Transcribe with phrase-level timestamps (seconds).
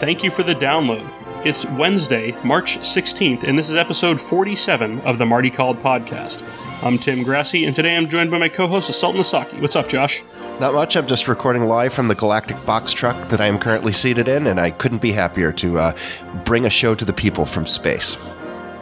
[0.00, 1.46] Hello, everyone, and thank you for the download.
[1.46, 6.42] It's Wednesday, March 16th, and this is episode 47 of the Marty Called podcast.
[6.82, 9.60] I'm Tim Grassi, and today I'm joined by my co host, Sultan Asaki.
[9.60, 10.22] What's up, Josh?
[10.58, 10.96] Not much.
[10.96, 14.46] I'm just recording live from the Galactic Box Truck that I am currently seated in,
[14.46, 15.96] and I couldn't be happier to uh,
[16.44, 18.16] bring a show to the people from space.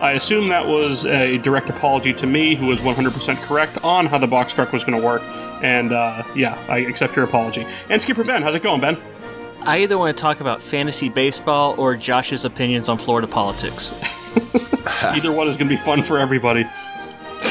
[0.01, 4.19] I assume that was a direct apology to me, who was 100% correct on how
[4.19, 5.23] the box truck was going to work.
[5.63, 7.67] And uh, yeah, I accept your apology.
[7.89, 8.97] And Skipper Ben, how's it going, Ben?
[9.69, 13.93] I either want to talk about fantasy baseball or Josh's opinions on Florida politics.
[15.03, 16.65] Either one is going to be fun for everybody.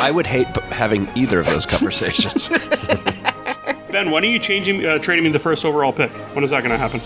[0.01, 2.49] I would hate having either of those conversations.
[3.91, 6.09] Ben, when are you changing, uh, trading me the first overall pick?
[6.33, 7.01] When is that going to happen?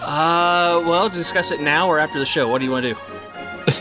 [0.00, 2.48] Uh, well, discuss it now or after the show.
[2.48, 3.00] What do you want to do?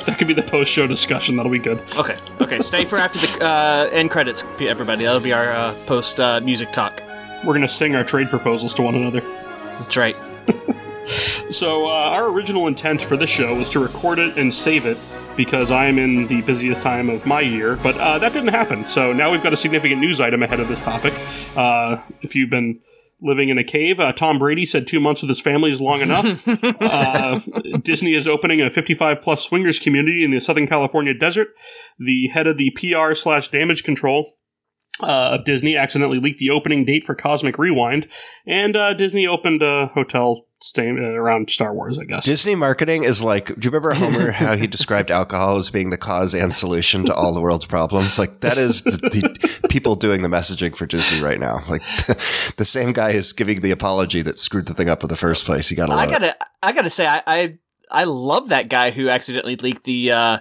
[0.05, 1.37] that could be the post-show discussion.
[1.37, 1.83] That'll be good.
[1.97, 2.59] Okay, okay.
[2.59, 5.05] Stay for after the uh, end credits, everybody.
[5.05, 7.01] That'll be our uh, post uh, music talk.
[7.45, 9.21] We're going to sing our trade proposals to one another.
[9.21, 10.15] That's right.
[11.51, 14.97] So, uh, our original intent for this show was to record it and save it
[15.35, 18.85] because I am in the busiest time of my year, but uh, that didn't happen.
[18.87, 21.13] So, now we've got a significant news item ahead of this topic.
[21.55, 22.79] Uh, if you've been
[23.21, 26.01] living in a cave, uh, Tom Brady said two months with his family is long
[26.01, 26.47] enough.
[26.47, 27.39] uh,
[27.83, 31.49] Disney is opening a 55 plus swingers community in the Southern California desert.
[31.99, 34.33] The head of the PR slash damage control
[35.01, 38.07] uh, of Disney accidentally leaked the opening date for Cosmic Rewind,
[38.45, 42.25] and uh, Disney opened a hotel staying uh, around Star Wars, I guess.
[42.25, 45.97] Disney marketing is like, do you remember Homer, how he described alcohol as being the
[45.97, 48.17] cause and solution to all the world's problems?
[48.17, 51.59] Like, that is the, the people doing the messaging for Disney right now.
[51.69, 51.83] Like,
[52.57, 55.45] the same guy is giving the apology that screwed the thing up in the first
[55.45, 55.69] place.
[55.69, 57.57] You gotta love I gotta, I gotta say, I, I,
[57.91, 60.37] I love that guy who accidentally leaked the uh,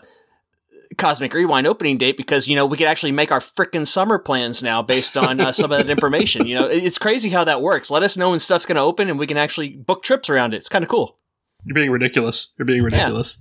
[0.97, 4.63] Cosmic Rewind opening date because you know we could actually make our frickin' summer plans
[4.63, 6.47] now based on uh, some of that information.
[6.47, 7.91] You know, it's crazy how that works.
[7.91, 10.59] Let us know when stuff's gonna open, and we can actually book trips around it.
[10.59, 11.19] It's kind of cool.
[11.65, 12.53] You're being ridiculous.
[12.59, 13.39] You're being ridiculous.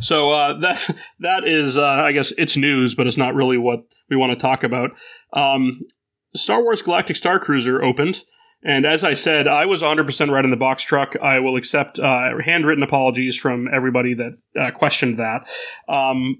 [0.00, 3.80] So uh, that that is, uh, I guess, it's news, but it's not really what
[4.08, 4.90] we want to talk about.
[5.32, 5.80] Um,
[6.34, 8.22] Star Wars Galactic Star Cruiser opened,
[8.62, 11.16] and as I said, I was 100% right in the box truck.
[11.20, 15.48] I will accept uh, handwritten apologies from everybody that uh, questioned that.
[15.88, 16.38] Um,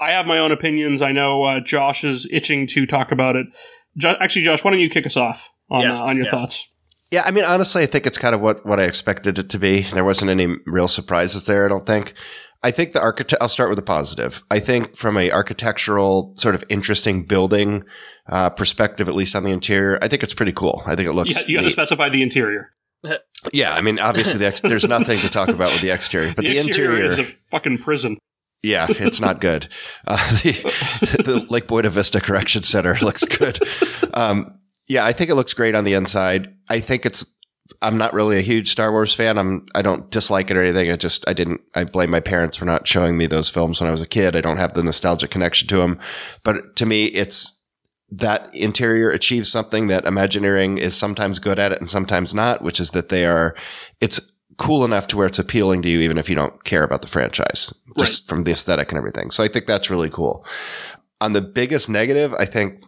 [0.00, 1.02] I have my own opinions.
[1.02, 3.46] I know uh, Josh is itching to talk about it.
[3.96, 6.30] Jo- actually, Josh, why don't you kick us off on Yeah, uh, on your yeah.
[6.30, 6.68] thoughts?
[7.10, 9.58] Yeah, I mean, honestly, I think it's kind of what, what I expected it to
[9.58, 9.82] be.
[9.82, 12.14] There wasn't any real surprises there, I don't think.
[12.62, 14.42] I think the architect, I'll start with the positive.
[14.50, 17.84] I think from a architectural sort of interesting building
[18.28, 20.82] uh, perspective, at least on the interior, I think it's pretty cool.
[20.86, 21.48] I think it You, looks.
[21.48, 22.70] you got to specify the interior.
[23.52, 26.44] yeah, I mean, obviously, the ex- there's nothing to talk about with the exterior, but
[26.46, 28.16] the, interior, is a fucking prison.
[28.64, 29.68] Yeah, it's not good.
[30.06, 33.58] Uh, the, the Lake Buena Vista Correction Center looks good.
[34.12, 36.54] Um, yeah, I think it looks great on the inside.
[36.68, 37.24] I think it's.
[37.80, 39.38] I'm not really a huge Star Wars fan.
[39.38, 39.64] I'm.
[39.74, 40.90] I don't dislike it or anything.
[40.90, 41.26] I just.
[41.26, 41.62] I didn't.
[41.74, 44.36] I blame my parents for not showing me those films when I was a kid.
[44.36, 45.98] I don't have the nostalgic connection to them.
[46.42, 47.50] But to me, it's
[48.10, 52.78] that interior achieves something that Imagineering is sometimes good at it and sometimes not, which
[52.78, 53.56] is that they are.
[54.00, 54.20] It's
[54.56, 57.08] cool enough to where it's appealing to you, even if you don't care about the
[57.08, 59.30] franchise, just from the aesthetic and everything.
[59.30, 60.46] So I think that's really cool.
[61.20, 62.84] On the biggest negative, I think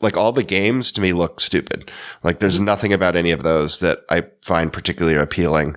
[0.00, 1.90] like all the games to me look stupid.
[2.22, 5.76] Like there's nothing about any of those that I find particularly appealing.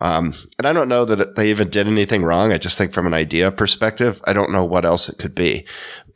[0.00, 2.52] Um, and I don't know that they even did anything wrong.
[2.52, 5.66] I just think from an idea perspective, I don't know what else it could be,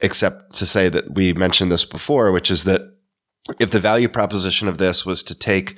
[0.00, 2.82] except to say that we mentioned this before, which is that
[3.58, 5.76] if the value proposition of this was to take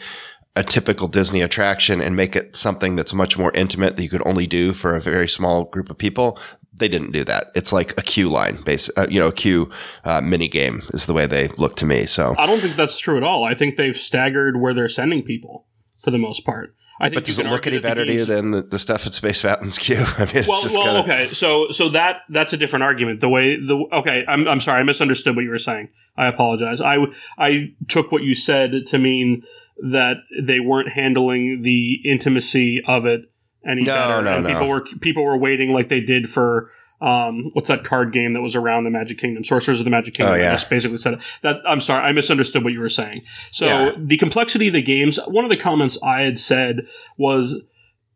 [0.56, 4.26] a typical Disney attraction and make it something that's much more intimate that you could
[4.26, 6.38] only do for a very small group of people,
[6.73, 7.49] they didn't do that.
[7.55, 9.70] It's like a queue line, base, uh, you know, a queue
[10.05, 12.06] uh, mini game is the way they look to me.
[12.06, 13.44] So, I don't think that's true at all.
[13.44, 15.67] I think they've staggered where they're sending people
[16.02, 16.75] for the most part.
[17.00, 19.14] I think but does it look any better to you than the, the stuff at
[19.14, 19.96] Space Mountain's queue?
[20.17, 21.34] I mean, it's well, just well, kind of okay.
[21.34, 23.20] So, so that that's a different argument.
[23.20, 25.88] The way the okay, I'm I'm sorry, I misunderstood what you were saying.
[26.17, 26.81] I apologize.
[26.81, 26.99] I
[27.37, 29.43] I took what you said to mean
[29.91, 33.23] that they weren't handling the intimacy of it
[33.67, 34.50] any No, better, no, and no.
[34.50, 36.71] people were people were waiting like they did for.
[37.00, 39.44] Um, what's that card game that was around the Magic Kingdom?
[39.44, 40.37] Sorcerers of the Magic Kingdom.
[40.37, 40.50] Oh, yeah.
[40.50, 41.21] I just basically said it.
[41.43, 43.23] That I'm sorry, I misunderstood what you were saying.
[43.50, 43.93] So Yeah.
[43.99, 45.19] the complexity of the games.
[45.26, 46.87] One of the comments I had said
[47.19, 47.61] was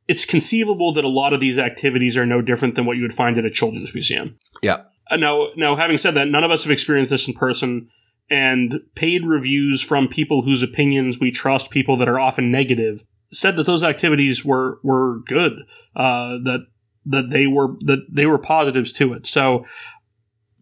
[0.07, 3.13] it's conceivable that a lot of these activities are no different than what you would
[3.13, 4.39] find at a children's museum.
[4.63, 4.83] Yeah.
[5.11, 7.89] Uh, now, now, having said that, none of us have experienced this in person,
[8.31, 13.03] and paid reviews from people whose opinions we trust, people that are often negative,
[13.33, 15.53] said that those activities were were good.
[15.97, 16.67] Uh, that
[17.07, 19.27] that they were that they were positives to it.
[19.27, 19.65] So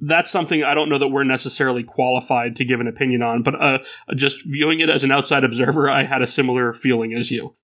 [0.00, 3.42] that's something I don't know that we're necessarily qualified to give an opinion on.
[3.42, 3.78] But uh,
[4.14, 7.54] just viewing it as an outside observer, I had a similar feeling as you.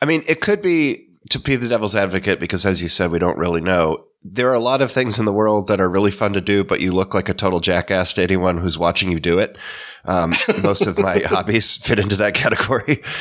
[0.00, 3.18] I mean, it could be to be the devil's advocate, because as you said, we
[3.18, 4.06] don't really know.
[4.24, 6.62] There are a lot of things in the world that are really fun to do,
[6.64, 9.56] but you look like a total jackass to anyone who's watching you do it.
[10.04, 13.02] Um, most of my hobbies fit into that category.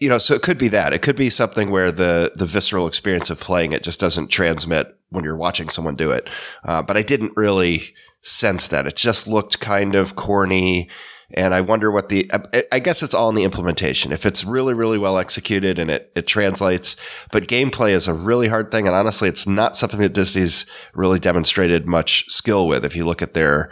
[0.00, 0.92] You know, so it could be that.
[0.92, 4.96] It could be something where the the visceral experience of playing it just doesn't transmit
[5.10, 6.30] when you're watching someone do it.
[6.62, 7.92] Uh, but I didn't really
[8.22, 8.86] sense that.
[8.86, 10.88] It just looked kind of corny
[11.34, 12.30] and I wonder what the,
[12.72, 14.12] I guess it's all in the implementation.
[14.12, 16.96] If it's really, really well executed and it, it translates,
[17.32, 18.86] but gameplay is a really hard thing.
[18.86, 20.64] And honestly, it's not something that Disney's
[20.94, 22.84] really demonstrated much skill with.
[22.84, 23.70] If you look at their,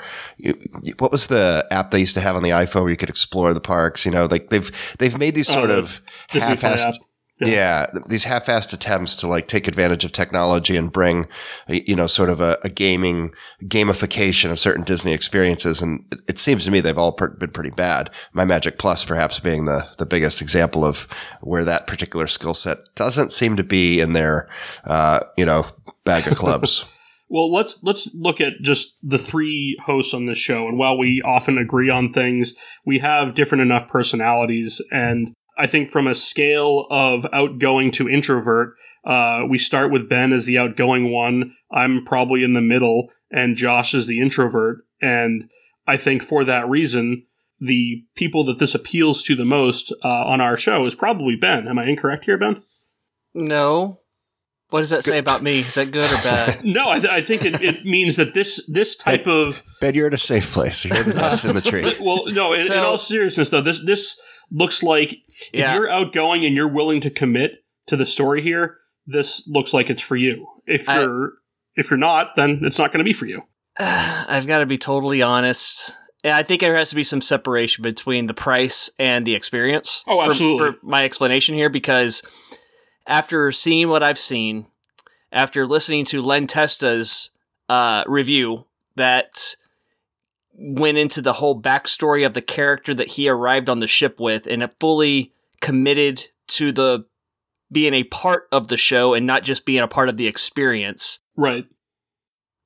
[0.98, 3.54] what was the app they used to have on the iPhone where you could explore
[3.54, 4.04] the parks?
[4.04, 6.98] You know, like they've, they've made these sort uh, of half-assed,
[7.42, 7.86] yeah.
[7.92, 8.00] yeah.
[8.08, 11.26] these half-assed attempts to like take advantage of technology and bring,
[11.68, 13.32] you know, sort of a, a gaming
[13.64, 17.50] gamification of certain Disney experiences, and it, it seems to me they've all per- been
[17.50, 18.10] pretty bad.
[18.32, 21.08] My Magic Plus, perhaps, being the the biggest example of
[21.40, 24.48] where that particular skill set doesn't seem to be in their,
[24.84, 25.66] uh, you know,
[26.04, 26.84] bag of clubs.
[27.32, 30.68] Well, let's let's look at just the three hosts on this show.
[30.68, 32.52] And while we often agree on things,
[32.84, 38.74] we have different enough personalities and I think from a scale of outgoing to introvert,
[39.04, 41.54] uh, we start with Ben as the outgoing one.
[41.72, 44.84] I'm probably in the middle, and Josh is the introvert.
[45.00, 45.50] And
[45.86, 47.26] I think for that reason,
[47.60, 51.68] the people that this appeals to the most uh, on our show is probably Ben.
[51.68, 52.62] Am I incorrect here, Ben?
[53.34, 54.00] No.
[54.70, 55.60] What does that say about me?
[55.60, 56.64] Is that good or bad?
[56.64, 59.94] no, I, th- I think it, it, means that this this type ben, of Ben,
[59.94, 60.82] you're in a safe place.
[60.86, 61.94] You're the best in the tree.
[62.00, 62.54] well, no.
[62.54, 64.18] In, so, in all seriousness, though, this this
[64.52, 65.18] looks like
[65.52, 65.72] yeah.
[65.72, 69.90] if you're outgoing and you're willing to commit to the story here, this looks like
[69.90, 70.46] it's for you.
[70.66, 71.30] If you're I,
[71.76, 73.42] if you're not, then it's not going to be for you.
[73.78, 75.94] I've got to be totally honest.
[76.24, 80.04] I think there has to be some separation between the price and the experience.
[80.06, 80.58] Oh, absolutely.
[80.58, 82.22] For, for my explanation here, because
[83.06, 84.66] after seeing what I've seen,
[85.32, 87.30] after listening to Len Testa's
[87.68, 89.56] uh, review, that
[90.54, 94.46] went into the whole backstory of the character that he arrived on the ship with
[94.46, 97.04] and it fully committed to the
[97.70, 101.20] being a part of the show and not just being a part of the experience.
[101.36, 101.64] Right.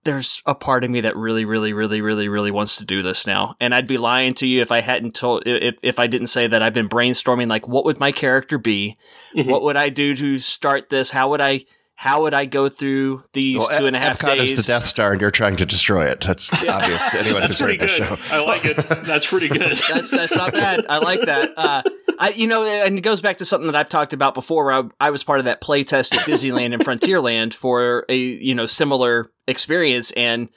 [0.02, 3.26] There's a part of me that really, really, really, really, really wants to do this
[3.26, 3.54] now.
[3.60, 6.46] And I'd be lying to you if I hadn't told, if, if I didn't say
[6.46, 8.96] that I've been brainstorming, like, what would my character be?
[9.34, 9.50] Mm-hmm.
[9.50, 11.10] What would I do to start this?
[11.10, 11.64] How would I
[11.98, 14.52] how would I go through these well, two and a half Epcot days?
[14.52, 16.20] is the Death Star, and you're trying to destroy it.
[16.20, 17.14] That's obvious.
[17.14, 18.16] Anyone that's who's heard the show.
[18.30, 18.76] I like it.
[19.06, 19.62] That's pretty good.
[19.88, 20.84] that's that's not bad.
[20.90, 21.54] I like that.
[21.56, 21.82] Uh,
[22.18, 24.66] I you know, and it goes back to something that I've talked about before.
[24.66, 28.16] Where I, I was part of that play test at Disneyland and Frontierland for a
[28.16, 30.50] you know similar experience, and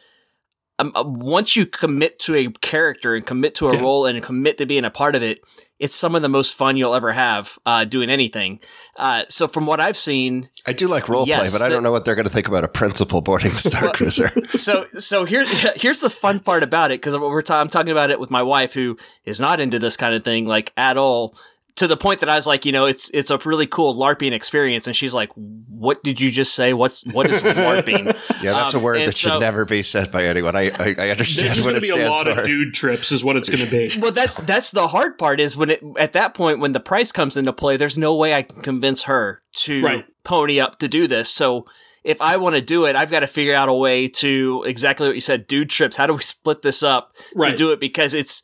[0.79, 3.81] um, uh, once you commit to a character and commit to a yeah.
[3.81, 5.41] role and commit to being a part of it,
[5.77, 8.59] it's some of the most fun you'll ever have uh, doing anything.
[8.95, 11.83] Uh, so from what I've seen, I do like role yes, play, but I don't
[11.83, 14.30] know what they're going to think about a principal boarding the Star well, Cruiser.
[14.57, 18.09] so so here's here's the fun part about it because we're ta- I'm talking about
[18.09, 21.35] it with my wife who is not into this kind of thing like at all
[21.80, 24.33] to the point that I was like, you know, it's it's a really cool LARPing
[24.33, 26.74] experience, and she's like, "What did you just say?
[26.74, 28.06] What's what is LARPing?"
[28.44, 30.57] yeah, that's um, a word that so, should never be said by anyone.
[30.57, 31.90] I I, I understand what it stands for.
[31.90, 32.42] There's going to be a lot for.
[32.42, 34.00] of dude trips, is what it's going to be.
[34.02, 37.14] well, that's that's the hard part is when it at that point when the price
[37.14, 40.06] comes into play, there's no way I can convince her to right.
[40.26, 41.31] pony up to do this.
[41.31, 41.66] So
[42.04, 45.07] if I want to do it, I've got to figure out a way to exactly
[45.07, 45.95] what you said, dude trips.
[45.95, 47.52] How do we split this up right.
[47.52, 47.80] to do it?
[47.80, 48.44] Because it's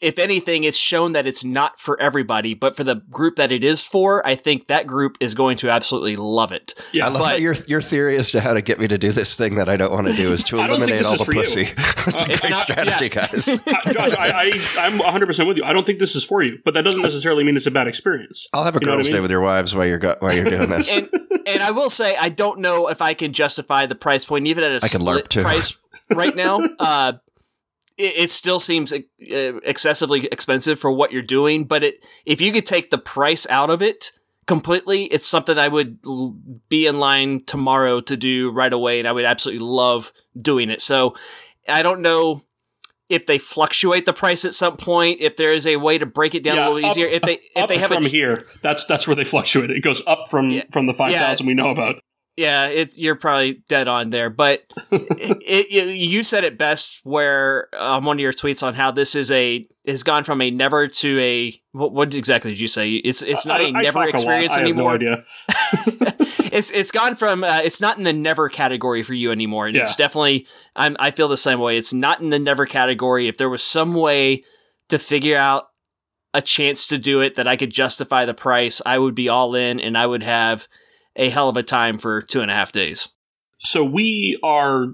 [0.00, 3.64] if anything, it's shown that it's not for everybody, but for the group that it
[3.64, 6.74] is for, I think that group is going to absolutely love it.
[6.92, 9.10] Yeah, I love but, your your theory as to how to get me to do
[9.10, 11.62] this thing that I don't want to do is to eliminate all the pussy.
[11.76, 13.26] it's a great not, strategy, yeah.
[13.26, 13.48] guys.
[13.48, 13.56] uh,
[13.92, 15.64] Josh, I, I, am 100 percent with you.
[15.64, 17.88] I don't think this is for you, but that doesn't necessarily mean it's a bad
[17.88, 18.48] experience.
[18.52, 19.12] I'll have a girls' I mean?
[19.14, 20.92] day with your wives while you're go- while you're doing this.
[20.92, 21.08] and,
[21.46, 24.62] and I will say, I don't know if I can justify the price point, even
[24.62, 25.76] at a I can split price
[26.10, 26.60] right now.
[26.78, 27.14] Uh,
[27.98, 31.64] it, it still seems uh, excessively expensive for what you're doing.
[31.64, 34.12] But it, if you could take the price out of it
[34.46, 35.98] completely, it's something I would
[36.68, 40.80] be in line tomorrow to do right away, and I would absolutely love doing it.
[40.80, 41.14] So
[41.68, 42.42] I don't know
[43.08, 46.34] if they fluctuate the price at some point, if there is a way to break
[46.34, 47.06] it down yeah, a little up, easier.
[47.06, 49.70] If they if they have from a, here, that's that's where they fluctuate.
[49.70, 51.50] It goes up from yeah, from the five thousand yeah.
[51.50, 51.96] we know about.
[52.38, 57.68] Yeah, it's you're probably dead on there, but it, it, you said it best where
[57.76, 60.86] um, one of your tweets on how this is a has gone from a never
[60.86, 62.92] to a what, what exactly did you say?
[62.92, 64.98] It's it's not I, a I never experience anymore.
[64.98, 65.24] No
[66.52, 69.74] it's it's gone from uh, it's not in the never category for you anymore, and
[69.74, 69.82] yeah.
[69.82, 71.76] it's definitely I'm, I feel the same way.
[71.76, 73.26] It's not in the never category.
[73.26, 74.44] If there was some way
[74.90, 75.70] to figure out
[76.32, 79.56] a chance to do it that I could justify the price, I would be all
[79.56, 80.68] in, and I would have
[81.18, 83.08] a hell of a time for two and a half days.
[83.64, 84.86] So we are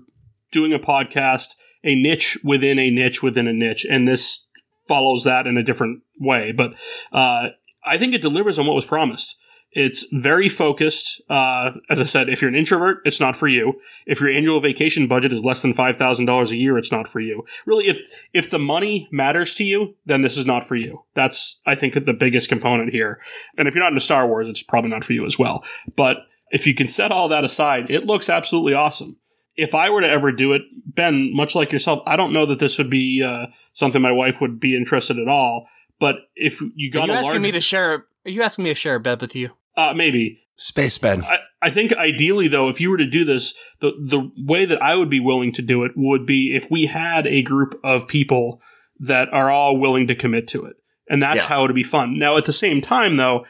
[0.50, 1.48] doing a podcast,
[1.84, 4.48] a niche within a niche within a niche, and this
[4.88, 6.52] follows that in a different way.
[6.52, 6.74] But
[7.12, 7.48] uh,
[7.84, 9.36] I think it delivers on what was promised.
[9.74, 11.20] It's very focused.
[11.28, 13.74] Uh, as I said, if you're an introvert, it's not for you.
[14.06, 17.08] If your annual vacation budget is less than five thousand dollars a year, it's not
[17.08, 17.44] for you.
[17.66, 18.00] Really, if
[18.32, 21.02] if the money matters to you, then this is not for you.
[21.14, 23.20] That's I think the biggest component here.
[23.58, 25.64] And if you're not into Star Wars, it's probably not for you as well.
[25.96, 26.18] But
[26.50, 29.16] if you can set all that aside, it looks absolutely awesome.
[29.56, 32.60] If I were to ever do it, Ben, much like yourself, I don't know that
[32.60, 35.66] this would be uh, something my wife would be interested at all.
[35.98, 38.06] But if you got are you asking large, me to share?
[38.24, 39.50] Are you asking me to share a bed with you?
[39.76, 41.24] Uh, maybe Space Ben.
[41.24, 44.82] I, I think ideally though, if you were to do this, the the way that
[44.82, 48.06] I would be willing to do it would be if we had a group of
[48.08, 48.60] people
[49.00, 50.76] that are all willing to commit to it.
[51.08, 51.48] And that's Yeah.
[51.48, 52.18] how it'd be fun.
[52.18, 53.44] Now at the same time though,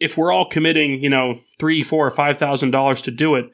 [0.00, 3.46] if we're all committing, you know, three four, five thousand dollars to do it,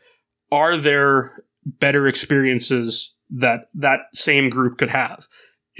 [0.52, 5.26] are there better experiences that that same group could have?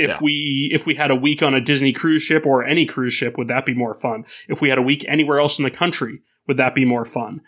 [0.00, 0.18] If Yeah.
[0.22, 3.36] we if we had a week on a Disney cruise ship or any cruise ship,
[3.36, 4.24] would that be more fun?
[4.48, 7.40] If we had a week anywhere else in the country, would that be more fun?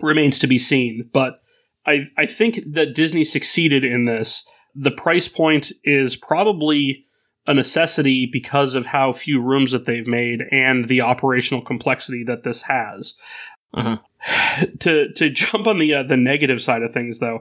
[0.00, 1.08] Remains to be seen.
[1.12, 1.38] But
[1.86, 4.46] I I think that Disney succeeded in this.
[4.74, 7.04] The price point is probably
[7.46, 12.42] a necessity because of how few rooms that they've made and the operational complexity that
[12.42, 13.14] this has.
[13.76, 14.00] Mhm.
[14.80, 17.40] To to jump on the uh, the negative side of things, though,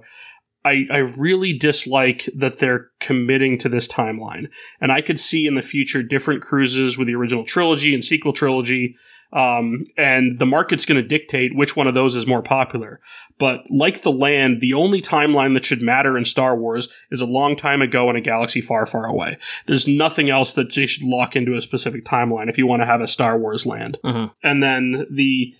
[0.66, 5.56] I I really dislike that they're committing to this timeline, and I could see in
[5.56, 8.96] the future different cruises with the original trilogy and sequel trilogy.
[9.34, 13.00] Um, and the market's going to dictate which one of those is more popular.
[13.40, 17.26] But like the land, the only timeline that should matter in Star Wars is a
[17.26, 19.40] long time ago in a galaxy far, far away.
[19.66, 22.86] There's nothing else that they should lock into a specific timeline if you want to
[22.86, 23.98] have a Star Wars land.
[24.06, 24.32] Mhm.
[24.44, 25.56] And then the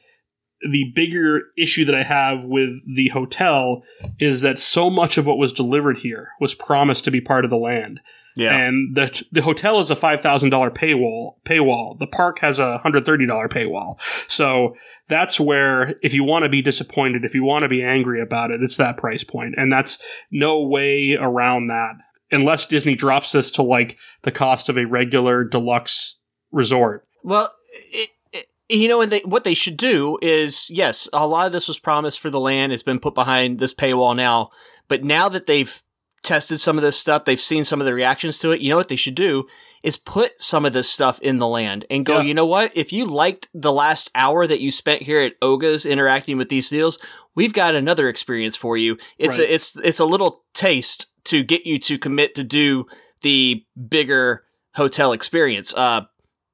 [0.70, 3.84] the bigger issue that I have with the hotel
[4.20, 7.50] is that so much of what was delivered here was promised to be part of
[7.50, 8.00] the land.
[8.36, 8.58] Yeah.
[8.58, 11.36] And the the hotel is a five thousand dollar paywall.
[11.46, 12.00] Paywall.
[12.00, 14.00] The park has a hundred thirty dollar paywall.
[14.28, 14.76] So
[15.08, 18.50] that's where, if you want to be disappointed, if you want to be angry about
[18.50, 20.02] it, it's that price point, and that's
[20.32, 21.94] no way around that
[22.34, 26.20] unless Disney drops this to like the cost of a regular deluxe
[26.52, 27.06] resort.
[27.24, 28.10] Well, it, it,
[28.74, 31.80] you know, and they, what they should do is, yes, a lot of this was
[31.80, 32.74] promised for the land.
[32.74, 34.50] It's been put behind this paywall now,
[34.88, 35.82] but now that they've
[36.24, 38.62] tested some of this stuff, they've seen some of the reactions to it.
[38.62, 39.46] You know what they should do
[39.84, 42.20] is put some of this stuff in the land and go.
[42.20, 42.24] Yeah.
[42.24, 42.72] You know what?
[42.76, 46.70] If you liked the last hour that you spent here at Oga's interacting with these
[46.70, 46.98] deals,
[47.36, 48.98] we've got another experience for you.
[49.18, 49.50] It's Right.
[49.50, 52.86] a, it's it's a little taste to get you to commit to do
[53.22, 55.74] the bigger hotel experience.
[55.74, 56.06] Uh,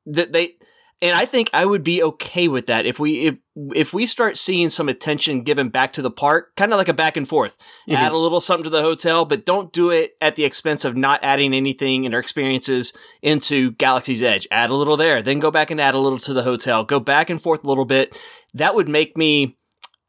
[0.05, 0.53] that they
[1.01, 3.35] and I think I would be okay with that if we if
[3.73, 6.93] if we start seeing some attention given back to the park, kind of like a
[6.93, 7.57] back and forth.
[7.87, 7.95] Mhm.
[7.95, 10.95] Add a little something to the hotel, but don't do it at the expense of
[10.95, 14.47] not adding anything in our experiences into Galaxy's Edge.
[14.51, 16.83] Add a little there, then go back and add a little to the hotel.
[16.83, 18.17] Go back and forth a little bit.
[18.53, 19.57] That would make me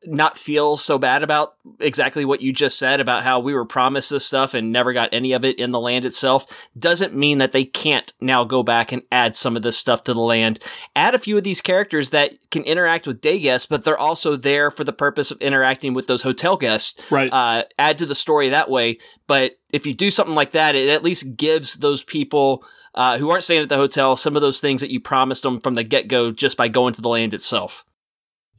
[0.06, 4.10] not feel so bad about exactly what you just said about how we were promised
[4.10, 7.52] this stuff and never got any of it in the land itself doesn't mean that
[7.52, 10.58] they can't now go back and add some of this stuff to the land.
[10.96, 14.36] Add a few of these characters that can interact with day guests, but they're also
[14.36, 16.98] there for the purpose of interacting with those hotel guests.
[17.10, 17.30] Right.
[17.30, 18.98] Uh, add to the story that way.
[19.26, 22.64] But if you do something like that, it at least gives those people
[22.94, 25.60] uh, who aren't staying at the hotel some of those things that you promised them
[25.60, 27.84] from the get go just by going to the land itself.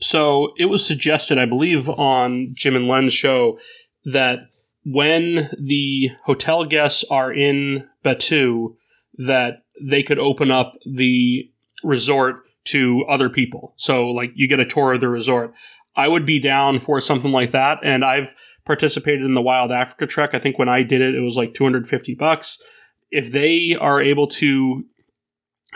[0.01, 3.59] So it was suggested, I believe, on Jim and Len's show
[4.05, 4.39] that
[4.83, 8.75] when the hotel guests are in Batuu,
[9.17, 11.49] that they could open up the
[11.83, 13.73] resort to other people.
[13.77, 15.53] So, like, you get a tour of the resort.
[15.95, 18.33] I would be down for something like that, and I've
[18.65, 20.33] participated in the Wild Africa Trek.
[20.33, 22.61] I think when I did it, it was like 250 bucks.
[23.09, 24.85] If they are able to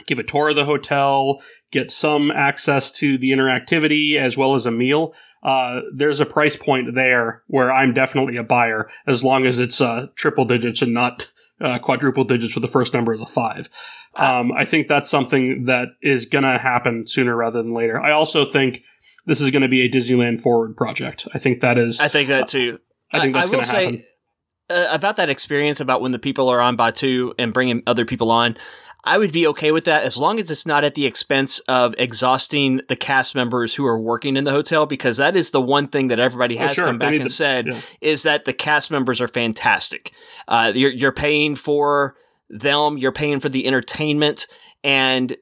[0.07, 4.65] give a tour of the hotel, get some access to the interactivity as well as
[4.65, 9.45] a meal, uh, there's a price point there where I'm definitely a buyer as long
[9.45, 11.29] as it's uh, triple digits and not
[11.61, 13.69] uh, quadruple digits for the first number of the five.
[14.15, 18.01] Um, I think that's something that is going to happen sooner rather than later.
[18.01, 18.81] I also think
[19.25, 21.27] this is going to be a Disneyland forward project.
[21.33, 21.99] I think that is.
[21.99, 22.79] I think that too.
[23.11, 23.93] I think that's going to happen.
[23.99, 24.05] say
[24.69, 28.31] uh, about that experience about when the people are on Batuu and bringing other people
[28.31, 28.57] on.
[29.07, 31.93] I would be okay with that as long as it's not at the expense of
[31.97, 35.87] exhausting the cast members who are working in the hotel, because that is the one
[35.87, 37.79] thing that everybody Oh, has sure, come back and the- said yeah.
[38.01, 40.11] is that the cast members are fantastic.
[40.47, 42.15] Uh, you're, you're paying for
[42.49, 44.47] them, you're paying for the entertainment,
[44.83, 45.37] and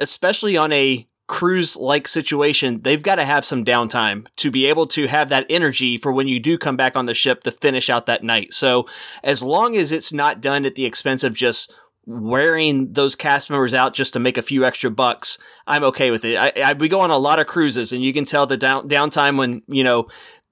[0.00, 4.86] especially on a cruise like situation, they've got to have some downtime to be able
[4.86, 7.90] to have that energy for when you do come back on the ship to finish
[7.90, 8.52] out that night.
[8.52, 8.86] So
[9.22, 11.70] as long as it's not done at the expense of just
[12.08, 15.36] wearing those cast members out just to make a few extra bucks,
[15.66, 16.36] I'm okay with it.
[16.36, 18.88] I, I we go on a lot of cruises and you can tell the down,
[18.88, 20.08] downtime when, you know,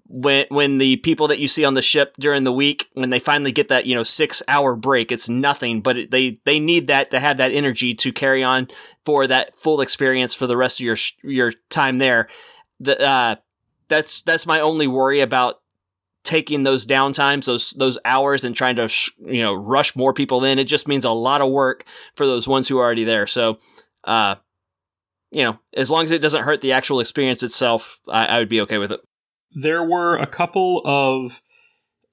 [0.09, 3.19] when when the people that you see on the ship during the week when they
[3.19, 6.87] finally get that you know six hour break it's nothing but it, they they need
[6.87, 8.69] that to have that energy to carry on
[9.05, 12.29] for that full experience for the rest of your your time there
[12.79, 13.35] the uh
[13.89, 15.61] that's that's my only worry about
[16.27, 20.45] taking those downtimes those those hours and trying to sh- you know rush more people
[20.45, 20.59] in.
[20.59, 23.27] It just means a lot of work for those ones who are already there.
[23.27, 23.59] So
[24.05, 24.37] uh
[25.31, 28.49] you know as long as it doesn't hurt the actual experience itself I, I would
[28.49, 29.01] be okay with it.
[29.53, 31.41] There were a couple of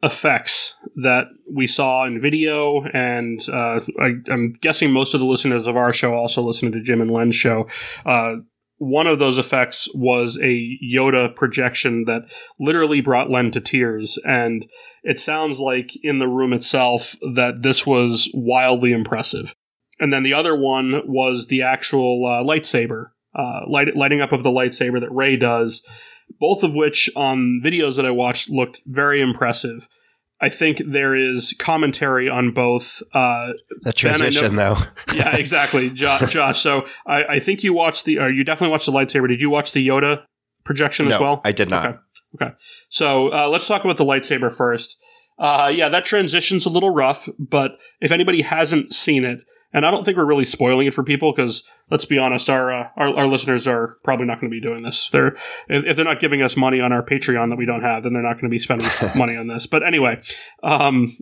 [0.04, 5.66] effects that we saw in video, and uh, I, am guessing most of the listeners
[5.66, 7.68] of our show also listen to Jim and Len's show.
[8.06, 8.36] Uh,
[8.84, 14.66] one of those effects was a Yoda projection that literally brought Len to tears, and
[15.04, 19.56] it sounds like in the room itself that this was wildly impressive.
[20.00, 24.44] And then the other one was the actual uh, lightsaber, uh, light, lighting up of
[24.44, 25.86] the lightsaber that Rey does
[26.40, 29.88] both of which on videos that I watched looked very impressive.
[30.44, 33.02] I think there is commentary on both.
[33.14, 34.82] Uh, the transition, know, though.
[35.16, 36.30] yeah, exactly, Josh.
[36.34, 39.30] Josh so I, I, think you watched the, or you definitely watched the lightsaber.
[39.30, 40.26] Did you watch the Yoda
[40.66, 41.42] projection no, as well?
[41.46, 41.88] I did not.
[41.88, 41.98] Okay.
[42.42, 42.54] okay.
[42.90, 44.98] So uh, let's talk about the lightsaber first.
[45.40, 49.40] Uh, yeah, that transition's a little rough, but if anybody hasn't seen it,
[49.74, 52.72] and I don't think we're really spoiling it for people because let's be honest, our,
[52.72, 55.10] uh, our, our listeners are probably not going to be doing this.
[55.10, 55.36] They're
[55.68, 58.14] if, if, they're not giving us money on our Patreon that we don't have, then
[58.14, 59.66] they're not going to be spending money on this.
[59.68, 60.22] But anyway,
[60.62, 61.18] um,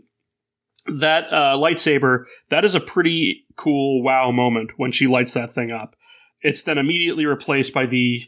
[0.88, 5.72] that uh, lightsaber that is a pretty cool wow moment when she lights that thing
[5.72, 5.96] up.
[6.42, 8.24] It's then immediately replaced by the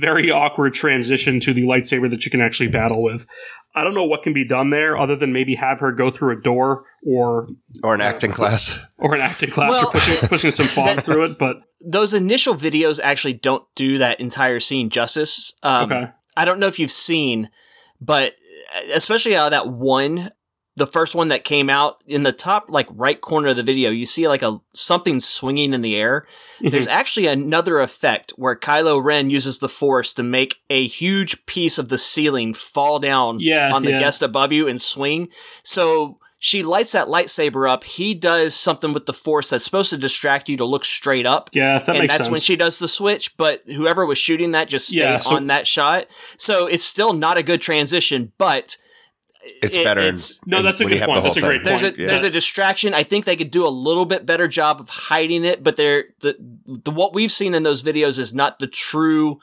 [0.00, 3.26] very awkward transition to the lightsaber that you can actually battle with.
[3.74, 6.38] I don't know what can be done there other than maybe have her go through
[6.38, 7.48] a door or
[7.82, 11.04] or an acting class or an acting class well, or pushing, pushing some fog that,
[11.04, 11.38] through it.
[11.38, 15.54] But those initial videos actually don't do that entire scene justice.
[15.62, 17.50] Um, okay, I don't know if you've seen,
[18.00, 18.34] but
[18.92, 20.30] especially out of that one
[20.76, 23.90] the first one that came out in the top like right corner of the video
[23.90, 26.70] you see like a something swinging in the air mm-hmm.
[26.70, 31.78] there's actually another effect where Kylo Ren uses the force to make a huge piece
[31.78, 34.00] of the ceiling fall down yeah, on the yeah.
[34.00, 35.28] guest above you and swing
[35.62, 37.84] so she lights that lightsaber up.
[37.84, 41.48] He does something with the force that's supposed to distract you to look straight up.
[41.54, 42.30] Yeah, that and that's sense.
[42.30, 43.34] when she does the switch.
[43.38, 46.06] But whoever was shooting that just stayed yeah, so- on that shot.
[46.36, 48.76] So it's still not a good transition, but
[49.62, 50.00] it's it, better.
[50.00, 51.24] It's, in, no, that's a good point.
[51.24, 51.64] That's a great point.
[51.64, 52.06] There's a yeah.
[52.08, 52.94] there's a distraction.
[52.94, 56.04] I think they could do a little bit better job of hiding it, but they're
[56.20, 59.40] the the what we've seen in those videos is not the true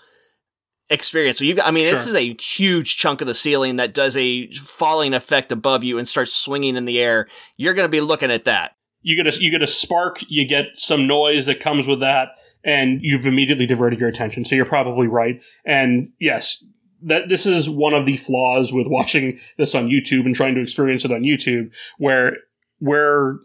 [0.89, 1.37] experience.
[1.37, 1.93] So you, I mean, sure.
[1.93, 5.97] this is a huge chunk of the ceiling that does a falling effect above you
[5.97, 7.27] and starts swinging in the air.
[7.57, 8.75] You're going to be looking at that.
[9.01, 10.19] You get a you get a spark.
[10.27, 12.29] You get some noise that comes with that,
[12.63, 14.45] and you've immediately diverted your attention.
[14.45, 15.41] So you're probably right.
[15.65, 16.63] And yes,
[17.03, 20.61] that this is one of the flaws with watching this on YouTube and trying to
[20.61, 22.37] experience it on YouTube, where
[22.79, 23.37] we're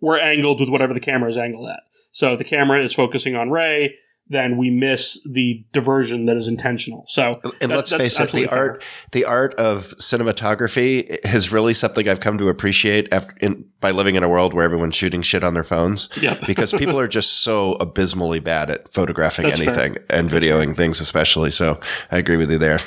[0.00, 1.80] we're angled with whatever the camera is angled at.
[2.10, 3.94] So the camera is focusing on Rey,
[4.28, 7.04] then we miss the diversion that is intentional.
[7.06, 8.58] So, and that, let's face it, the fair.
[8.58, 13.90] art, the art of cinematography is really something I've come to appreciate after in, by
[13.90, 16.08] living in a world where everyone's shooting shit on their phones.
[16.22, 16.46] Yep.
[16.46, 20.04] because people are just so abysmally bad at photographing that's anything fair.
[20.08, 21.50] and videoing things, especially.
[21.50, 21.80] So,
[22.12, 22.78] I agree with you there.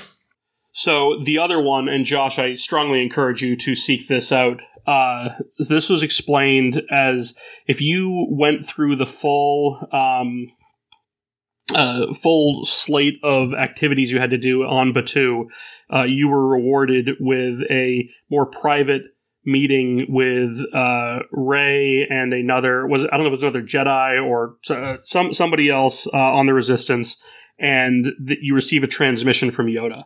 [0.78, 4.62] So the other one, and Josh, I strongly encourage you to seek this out.
[4.86, 7.34] Uh, this was explained as
[7.65, 10.52] if you went through the full um,
[11.73, 15.49] uh, full slate of activities you had to do on Batuu,
[15.93, 19.04] uh, you were rewarded with a more private
[19.45, 24.23] meeting with uh, Rey and another was I don't know if it was another Jedi
[24.23, 27.17] or uh, some somebody else uh, on the Resistance,
[27.60, 30.06] and that you receive a transmission from Yoda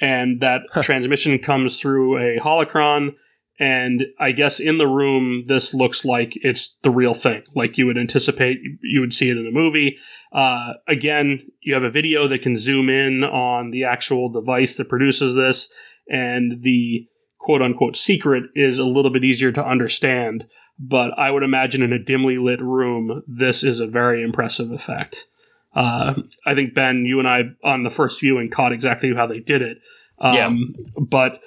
[0.00, 3.14] and that transmission comes through a holocron.
[3.58, 7.86] And I guess in the room, this looks like it's the real thing, like you
[7.86, 9.96] would anticipate you would see it in a movie.
[10.32, 14.88] Uh, again, you have a video that can zoom in on the actual device that
[14.88, 15.70] produces this,
[16.08, 17.06] and the
[17.38, 20.46] quote unquote secret is a little bit easier to understand.
[20.76, 25.26] But I would imagine in a dimly lit room, this is a very impressive effect.
[25.72, 26.14] Uh,
[26.44, 29.62] I think Ben, you and I on the first viewing caught exactly how they did
[29.62, 29.78] it.
[30.18, 30.50] Um, yeah.
[30.98, 31.42] But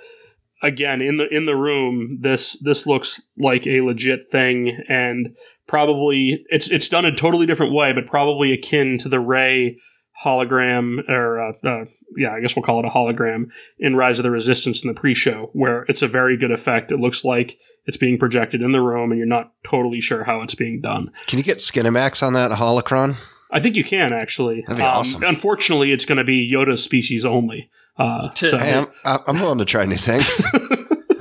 [0.63, 5.35] again in the in the room this this looks like a legit thing and
[5.67, 9.77] probably it's it's done a totally different way but probably akin to the Rey
[10.23, 14.23] hologram or uh, uh, yeah i guess we'll call it a hologram in rise of
[14.23, 17.97] the resistance in the pre-show where it's a very good effect it looks like it's
[17.97, 21.37] being projected in the room and you're not totally sure how it's being done Can
[21.37, 23.15] you get Skinemax on that holocron?
[23.51, 25.23] I think you can actually Um, That'd be awesome.
[25.23, 29.65] unfortunately it's going to be yoda species only uh, so Hey, I'm, I'm willing to
[29.65, 30.39] try new things.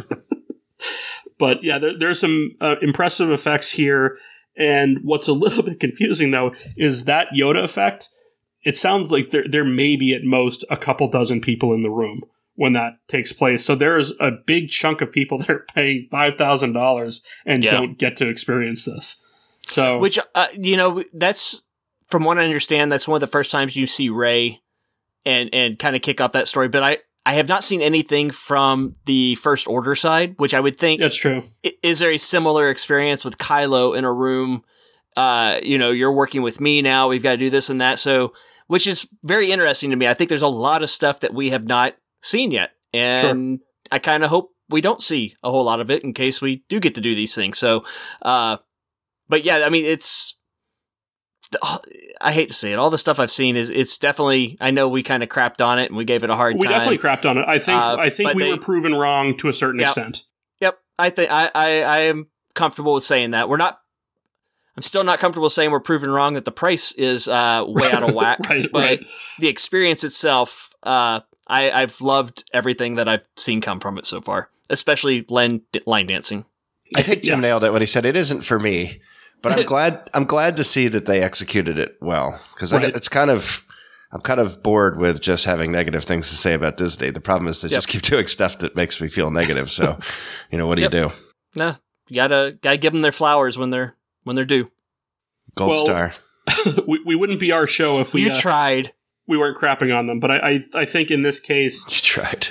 [1.38, 4.18] but yeah, there, there's some uh, impressive effects here.
[4.58, 8.08] And what's a little bit confusing though is that Yoda effect.
[8.62, 11.90] It sounds like there there may be at most a couple dozen people in the
[11.90, 12.22] room
[12.56, 13.64] when that takes place.
[13.64, 17.72] So there's a big chunk of people that are paying five thousand dollars and Yeah.
[17.72, 19.22] don't get to experience this.
[19.66, 21.62] So Which uh, you know, that's
[22.08, 24.62] from what I understand, that's one of the first times you see Rey
[25.24, 26.68] and and kind of kick off that story.
[26.68, 30.78] But I I have not seen anything from the First Order side, which I would
[30.78, 31.42] think that's true.
[31.82, 34.64] is there a similar experience with Kylo in a room?
[35.16, 37.08] Uh, you know, you're working with me now.
[37.08, 37.98] We've got to do this and that.
[37.98, 38.32] So,
[38.68, 40.06] which is very interesting to me.
[40.06, 43.98] I think there's a lot of stuff that we have not seen yet, and I
[43.98, 46.78] kind of hope we don't see a whole lot of it in case we do
[46.78, 47.58] get to do these things.
[47.58, 47.84] So,
[48.22, 48.58] uh,
[49.28, 50.35] but yeah, I mean, it's.
[52.20, 52.76] I hate to say it.
[52.78, 54.56] All the stuff I've seen is it's definitely.
[54.60, 56.58] I know we kind of crapped on it and we gave it a hard time.
[56.60, 56.72] We time.
[56.72, 57.44] definitely crapped on it.
[57.46, 59.88] I think Uh, I think we they- were proven wrong to a certain Yep.
[59.90, 60.24] extent.
[60.60, 63.48] Yep, I think I, I I am comfortable with saying that.
[63.48, 63.80] We're not.
[64.76, 68.02] I'm still not comfortable saying we're proven wrong that the price is uh, way out
[68.02, 68.40] of whack.
[68.48, 69.06] right, but right.
[69.38, 74.20] the experience itself, uh, I, I've loved everything that I've seen come from it so
[74.20, 76.44] far, especially line, line dancing.
[76.94, 77.42] I think Tim Yes.
[77.42, 79.00] nailed it when he said it isn't for me,
[79.42, 82.94] but I'm glad I'm glad to see that they executed it well because Right.
[82.94, 83.64] it's kind of
[84.12, 87.10] I'm kind of bored with just having negative things to say about Disney.
[87.10, 87.76] The problem is they Yep.
[87.76, 89.70] just keep doing stuff that makes me feel negative.
[89.70, 89.98] So,
[90.50, 90.94] you know, what do Yep.
[90.94, 91.12] you do?
[91.56, 91.74] Nah,
[92.08, 93.94] you gotta gotta give them their flowers when they're
[94.24, 94.70] when they're due.
[95.54, 96.12] Gold Well, star.
[96.86, 98.92] we, we wouldn't be our show if we you uh, tried.
[99.26, 100.20] we weren't crapping on them.
[100.20, 102.48] But I, I I think in this case, You tried.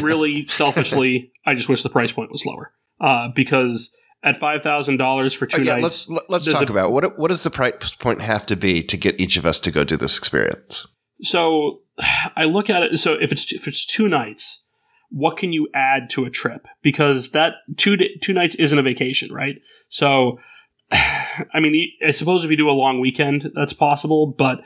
[0.00, 2.72] really selfishly, I just wish the price point was lower.
[3.00, 3.94] Uh, because
[4.24, 7.16] at five thousand dollars for two Oh, yeah, nights, let's let- let's talk about what
[7.18, 9.84] what does the price point have to be to get each of us to go
[9.84, 10.86] do this experience?
[11.22, 11.80] so
[12.36, 12.98] I look at it.
[12.98, 14.64] So if it's if it's two nights,
[15.10, 16.66] what can you add to a trip?
[16.82, 19.56] Because that two two nights isn't a vacation, right?
[19.88, 20.40] So,
[20.90, 24.26] I mean, I suppose if you do a long weekend, that's possible.
[24.36, 24.62] But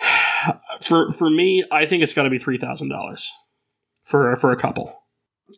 [0.84, 3.30] for for me, I think it's got to be three thousand dollars
[4.04, 4.99] for for a couple.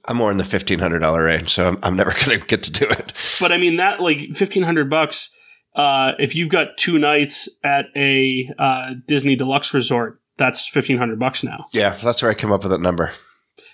[0.07, 2.63] I'm more in the fifteen hundred dollar range, so I'm, I'm never going to get
[2.65, 3.13] to do it.
[3.41, 5.31] But I mean that like fifteen hundred bucks.
[5.75, 11.19] Uh, if you've got two nights at a uh, Disney deluxe resort, that's fifteen hundred
[11.19, 11.67] bucks now.
[11.73, 13.13] Yeah, that's where I come up with that number.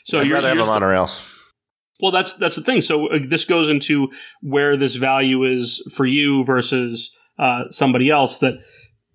[0.05, 1.11] So I'd you're, rather have you're a monorail.
[2.01, 2.83] well, that's that's the thing.
[2.83, 4.11] So uh, this goes into
[4.43, 8.39] where this value is for you versus uh, somebody else.
[8.39, 8.61] That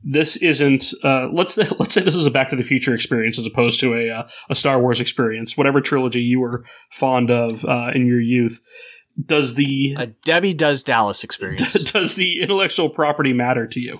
[0.03, 0.93] this isn't.
[1.03, 3.93] Uh, let's let's say this is a Back to the Future experience as opposed to
[3.95, 5.55] a uh, a Star Wars experience.
[5.57, 8.59] Whatever trilogy you were fond of uh, in your youth.
[9.25, 11.73] Does the A Debbie does Dallas experience.
[11.91, 13.99] does the intellectual property matter to you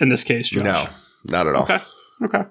[0.00, 0.62] in this case, Josh?
[0.64, 0.86] No,
[1.24, 1.62] not at all.
[1.64, 1.80] Okay.
[2.24, 2.42] Okay.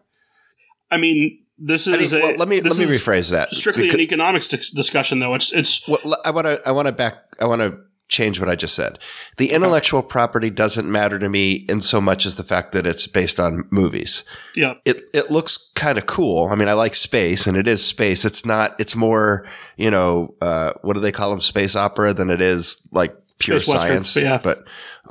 [0.89, 2.19] I mean, this I mean, is a.
[2.21, 3.53] well, let me let me rephrase that.
[3.53, 5.33] Strictly Because- an economics dis- discussion, though.
[5.33, 6.61] It's it's Well, l- I want to.
[6.65, 7.15] I want to back.
[7.39, 7.77] I want to
[8.11, 8.99] change what I just said.
[9.37, 13.07] The intellectual property doesn't matter to me in so much as the fact that it's
[13.07, 14.23] based on movies.
[14.55, 14.73] yeah.
[14.85, 16.49] It it looks kind of cool.
[16.51, 18.25] I mean, I like space, and it is space.
[18.25, 18.79] It's not.
[18.79, 19.47] It's more.
[19.77, 21.41] You know, uh, what do they call them?
[21.41, 24.13] Space opera than it is like pure Space Western, science.
[24.13, 24.37] but yeah.
[24.43, 24.65] But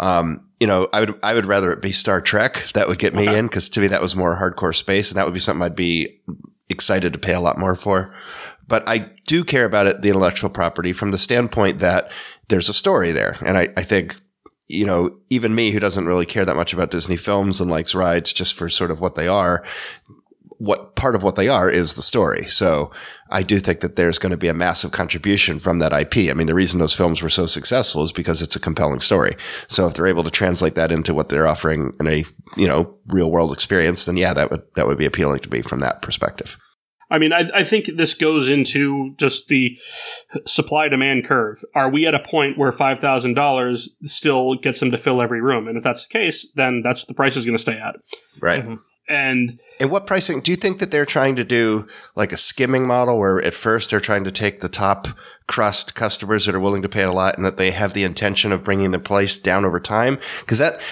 [0.04, 2.66] um, you know, I would I would rather it be Star Trek.
[2.74, 3.38] That would get me Okay.
[3.38, 5.74] in because to me that was more hardcore space, and that would be something I'd
[5.74, 6.20] be
[6.68, 8.14] excited to pay a lot more for.
[8.68, 12.12] But I do care about it, the intellectual property, from the standpoint that
[12.50, 14.16] there's a story there, and I, I think
[14.68, 17.94] you know even me who doesn't really care that much about Disney films and likes
[17.94, 19.64] rides just for sort of what they are.
[20.58, 22.46] What part of what they are is the story.
[22.48, 22.90] So
[23.30, 26.30] I do think that there's going to be a massive contribution from that IP.
[26.30, 29.36] I mean, the reason those films were so successful is because it's a compelling story.
[29.68, 32.24] So if they're able to translate that into what they're offering in a,
[32.58, 35.62] you know, real world experience, then yeah, that would, that would be appealing to me
[35.62, 36.58] from that perspective.
[37.10, 39.76] I mean, I, I think this goes into just the
[40.46, 41.62] supply demand curve.
[41.74, 45.40] Are we at a point where five thousand dollars still gets them to fill every
[45.40, 45.66] room?
[45.68, 47.96] And if that's the case, then that's what the price is going to stay at.
[48.40, 48.64] Right.
[48.64, 48.78] Mhm.
[49.08, 52.86] And And what pricing do you think that they're trying to do like a skimming
[52.86, 55.08] model where at first they're trying to take the top
[55.48, 58.52] crust customers that are willing to pay a lot and that they have the intention
[58.52, 60.16] of bringing the price down over time?
[60.38, 60.82] Because that, th-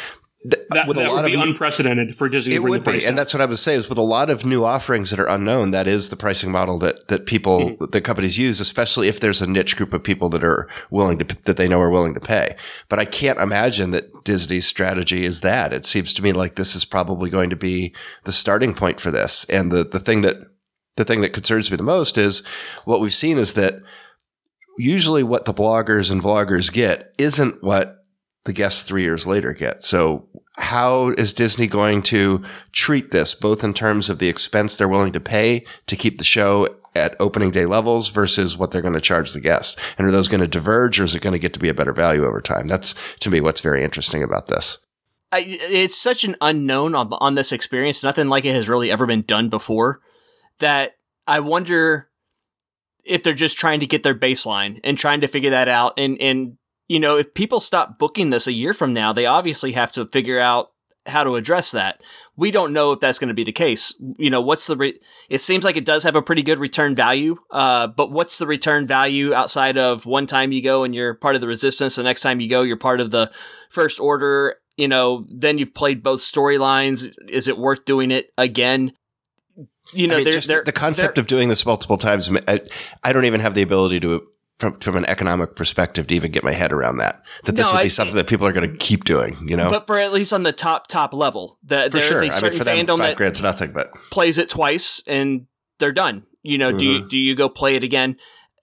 [0.70, 2.54] that, with a lot would be of unprecedented for Disney.
[2.54, 4.44] it to would be, and that's what I would say is with a lot of
[4.44, 5.70] new offerings that are unknown.
[5.70, 7.84] That is the pricing model that that people Mm-hmm.
[7.90, 11.36] that companies use, especially if there's a niche group of people that are willing to
[11.44, 12.56] that they know are willing to pay.
[12.88, 15.72] But I can't imagine that Disney's strategy is that.
[15.72, 19.10] It seems to me like this is probably going to be the starting point for
[19.10, 19.44] this.
[19.48, 20.36] And the the thing that
[20.96, 22.42] the thing that concerns me the most is
[22.84, 23.80] what we've seen is that
[24.78, 28.04] usually what the bloggers and vloggers get isn't what
[28.44, 29.82] the guests three years later get.
[29.82, 32.42] So how is Disney going to
[32.72, 36.24] treat this, both in terms of the expense they're willing to pay to keep the
[36.24, 39.76] show at opening day levels versus what they're going to charge the guests?
[39.96, 41.74] And are those going to diverge or is it going to get to be a
[41.74, 42.66] better value over time?
[42.66, 44.78] That's to me what's very interesting about this.
[45.30, 48.02] I, it's such an unknown on, on this experience.
[48.02, 50.00] Nothing like it has really ever been done before.
[50.58, 52.08] That I wonder
[53.04, 55.94] if they're just trying to get their baseline and trying to figure that out.
[55.98, 56.56] And and
[56.88, 60.06] you know, if people stop booking this a year from now, they obviously have to
[60.06, 60.70] figure out
[61.06, 62.02] how to address that.
[62.36, 63.94] We don't know if that's going to be the case.
[64.18, 64.76] You know, what's the?
[64.76, 64.98] Re-
[65.30, 67.36] it seems like it does have a pretty good return value.
[67.50, 71.34] Uh, but what's the return value outside of one time you go and you're part
[71.34, 73.30] of the resistance, the next time you go you're part of the
[73.70, 74.56] first order.
[74.76, 77.12] You know, then you've played both storylines.
[77.28, 78.92] Is it worth doing it again?
[79.92, 82.30] You know, I mean, there- just there- the concept of doing this multiple times.
[82.46, 82.60] I,
[83.02, 84.22] I don't even have the ability to,
[84.58, 87.22] from, from an economic perspective, to even get my head around that.
[87.44, 89.36] That this No, would be I- something that people are going to keep doing.
[89.46, 92.06] You know, but for at least on the top top level, the, for there is
[92.08, 92.16] sure.
[92.16, 93.72] a I mean, certain for them, fandom five that grand's nothing.
[93.72, 95.46] But plays it twice and
[95.78, 96.24] they're done.
[96.42, 97.08] You know, do you Mm-hmm.
[97.08, 98.16] do you go play it again?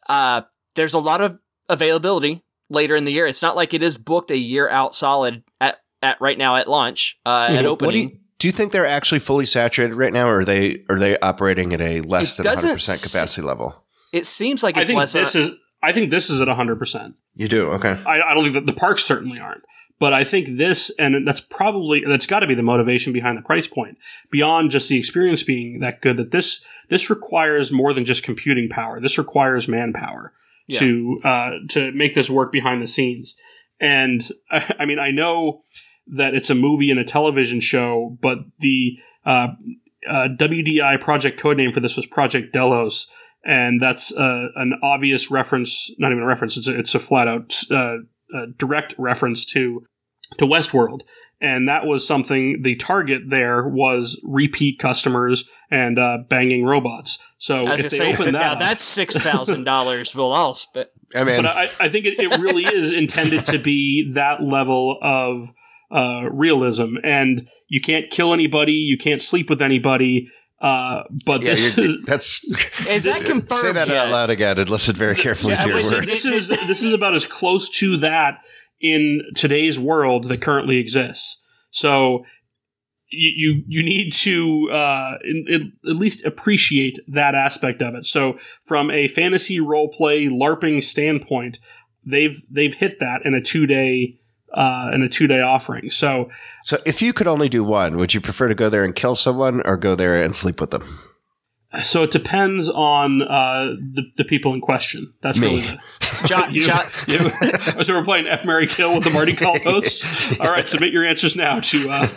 [0.10, 0.41] Uh,
[0.75, 3.27] there's a lot of availability later in the year.
[3.27, 6.67] It's not like it is booked a year out solid at at right now at
[6.67, 7.67] launch uh, at Mhm.
[7.67, 7.88] opening.
[7.88, 10.84] What do you, do you think they're actually fully saturated right now, or are they
[10.89, 13.84] are they operating at a less It than one hundred percent capacity level?
[14.12, 15.13] it seems like I it's think less.
[15.13, 15.51] this than, is.
[15.88, 17.15] I think this is at hundred percent.
[17.36, 17.98] You do okay.
[18.06, 19.63] I, I don't think that the parks certainly aren't.
[19.98, 23.41] But I think this, and that's probably that's got to be the motivation behind the
[23.41, 23.98] price point.
[24.30, 28.67] Beyond just the experience being that good, that this this requires more than just computing
[28.67, 29.00] power.
[29.00, 30.34] This requires manpower
[30.67, 30.80] Yeah.
[30.80, 33.38] to uh, to make this work behind the scenes.
[33.80, 34.21] And
[34.52, 35.62] I, I mean, I know
[36.08, 39.48] that it's a movie and a television show, but the uh,
[40.08, 43.10] uh, WDI project code name for this was Project Delos,
[43.45, 45.91] and that's uh, an obvious reference.
[45.97, 47.97] Not even a reference; it's a, it's a flat out uh,
[48.36, 49.84] uh, direct reference to
[50.38, 51.01] to Westworld.
[51.41, 52.62] And that was something.
[52.62, 57.19] The target there was repeat customers and uh, banging robots.
[57.38, 60.15] So As if they say, open that, now up- that's six thousand dollars.
[60.15, 60.88] Well, I'll spend.
[61.13, 64.97] I mean, but I, I think it, it really is intended to be that level
[65.01, 65.49] of
[65.91, 66.95] uh, realism.
[67.03, 70.27] And you can't kill anybody, you can't sleep with anybody.
[70.62, 72.44] Uh, but yeah, this is that's
[72.88, 73.62] Is that confirmed?
[73.62, 73.98] say that yet?
[74.08, 76.08] out loud again and listen very carefully Yeah, to your words.
[76.08, 78.39] this is this is about as close to that
[78.82, 81.41] in today's world that currently exists.
[81.72, 82.26] So
[83.12, 88.06] you you, you need to uh, in, in- at least appreciate that aspect of it.
[88.06, 91.60] So from a fantasy role play LARPing standpoint,
[92.06, 94.20] they've they've hit that in a two day
[94.53, 95.89] uh, in a two day offering.
[95.91, 96.29] So
[96.63, 99.15] So, if you could only do one, would you prefer to go there and kill
[99.15, 100.99] someone, or go there and sleep with them?
[101.84, 105.13] so it depends on uh, the the people in question.
[105.21, 105.47] That's Me.
[105.47, 105.62] really
[105.99, 109.60] the, Jo- You, Jo- you- so we're playing F Mary Kill with the Marty Call
[109.60, 110.39] hosts.
[110.39, 111.89] All right, submit your answers now to.
[111.89, 112.08] Uh,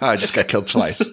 [0.00, 1.08] Oh, I just got killed twice.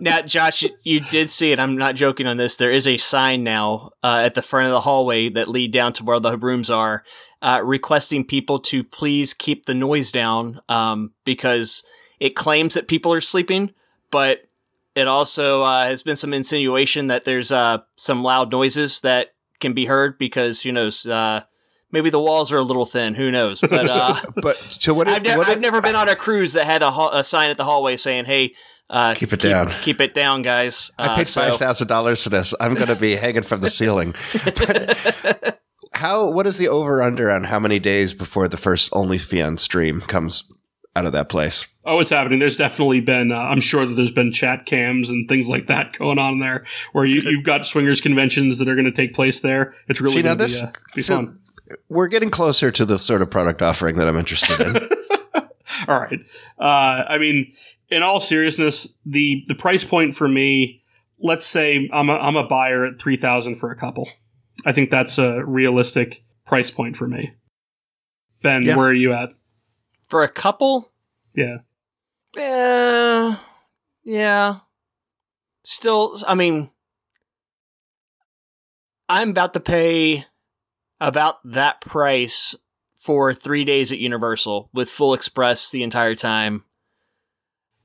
[0.00, 1.58] Now, Josh, you- you did see it.
[1.58, 2.56] I'm not joking on this.
[2.56, 5.92] There is a sign now uh, at the front of the hallway that lead down
[5.94, 7.04] to where the rooms are,
[7.46, 11.82] uh, requesting people to please keep the noise down um, because
[12.20, 13.72] it claims that people are sleeping,
[14.10, 14.40] but
[14.94, 19.72] it also uh, has been some insinuation that there's uh, some loud noises that can
[19.74, 21.06] be heard because who knows.
[21.06, 21.42] Uh,
[21.92, 23.14] Maybe the walls are a little thin.
[23.14, 23.60] Who knows?
[23.60, 25.06] But uh, but so what?
[25.08, 27.48] I've, ne- what I've never been on a cruise that had a, ha- a sign
[27.48, 28.54] at the hallway saying, "Hey,
[28.90, 29.70] uh, Keep it down.
[29.82, 32.54] keep it down, guys." I Uh, paid so- five thousand dollars for this.
[32.60, 34.14] I'm going to be hanging from the ceiling.
[34.44, 35.55] But
[35.96, 36.28] how?
[36.30, 40.00] What is the over under on how many days before the first only OnlyFans stream
[40.02, 40.50] comes
[40.94, 41.66] out of that place?
[41.88, 42.40] oh, it's happening.
[42.40, 43.30] There's definitely been.
[43.30, 46.64] Uh, I'm sure that there's been chat cams and things like that going on there,
[46.92, 49.72] where you, you've got swingers conventions that are going to take place there.
[49.88, 51.38] It's really See, now this- be, uh, be so- fun.
[51.88, 54.76] We're getting closer to the sort of product offering that I'm interested in.
[55.88, 56.20] All right.
[56.60, 57.52] Uh, I mean,
[57.88, 60.82] in all seriousness, the the price point for me,
[61.18, 64.08] let's say I'm a, I'm a buyer at three thousand for a couple.
[64.66, 67.32] I think that's a realistic price point for me.
[68.42, 68.76] Ben, Yeah.
[68.76, 69.30] where are you at?
[70.08, 70.92] for a couple.
[71.34, 71.56] Yeah.
[72.36, 73.36] Eh,
[74.04, 74.58] yeah.
[75.64, 76.70] Still, I mean,
[79.08, 80.26] I'm about to pay
[81.00, 82.54] about that price
[83.00, 86.64] for three days at Universal with full express the entire time.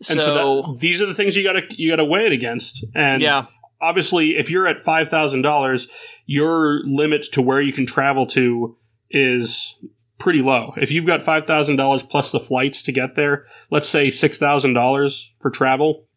[0.02, 2.86] So, And so, that, these are the things you gotta you gotta weigh it against.
[2.96, 3.46] And yeah,
[3.82, 5.88] obviously, if you're at five thousand dollars,
[6.26, 8.78] your limit to where you can travel to
[9.10, 9.76] is
[10.18, 10.74] pretty low.
[10.78, 14.38] If you've got five thousand dollars plus the flights to get there, let's say six
[14.38, 16.08] thousand dollars for travel.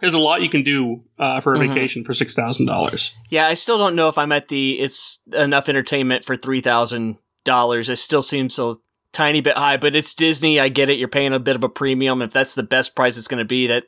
[0.00, 1.68] There's a lot you can do uh, for a Mhm.
[1.68, 3.16] vacation for six thousand dollars.
[3.30, 3.46] yeah.
[3.46, 7.88] I still don't know if I'm at the it's enough entertainment for three thousand dollars.
[7.88, 8.76] It still seems a
[9.12, 10.60] tiny bit high, but it's Disney.
[10.60, 10.98] I get it.
[10.98, 12.20] You're paying a bit of a premium.
[12.20, 13.84] If that's the best price it's going to be, that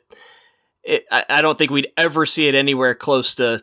[0.89, 3.61] it, I, I don't think we'd ever see it anywhere close to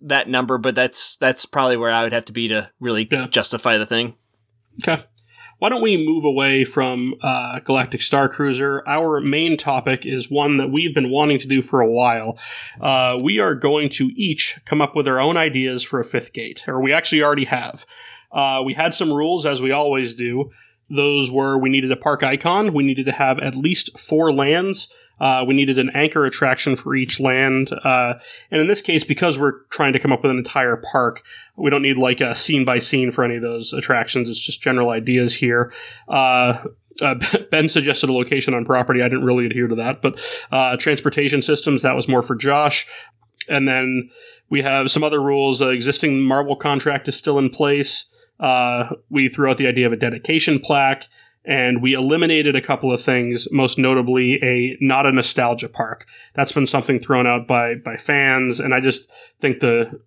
[0.00, 0.58] that number.
[0.58, 3.26] But that's that's probably where I would have to be to really Yeah.
[3.26, 4.14] justify the thing.
[4.82, 5.02] Okay.
[5.58, 8.84] Why don't we move away from uh, Galactic Star Cruiser?
[8.86, 12.38] Our main topic is one that we've been wanting to do for a while.
[12.80, 16.32] Uh, we are going to each come up with our own ideas for a fifth
[16.32, 17.84] gate, or we actually already have.
[18.30, 20.48] Uh, we had some rules, as we always do.
[20.90, 24.94] Those were we needed a park icon, we needed to have at least four lands,
[25.20, 28.14] uh, we needed an anchor attraction for each land, uh,
[28.50, 31.22] and in this case, because we're trying to come up with an entire park,
[31.56, 34.30] we don't need like a scene by scene for any of those attractions.
[34.30, 35.72] It's just general ideas here.
[36.08, 36.64] Uh,
[37.00, 37.14] uh,
[37.50, 39.02] ben suggested a location on property.
[39.02, 42.86] I didn't really adhere to that, but uh, transportation systems that was more for Josh.
[43.48, 44.10] And then
[44.50, 45.62] we have some other rules.
[45.62, 48.06] Uh, existing Marvel contract is still in place.
[49.10, 51.06] We threw out the idea of a dedication plaque,
[51.44, 53.50] and we eliminated a couple of things.
[53.50, 56.06] Most notably, a not a nostalgia park.
[56.34, 60.00] That's been something thrown out by by fans, and I just think the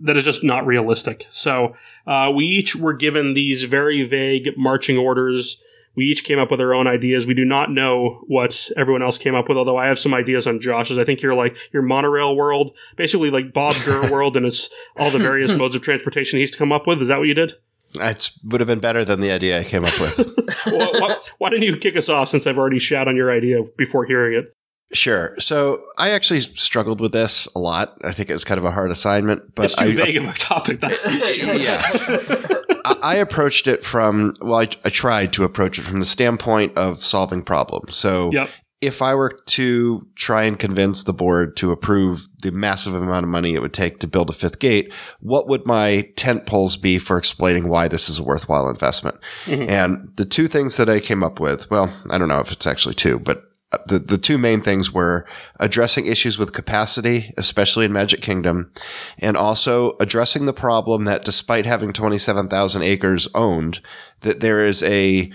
[0.00, 1.26] that is just not realistic.
[1.30, 1.74] So
[2.06, 5.62] uh, we each were given these very vague marching orders.
[5.94, 7.26] We each came up with our own ideas.
[7.26, 10.46] We do not know what everyone else came up with, although I have some ideas
[10.46, 10.98] on Josh's.
[10.98, 15.10] I think you're like your monorail world, basically like Bob Gurr world, and it's all
[15.10, 17.02] the various modes of transportation he's to come up with.
[17.02, 17.54] Is that what you did?
[17.94, 20.18] It would have been better than the idea I came up with.
[20.64, 23.62] why, why, why didn't you kick us off since I've already shat on your idea
[23.76, 24.52] before hearing it?
[24.92, 25.34] Sure.
[25.38, 27.96] So I actually struggled with this a lot.
[28.04, 30.24] I think it was kind of a hard assignment, but it's too I, vague of
[30.24, 30.80] a topic.
[30.80, 31.58] That's the issue.
[31.58, 32.80] yeah.
[32.84, 36.76] I, I approached it from well, I, I tried to approach it from the standpoint
[36.76, 37.96] of solving problems.
[37.96, 38.50] So Yep.
[38.82, 43.30] If I were to try and convince the board to approve the massive amount of
[43.30, 46.98] money it would take to build a fifth gate, what would my tent poles be
[46.98, 49.16] for explaining why this is a worthwhile investment?
[49.46, 49.68] Mhm.
[49.68, 52.66] And the two things that I came up with, well, I don't know if it's
[52.66, 55.24] actually two, but uh, the, the two main things were
[55.60, 58.72] addressing issues with capacity, especially in Magic Kingdom,
[59.18, 63.80] and also addressing the problem that despite having 27,000 acres owned,
[64.22, 65.30] that there is a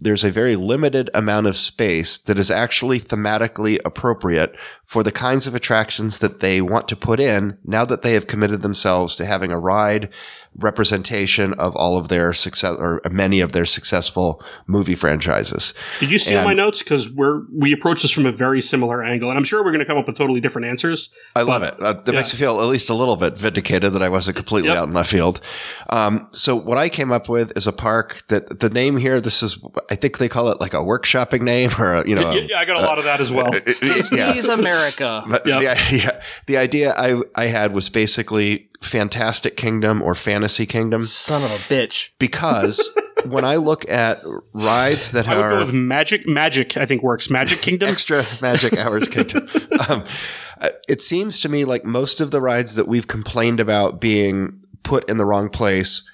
[0.00, 5.46] there's a very limited amount of space that is actually thematically appropriate for the kinds
[5.46, 9.24] of attractions that they want to put in now that they have committed themselves to
[9.24, 10.10] having a ride
[10.58, 15.74] representation of all of their success or many of their successful movie franchises.
[16.00, 16.82] Did you steal And- my notes?
[16.82, 19.80] Because we're we approach this from a very similar angle, and I'm sure we're going
[19.84, 21.10] to come up with totally different answers.
[21.34, 21.74] I love it.
[21.80, 22.18] Uh, that Yeah.
[22.20, 24.78] makes me feel at least a little bit vindicated that I wasn't completely Yep.
[24.78, 25.40] out in left field.
[25.90, 27.95] Um, so what I came up with is a park
[28.28, 31.70] that the name here, this is, I think they call it like a workshopping name
[31.78, 33.48] or, a, you know, Yeah, I got a lot of that as well.
[33.52, 33.60] yeah.
[33.80, 35.22] Disney's America.
[35.28, 35.60] But Yep.
[35.60, 41.42] the, yeah, the idea I, I had was basically Fantastic Kingdom or Fantasy Kingdom Son
[41.42, 42.10] of a bitch.
[42.18, 42.88] because
[43.26, 44.18] when I look at
[44.54, 46.26] rides that I would go are with Magic.
[46.26, 47.30] Magic, I think works.
[47.30, 47.88] Magic Kingdom.
[47.88, 49.48] extra magic hours kingdom.
[49.88, 50.04] um,
[50.60, 54.60] uh, it seems to me like most of the rides that we've complained about being
[54.82, 56.08] put in the wrong place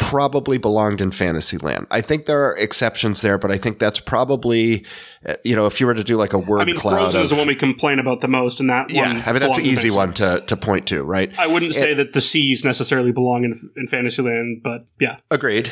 [0.00, 1.86] probably belonged in Fantasyland.
[1.90, 4.84] I think there are exceptions there, but I think that's probably,
[5.26, 7.20] uh, you know, if you were to do like a word I mean, cloud Frozen
[7.20, 9.22] of, is the one we complain about the most, and that yeah, one.
[9.24, 11.30] I mean that's an easy one to to point to, right?
[11.38, 15.18] I wouldn't say that the seas necessarily belong in, in Fantasyland, but yeah.
[15.30, 15.70] Agreed.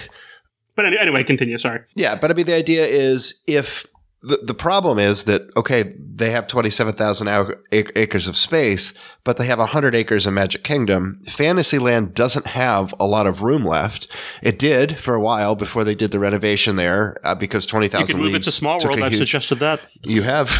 [0.76, 1.58] But anyway, continue.
[1.58, 1.80] Sorry.
[1.96, 3.86] Yeah, but I mean, the idea is if
[4.22, 8.92] the, the problem is that, okay, they have 27,000 ac- ac- acres of space,
[9.22, 11.20] but they have 100 acres in Magic Kingdom.
[11.28, 14.08] Fantasyland doesn't have a lot of room left.
[14.42, 18.06] It did for a while before they did the renovation there uh, because You 20,000
[18.16, 19.00] could move it to Small World.
[19.00, 19.80] I've huge- suggested that.
[20.02, 20.50] you have.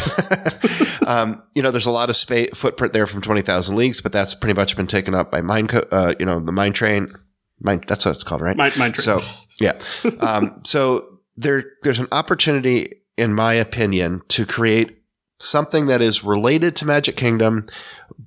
[1.07, 4.33] um, you know, there's a lot of space footprint there from 20,000 Leagues, but that's
[4.35, 7.07] pretty much been taken up by Mine, Co- uh, you know, the Mine Train.
[7.61, 8.55] Mine, that's what it's called, right?
[8.55, 9.19] Mine, mine So
[9.59, 9.77] yeah,
[10.21, 14.99] um, so there there's an opportunity, in my opinion, to create
[15.39, 17.65] something that is related to Magic Kingdom,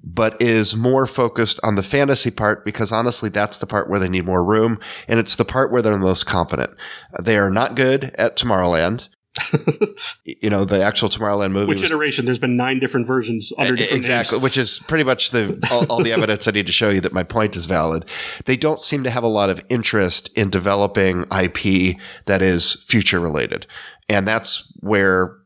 [0.03, 4.09] but is more focused on the fantasy part because honestly, that's the part where they
[4.09, 4.78] need more room,
[5.09, 6.70] and it's the part where they're the most competent.
[7.20, 9.09] They are not good at Tomorrowland.
[10.24, 12.26] you know, the actual Tomorrowland movie Which was iteration?
[12.26, 14.43] There's been nine different versions under different exactly, names.
[14.43, 17.14] which is pretty much the all, all the evidence I need to show you that
[17.14, 18.05] my point is valid.
[18.45, 23.20] They don't seem to have a lot of interest in developing IP that is future
[23.20, 23.66] related,
[24.09, 25.36] and that's where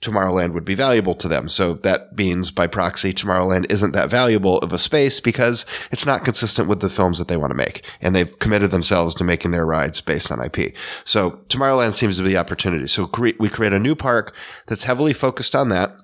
[0.00, 1.48] Tomorrowland would be valuable to them.
[1.48, 6.24] So that means by proxy, Tomorrowland isn't that valuable of a space because it's not
[6.24, 7.84] consistent with the films that they want to make.
[8.00, 10.74] And they've committed themselves to making their rides based on IP.
[11.04, 12.86] So Tomorrowland seems to be the opportunity.
[12.86, 14.36] So cre- we create a new park
[14.66, 15.96] that's heavily focused on that.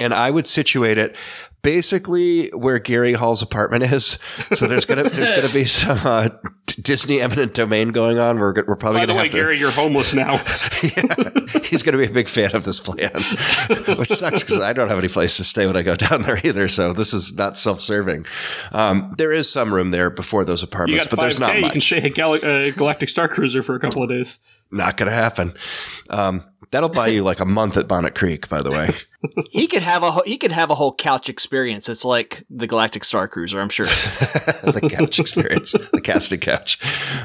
[0.00, 1.16] And I would situate it
[1.62, 4.18] basically where Gary Hall's apartment is.
[4.52, 6.28] So there's gonna there's gonna be some uh,
[6.76, 8.38] Disney eminent domain going on.
[8.38, 9.38] We're we're probably By the gonna way, have to.
[9.38, 10.32] Gary, you're homeless now.
[10.82, 11.30] yeah,
[11.62, 13.10] he's gonna be a big fan of this plan,
[13.98, 16.38] which sucks because I don't have any place to stay when I go down there
[16.44, 16.68] either.
[16.68, 18.26] So this is not self serving.
[18.72, 21.60] Um, there is some room there before those apartments, but there's not K.
[21.64, 24.38] You can stay at Gal- uh, Galactic Star Cruiser for a couple of days.
[24.70, 25.54] not gonna happen.
[26.10, 28.88] Um, that'll buy you like a month at Bonnet Creek, by the way.
[29.50, 31.88] He could have a ho- he could have a whole couch experience.
[31.88, 33.86] It's like the Galactic Star Cruiser, I'm sure.
[33.86, 36.78] the couch experience, the casting couch.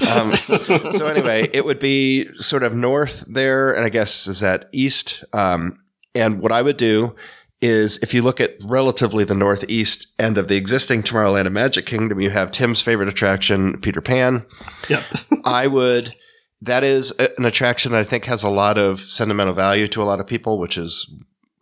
[0.09, 4.69] Um, so anyway, it would be sort of north there, and I guess is that
[4.71, 5.23] east.
[5.33, 5.79] Um,
[6.15, 7.15] and what I would do
[7.61, 11.85] is, if you look at relatively the northeast end of the existing Tomorrowland and Magic
[11.85, 14.45] Kingdom, you have Tim's favorite attraction, Peter Pan.
[14.87, 15.03] Yep.
[15.45, 16.15] I would.
[16.61, 20.03] That is an attraction that I think has a lot of sentimental value to a
[20.03, 21.09] lot of people, which is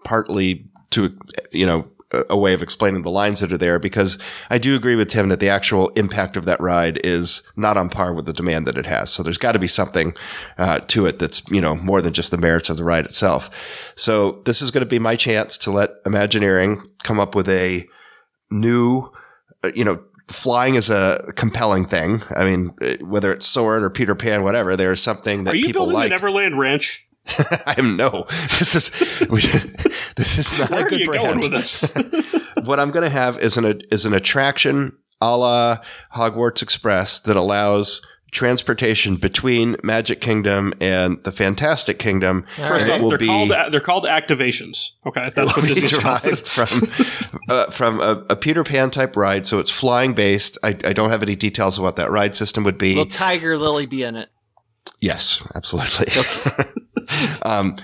[0.03, 1.17] partly to
[1.51, 3.79] you know a, way of explaining the lines that are there.
[3.79, 4.17] Because
[4.49, 7.89] I do agree with Tim that the actual impact of that ride is not on
[7.89, 9.11] par with the demand that it has.
[9.11, 10.15] So there's got to be something
[10.57, 13.49] uh, to it that's you know more than just the merits of the ride itself.
[13.95, 17.85] So this is going to be my chance to let Imagineering come up with a
[18.49, 19.11] new,
[19.63, 22.21] uh, you know, flying is a compelling thing.
[22.35, 25.65] I mean, uh, whether it's Soarin' or Peter Pan, whatever, there's something that Are you
[25.65, 26.09] people building like.
[26.09, 27.06] Neverland Ranch?
[27.65, 28.25] I am no.
[28.59, 28.91] This is
[29.29, 29.41] we,
[30.15, 31.25] this is not Where a are good you brand.
[31.25, 31.93] going with this?
[32.65, 35.77] what I'm going to have is an is an attraction a la
[36.15, 38.01] Hogwarts Express that allows
[38.31, 42.45] transportation between Magic Kingdom and the Fantastic Kingdom.
[42.57, 44.91] First It off, will they're be- called they're called activations.
[45.05, 46.21] Okay, that's what we Disney's called.
[46.21, 46.83] derived from
[47.49, 50.57] uh, from a, a Peter Pan type ride, so it's flying based.
[50.61, 52.95] I, I don't have any details of what that ride system would be.
[52.95, 54.29] Will Tiger Lily be in it?
[54.99, 56.07] Yes, absolutely.
[57.43, 57.75] um,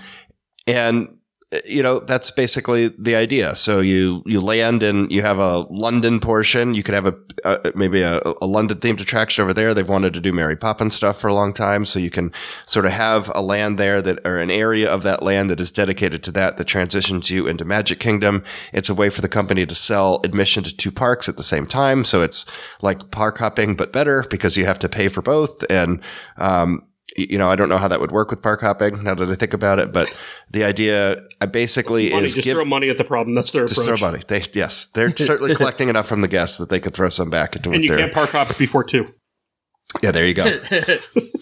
[0.68, 1.18] and
[1.66, 3.56] you know that's basically the idea.
[3.56, 6.74] So you you land and you have a London portion.
[6.74, 9.74] You could have a, a maybe a, a London themed attraction over there.
[9.74, 12.32] They've wanted to do Mary Poppins stuff for a long time, so you can
[12.66, 15.72] sort of have a land there that or an area of that land that is
[15.72, 18.44] dedicated to that that transitions you into Magic Kingdom.
[18.72, 21.68] It's a way for the company to sell admission to two parks at the same
[21.68, 22.06] time.
[22.06, 22.46] So it's
[22.82, 26.02] like park hopping but better because you have to pay for both and.
[26.38, 29.30] Um, you know, I don't know how that would work with park hopping now that
[29.30, 30.14] I think about it, but
[30.52, 33.36] the idea I basically Money, is just give throw money at the problem.
[33.36, 34.00] That's their just approach.
[34.00, 34.24] throw money.
[34.28, 37.56] They yes, they're certainly collecting enough from the guests that they could throw some back
[37.56, 37.98] into And you they're.
[37.98, 39.14] can't park hop it before two.
[40.02, 40.46] Yeah, there you go.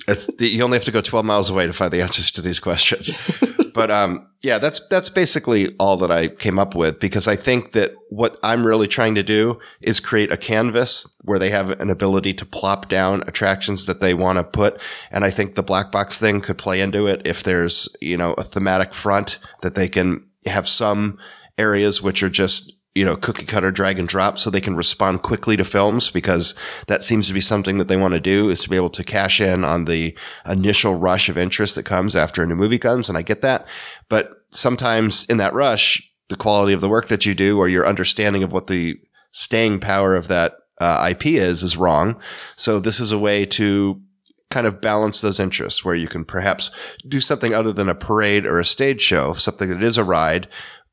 [0.07, 2.41] It's the, you only have to go 12 miles away to find the answers to
[2.41, 3.11] these questions.
[3.73, 7.73] but um, yeah, that's that's basically all that I came up with because I think
[7.73, 11.89] that what I'm really trying to do is create a canvas where they have an
[11.89, 15.91] ability to plop down attractions that they want to put, and I think the black
[15.91, 19.87] box thing could play into it if there's you know a thematic front that they
[19.87, 21.19] can have some
[21.57, 25.21] areas which are just you know, cookie cutter drag and drop so they can respond
[25.21, 26.55] quickly to films because
[26.87, 29.03] that seems to be something that they want to do is to be able to
[29.03, 30.15] cash in on the
[30.45, 33.07] initial rush of interest that comes after a new movie comes.
[33.07, 33.65] And I get that.
[34.09, 37.87] But sometimes in that rush, the quality of the work that you do or your
[37.87, 38.99] understanding of what the
[39.31, 42.19] staying power of that uh, IP is, is wrong.
[42.57, 44.01] So this is a way to
[44.49, 46.71] kind of balance those interests where you can perhaps
[47.07, 50.47] do something other than a parade or a stage show, something that is a ride,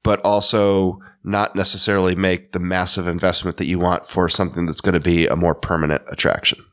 [0.05, 4.94] but also not necessarily make the massive investment that you want for something that's going
[4.94, 6.64] to be a more permanent attraction.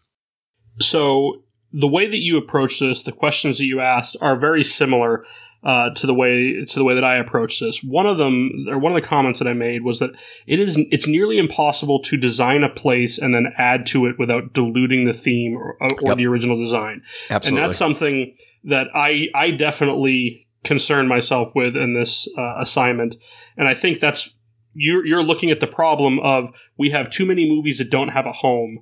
[0.79, 5.25] So the way that you approach this, the questions that you asked, are very similar
[5.63, 7.83] uh, to the way to the way that I approach this.
[7.83, 10.11] One of them, or one of the comments that I made, was that
[10.45, 14.53] it is it's nearly impossible to design a place and then add to it without
[14.53, 16.17] diluting the theme or, or Yep.
[16.17, 17.01] the original design.
[17.31, 17.61] Absolutely.
[17.61, 18.35] And that's something
[18.65, 23.15] that I I definitely concern myself with in this uh, assignment.
[23.57, 24.34] And I think that's
[24.75, 28.25] you're you're looking at the problem of we have too many movies that don't have
[28.25, 28.79] a home.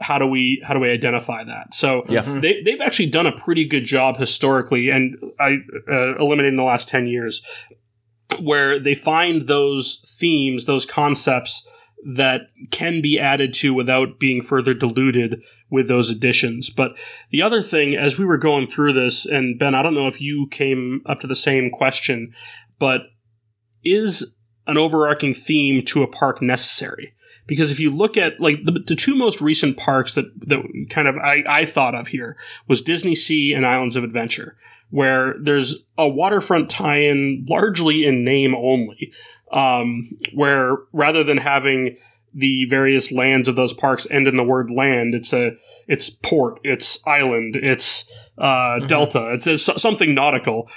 [0.00, 1.74] How do we how do we identify that?
[1.74, 2.22] So Yeah.
[2.22, 2.40] Mhm.
[2.40, 5.58] they they've actually done a pretty good job historically, and I
[5.90, 7.42] uh, eliminated in the last ten years,
[8.40, 11.68] where they find those themes, those concepts
[12.16, 16.68] that can be added to without being further diluted with those additions.
[16.68, 16.98] But
[17.30, 20.20] the other thing, as we were going through this, and Ben, I don't know if
[20.20, 22.34] you came up to the same question,
[22.78, 23.02] but
[23.84, 24.36] is
[24.66, 27.14] an overarching theme to a park necessary?
[27.46, 30.60] because if you look at like the, the two most recent parks that that
[30.90, 32.36] kind of I, I thought of here
[32.68, 34.56] was Disney Sea and Islands of Adventure,
[34.90, 39.12] where there's a waterfront tie-in largely in name only,
[39.52, 41.96] um, where rather than having
[42.34, 45.14] the various lands of those parks end in the word land.
[45.14, 45.52] It's a
[45.86, 48.86] it's port, it's island, it's uh, mm-hmm.
[48.88, 50.68] delta, it's, it's, something nautical.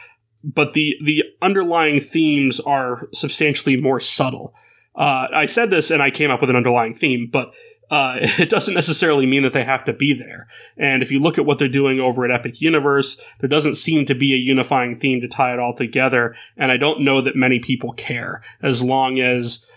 [0.44, 4.54] But the the underlying themes are substantially more subtle.
[4.96, 7.54] Uh, I said this and I came up with an underlying theme, but
[7.90, 10.48] uh, it doesn't necessarily mean that they have to be there.
[10.78, 14.06] And if you look at what they're doing over at Epic Universe, there doesn't seem
[14.06, 16.36] to be a unifying theme to tie it all together.
[16.58, 19.70] And I don't know that many people care as long as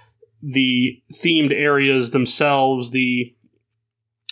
[0.43, 3.35] the themed areas themselves, the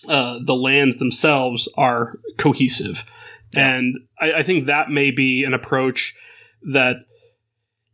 [0.07, 3.05] uh, the lands themselves are cohesive,
[3.53, 3.77] yeah.
[3.77, 6.15] and I, I, think that may be an approach
[6.63, 6.97] that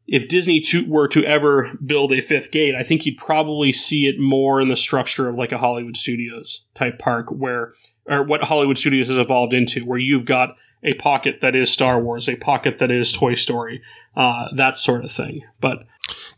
[0.06, 4.06] if Disney to, were to ever build a fifth gate, I think you'd probably see
[4.06, 7.72] it more in the structure of like a Hollywood Studios type park, where
[8.06, 12.00] or what Hollywood Studios has evolved into, where you've got a pocket that is Star
[12.00, 13.80] Wars, a pocket that is Toy Story,
[14.16, 15.40] uh, that sort of thing.
[15.60, 15.78] But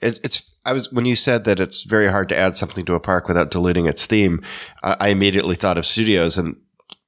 [0.00, 2.94] it, it's I was when you said that it's very hard to add something to
[2.94, 4.42] a park without diluting its theme.
[4.82, 6.56] Uh, I immediately thought of studios, and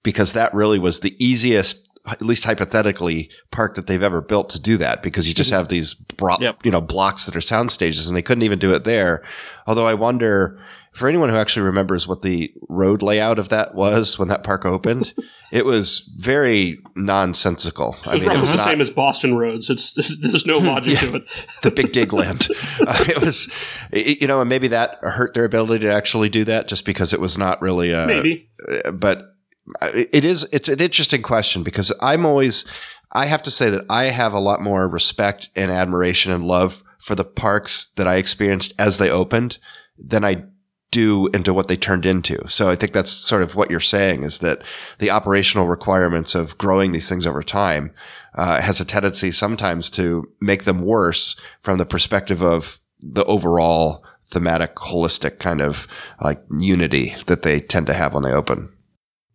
[0.03, 4.61] because that really was the easiest, at least hypothetically, park that they've ever built to
[4.61, 5.03] do that.
[5.03, 5.59] Because you just mm-hmm.
[5.59, 6.65] have these, bro- yep.
[6.65, 9.23] you know, blocks that are sound stages, and they couldn't even do it there.
[9.67, 10.59] Although I wonder
[10.99, 14.67] for anyone who actually remembers what the road layout of that was when that park
[14.67, 15.15] opened,
[15.53, 17.97] it was very nonsensical.
[18.05, 19.71] I it mean, it was the not, same as Boston roads.
[19.71, 21.47] It's there's no logic yeah, to it.
[21.63, 22.49] the big dig land.
[22.81, 23.53] Uh, it was,
[23.93, 27.13] it, you know, and maybe that hurt their ability to actually do that just because
[27.13, 27.93] it was not really.
[27.93, 28.07] a.
[28.07, 28.49] maybe,
[28.85, 29.37] uh, but
[29.83, 30.49] it is.
[30.53, 32.65] It's an interesting question because I'm always.
[33.13, 36.85] I have to say that I have a lot more respect and admiration and love
[36.99, 39.57] for the parks that I experienced as they opened
[39.99, 40.45] than I
[40.91, 42.47] do into what they turned into.
[42.49, 44.63] So I think that's sort of what you're saying is that
[44.99, 47.93] the operational requirements of growing these things over time
[48.35, 54.05] uh, has a tendency sometimes to make them worse from the perspective of the overall
[54.27, 55.87] thematic, holistic kind of
[56.23, 58.73] like unity that they tend to have when they open.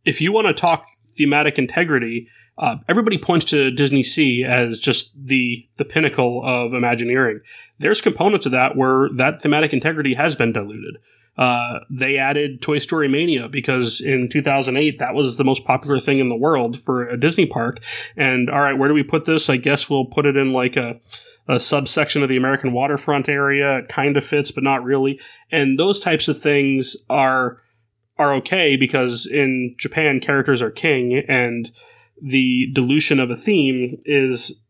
[0.06, 0.86] If you want to talk
[1.18, 2.28] thematic integrity,
[2.58, 7.42] uh, everybody points to Disney Sea as just the the pinnacle of Imagineering.
[7.80, 10.98] There's components of that where that thematic integrity has been diluted.
[11.36, 16.20] Uh, they added Toy Story Mania because in 2008 that was the most popular thing
[16.20, 17.82] in the world for a Disney park.
[18.16, 19.50] And all right, where do we put this?
[19.50, 21.00] I guess we'll put it in like a
[21.48, 23.80] a subsection of the American waterfront area.
[23.80, 25.20] It kind of fits, but not really.
[25.52, 27.58] And those types of things are
[28.18, 31.72] are okay because in Japan characters are king and
[32.22, 34.62] the dilution of a theme is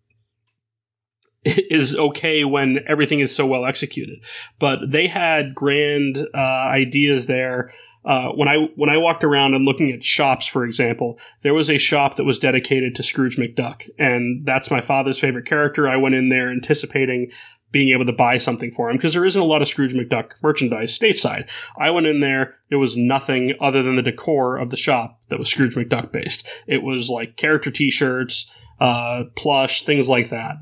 [1.45, 4.19] is okay when everything is so well executed.
[4.59, 7.73] But they had grand uh, ideas there.
[8.05, 11.69] Uh, when I when I walked around and looking at shops, for example, there was
[11.69, 15.87] a shop that was dedicated to Scrooge McDuck, and that's my father's favorite character.
[15.87, 17.31] I went in there anticipating
[17.73, 20.31] being able to buy something for him because there isn't a lot of Scrooge McDuck
[20.41, 21.49] merchandise stateside.
[21.77, 25.39] I went in there, there was nothing other than the decor of the shop that
[25.39, 26.47] was Scrooge McDuck based.
[26.67, 30.55] It was like character T-shirts, uh, plush, things like that.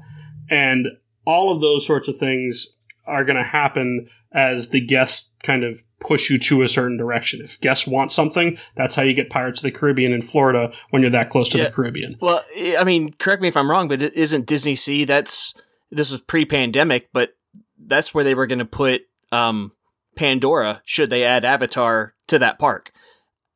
[0.49, 0.87] And
[1.25, 2.67] all of those sorts of things
[3.05, 7.41] are going to happen as the guests kind of push you to a certain direction.
[7.43, 11.01] If guests want something, that's how you get Pirates of the Caribbean in Florida when
[11.01, 11.65] you're that close to yeah.
[11.65, 12.15] the Caribbean.
[12.21, 12.41] Well,
[12.79, 17.09] I mean, correct me if I'm wrong, but isn't Disney Sea that's this was pre-pandemic,
[17.13, 17.35] but
[17.77, 19.71] that's where they were going to put um,
[20.15, 22.91] Pandora should they add Avatar to that park.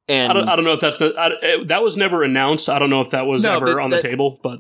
[0.08, 2.70] And I don't, I don't know if that's the, I, that was never announced.
[2.70, 4.60] I don't know if that was no, ever on that, the table, but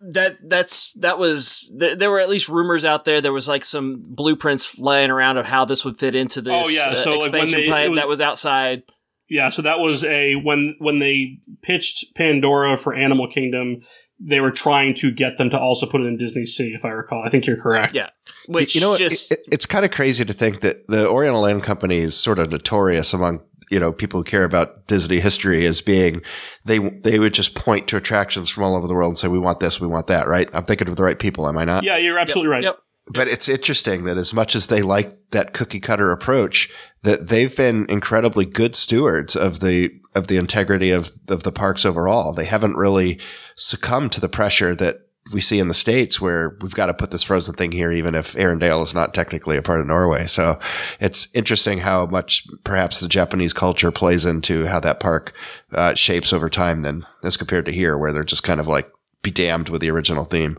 [0.00, 3.20] that that's that was there, there, were at least rumors out there.
[3.20, 6.66] There was like some blueprints laying around of how this would fit into this.
[6.66, 8.82] Oh yeah, so uh, expansion like plan was, that was outside.
[9.28, 13.82] Yeah, so that was a when when they pitched Pandora for Animal Kingdom,
[14.18, 16.90] they were trying to get them to also put it in Disney Sea, if I
[16.90, 17.22] recall.
[17.22, 17.94] I think you're correct.
[17.94, 18.10] Yeah,
[18.46, 21.62] which you know, just, it, it's kind of crazy to think that the Oriental Land
[21.62, 25.80] Company is sort of notorious among you know people who care about Disney history as
[25.80, 26.22] being
[26.64, 29.38] they they would just point to attractions from all over the world and say we
[29.38, 30.48] want this, we want that, right?
[30.52, 31.84] I'm thinking of the right people, am I not?
[31.84, 32.64] Yeah, you're absolutely yep, right.
[32.64, 32.78] Yep.
[33.08, 36.68] But it's interesting that as much as they like that cookie cutter approach,
[37.02, 41.84] that they've been incredibly good stewards of the of the integrity of of the parks
[41.84, 42.32] overall.
[42.32, 43.20] They haven't really
[43.54, 47.10] succumbed to the pressure that we see in the states where we've got to put
[47.10, 50.26] this frozen thing here, even if Arendelle is not technically a part of Norway.
[50.26, 50.58] So
[51.00, 55.32] it's interesting how much perhaps the Japanese culture plays into how that park
[55.72, 58.90] uh, shapes over time than as compared to here, where they're just kind of like
[59.22, 60.58] be damned with the original theme.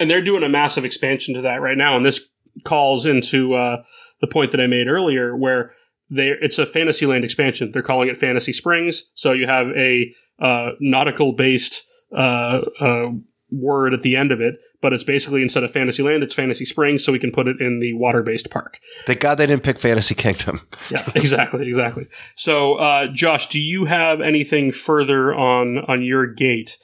[0.00, 1.96] And they're doing a massive expansion to that right now.
[1.96, 2.20] And this
[2.64, 3.82] calls into uh,
[4.20, 5.72] the point that I made earlier, where
[6.10, 7.72] they it's a Fantasyland expansion.
[7.72, 9.10] They're calling it Fantasy Springs.
[9.14, 11.84] So you have a uh, nautical based
[12.16, 13.08] uh, uh,
[13.50, 17.04] word at the end of it, but it's basically instead of Fantasyland, it's Fantasy Springs.
[17.04, 18.78] So we can put it in the water based park.
[19.06, 20.60] Thank God they didn't pick Fantasy Kingdom.
[20.90, 22.06] Yeah, exactly, exactly.
[22.34, 26.78] So, uh, Josh, do you have anything further on on your gate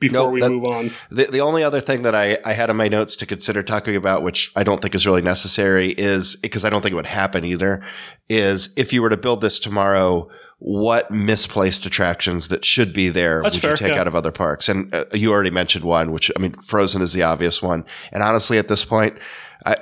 [0.00, 0.90] before Nope, we that- move on?
[1.10, 3.96] The, the only other thing that I, I had in my notes to consider talking
[3.96, 7.06] about, which I don't think is really necessary, is because I don't think it would
[7.06, 7.82] happen either,
[8.28, 13.42] is if you were to build this tomorrow, what misplaced attractions that should be there
[13.42, 14.00] That's would fair, you take yeah.
[14.00, 14.68] out of other parks?
[14.68, 17.84] And uh, you already mentioned one, which I mean, Frozen is the obvious one.
[18.12, 19.16] And honestly, at this point,
[19.64, 19.76] I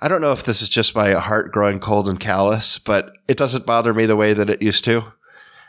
[0.00, 3.36] I don't know if this is just my heart growing cold and callous, but it
[3.36, 5.12] doesn't bother me the way that it used to.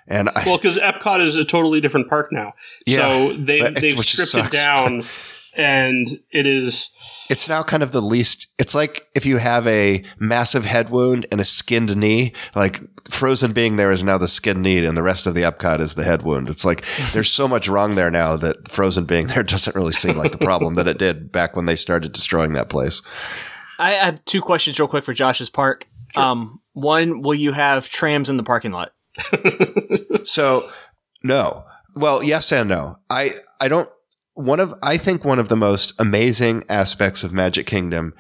[0.08, 2.54] And I, Well, because Epcot is a totally different park now.
[2.86, 5.04] Yeah, so they but- they've stripped it down,
[5.56, 6.90] and it is
[7.30, 11.26] it's now kind of the least it's like if you have a massive head wound
[11.32, 15.04] and a skinned knee like frozen being there is now the skinned knee and the
[15.04, 16.84] rest of the epcot is the head wound it's like
[17.14, 20.38] there's so much wrong there now that frozen being there doesn't really seem like the
[20.40, 23.02] problem that it did back when they started destroying that place
[23.80, 25.88] I have two questions real quick for Josh's park.
[26.16, 28.94] Um, one, will you have trams in the parking lot?
[30.24, 30.70] so
[31.24, 31.64] no
[31.96, 33.30] well yes and no i
[33.62, 33.90] i don't
[34.34, 38.14] one of i think one of the most amazing aspects of magic kingdom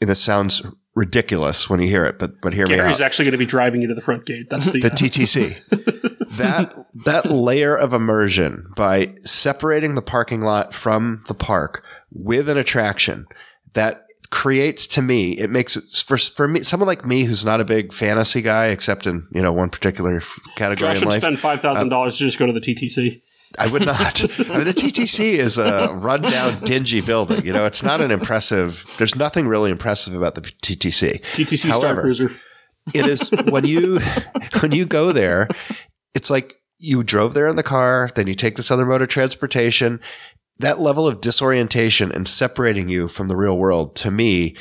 [0.00, 0.62] and this sounds
[0.96, 3.46] ridiculous when you hear it but but hear me out Gary's actually going to be
[3.46, 4.48] driving you to the front gate.
[4.48, 5.58] That's the, the TTC.
[6.36, 12.56] that that layer of immersion by separating the parking lot from the park with an
[12.56, 13.26] attraction
[13.72, 14.03] that
[14.34, 17.64] creates to me it makes it for for me someone like me who's not a
[17.64, 20.20] big fantasy guy except in you know one particular
[20.56, 22.60] category Josh in would life spend five thousand uh, dollars to just go to the
[22.60, 23.22] TTC.
[23.60, 24.24] I would not.
[24.50, 27.46] I mean, the TTC is a rundown, dingy building.
[27.46, 28.92] You know, it's not an impressive.
[28.98, 31.20] There's nothing really impressive about the TTC.
[31.20, 32.32] TTC Star Cruiser.
[32.92, 34.00] it is when you
[34.60, 35.46] when you go there
[36.14, 39.08] it's like you drove there in the car then you take this other mode of
[39.08, 40.00] transportation
[40.58, 44.56] that level of disorientation and separating you from the real world to me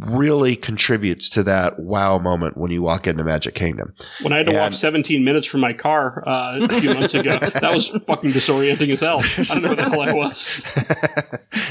[0.00, 4.46] really contributes to that wow moment when you walk into magic kingdom When I had
[4.46, 8.32] to walk 17 minutes from my car uh, a few months ago, that was fucking
[8.32, 9.20] disorienting as hell.
[9.22, 10.62] I don't know where the hell I was.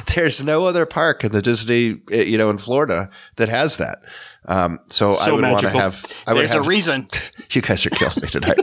[0.15, 4.01] there's no other park in the disney eh, you know in florida that has that
[4.47, 7.07] um, so, i would want to have i There's have a reason.
[7.51, 8.57] you guys are killing me tonight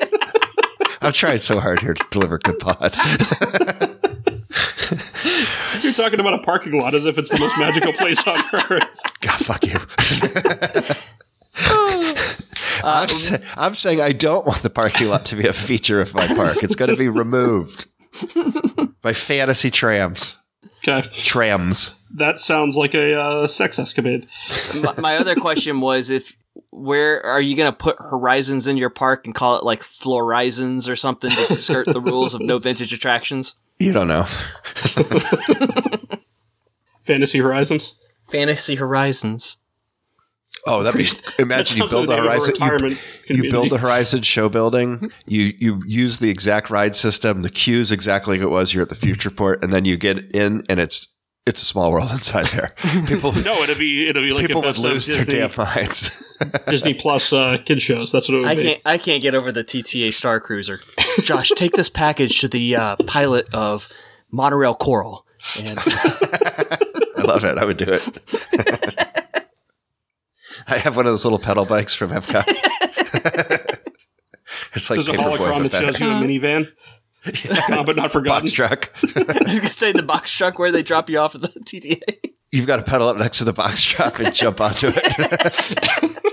[1.03, 2.97] i'm trying so hard here to deliver good pod
[5.83, 8.39] You're talking about a parking lot as if it's the most magical place on
[8.71, 9.01] earth.
[9.21, 9.77] God, fuck you.
[12.85, 16.15] I'm, sa- I'm saying I don't want the parking lot to be a feature of
[16.15, 16.63] my park.
[16.63, 17.87] It's going to be removed
[19.03, 20.37] by fantasy trams.
[20.85, 21.93] Okay, Trams.
[22.15, 24.29] that sounds like a uh, sex escapade.
[24.83, 26.37] my, my other question was if
[26.71, 30.91] where are you going to put horizons in your park and call it like Florizons
[30.91, 33.55] or something to skirt the rules of no vintage attractions?
[33.83, 34.25] You don't know.
[37.03, 37.95] Fantasy Horizons.
[38.31, 39.57] Fantasy Horizons.
[40.65, 41.09] Oh, that'd be.
[41.41, 42.99] Imagine you build like the the name of a horizon.
[43.27, 45.11] You, you build the Horizon show building.
[45.27, 47.43] You you use the exact ride system.
[47.43, 48.73] The queue's exactly like it was.
[48.73, 51.12] You're at the future port, and then you get in, and it's
[51.47, 52.73] it's a small world inside there.
[53.07, 56.23] People No, it'll be it'll be like people would lose of their Disney, damn minds.
[56.69, 58.13] Disney Plus uh, kid shows.
[58.13, 58.63] That's what it would I be.
[58.65, 58.83] can't.
[58.85, 60.81] I can't get over the TTA Star Cruiser.
[61.23, 63.89] Josh, take this package to the uh, pilot of
[64.31, 65.27] Monorail Coral.
[65.61, 67.59] And I love it.
[67.59, 69.09] I would do it.
[70.69, 72.45] I have one of those little pedal bikes from Epcot.
[74.75, 76.71] it's like There's a Paperboy, holocron that shows you a minivan.
[77.69, 78.43] Gone but not forgotten.
[78.43, 78.91] box truck.
[79.17, 82.33] I was gonna say the box truck where they drop you off at the TTA.
[82.51, 86.19] You've got to pedal up next to the box truck and jump onto it.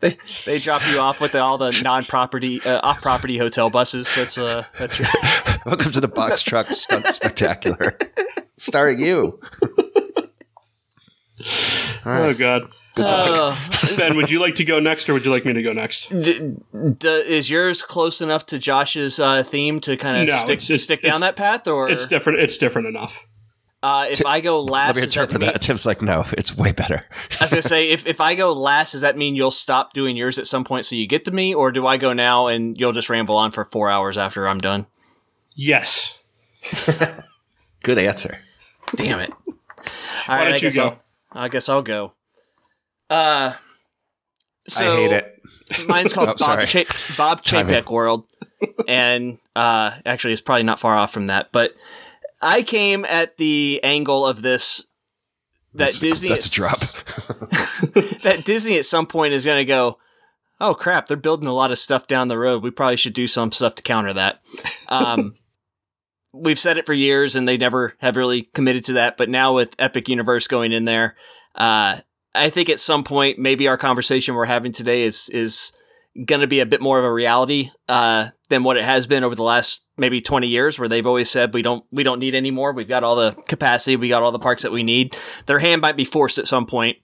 [0.00, 4.14] They they drop you off with the, all the non-property, uh, off-property hotel buses.
[4.14, 5.08] That's uh, that's your,
[5.64, 7.96] Welcome to the box truck stunt spectacular,
[8.58, 9.40] starring you.
[12.04, 12.68] Oh god.
[12.96, 13.56] Uh,
[13.96, 16.08] Ben, would you like to go next, or would you like me to go next?
[16.10, 16.56] d-
[16.98, 20.70] d- is yours close enough to Josh's uh, theme to kind of No, stick, it's-
[20.70, 22.40] it's- stick down it's- that path, or It's different.
[22.40, 23.26] It's different enough.
[23.82, 25.60] uh, if I go Let last, me does that interpret mean- that.
[25.60, 27.02] Tim's like, no, it's way better.
[27.40, 30.16] I was gonna say if, if I go last, does that mean you'll stop doing
[30.16, 32.78] yours at some point so you get to me, or do I go now and
[32.78, 34.86] you'll just ramble on for four hours after I'm done?
[35.56, 36.22] Yes.
[37.82, 38.38] Good answer.
[38.96, 39.32] Damn it!
[39.46, 39.54] All
[40.26, 40.96] Why right, don't I you go?
[41.32, 42.12] I'll, I guess I'll go.
[43.10, 43.54] Uh,
[44.66, 45.42] so I hate it.
[45.86, 46.66] Mine's called Oh, Bob.
[46.66, 46.84] Cha-
[47.16, 48.24] Bob Chapek World,
[48.88, 51.50] and uh, actually, it's probably not far off from that.
[51.52, 51.72] But
[52.42, 54.86] I came at the angle of this
[55.72, 56.78] that That's- Disney That's a drop.
[58.22, 59.98] that Disney at some point is going to go.
[60.60, 62.62] oh crap, they're building a lot of stuff down the road.
[62.62, 64.40] We probably should do some stuff to counter that.
[64.88, 65.34] Um,
[66.32, 69.16] we've said it for years and they never have really committed to that.
[69.16, 71.16] But now with Epic Universe going in there,
[71.54, 71.98] uh,
[72.34, 75.72] I think at some point, maybe our conversation we're having today is, is
[76.26, 79.24] going to be a bit more of a reality, uh, than what it has been
[79.24, 82.34] over the last maybe 20 years where they've always said we don't, we don't need
[82.34, 82.72] any more.
[82.72, 83.96] We've got all the capacity.
[83.96, 85.16] We got all the parks that we need.
[85.46, 86.98] Their hand might be forced at some point.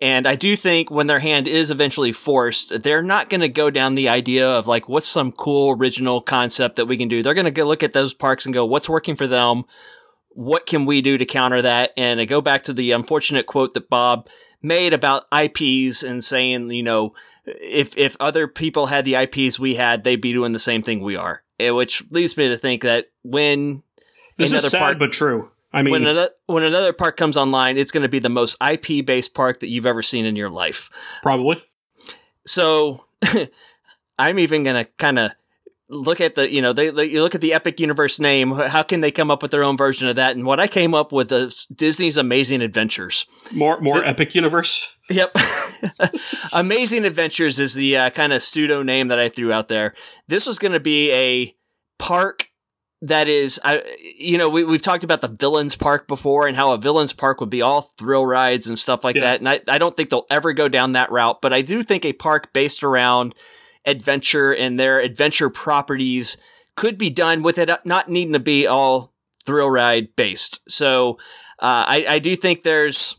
[0.00, 3.70] And I do think when their hand is eventually forced, they're not going to go
[3.70, 7.22] down the idea of like, what's some cool original concept that we can do?
[7.22, 9.64] They're going to go look at those parks and go, what's working for them?
[10.30, 11.92] What can we do to counter that?
[11.96, 14.28] And I go back to the unfortunate quote that Bob
[14.64, 19.74] made about IPs and saying, you know, if, if other people had the IPs we
[19.74, 21.42] had, they'd be doing the same thing we are.
[21.60, 23.82] Eh, which leads me to think that when
[24.38, 25.50] This another is sad but true.
[25.72, 28.56] I mean, when another, when another park comes online, it's going to be the most
[28.62, 30.88] IP based park that you've ever seen in your life.
[31.22, 31.62] probably.
[32.46, 33.04] So
[34.18, 35.32] I'm even going to kind of
[35.88, 38.52] look at the, you know, they, they you look at the Epic Universe name.
[38.52, 40.34] How can they come up with their own version of that?
[40.36, 43.26] And what I came up with is Disney's Amazing Adventures.
[43.52, 44.96] More more epic universe.
[45.10, 45.32] Yep.
[46.52, 49.94] Amazing Adventures is the uh, kind of pseudo name that I threw out there.
[50.28, 51.54] This was going to be a
[51.98, 52.48] park
[53.02, 53.82] that is, I,
[54.18, 57.38] you know, we, we've talked about the Villains Park before and how a Villains Park
[57.40, 59.22] would be all thrill rides and stuff like Yeah.
[59.22, 59.40] that.
[59.40, 62.06] And I, I don't think they'll ever go down that route, but I do think
[62.06, 63.34] a park based around
[63.86, 66.36] adventure and their adventure properties
[66.76, 69.12] could be done with it not needing to be all
[69.44, 70.60] thrill ride based.
[70.70, 71.18] So
[71.58, 73.18] uh, I, I do think there's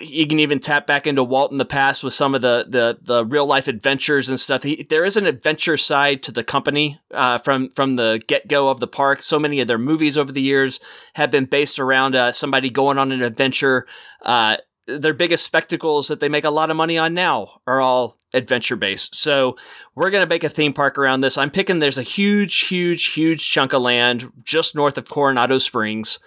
[0.00, 2.98] you can even tap back into Walt in the past with some of the the,
[3.00, 4.62] the real life adventures and stuff.
[4.62, 8.68] He, there is an adventure side to the company uh, from from the get go
[8.68, 9.22] of the park.
[9.22, 10.80] So many of their movies over the years
[11.14, 13.86] have been based around uh, somebody going on an adventure.
[14.22, 14.56] Uh,
[14.86, 18.76] their biggest spectacles that they make a lot of money on now are all adventure
[18.76, 19.14] based.
[19.14, 19.56] So
[19.94, 21.38] we're going to make a theme park around this.
[21.38, 26.18] I'm picking there's a huge, huge, huge chunk of land just north of Coronado Springs.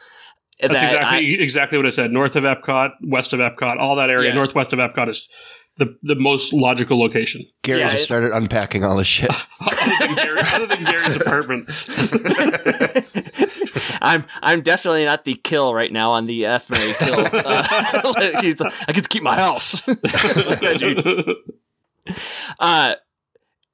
[0.62, 2.12] That's that I- exactly exactly what I said.
[2.12, 4.30] North of Epcot, west of Epcot, all that area.
[4.30, 4.36] Yeah.
[4.36, 5.28] Northwest of Epcot is
[5.78, 7.42] the the most logical location.
[7.62, 9.30] Gary Yeah, just it- started unpacking all this shit.
[9.60, 11.68] other, than Gary, other than Gary's apartment.
[14.02, 17.28] I'm I'm definitely not the kill right now on the F Mary kill.
[17.46, 19.86] Uh, he's like, I get to keep my house.
[20.78, 21.36] Dude.
[22.60, 22.96] Uh,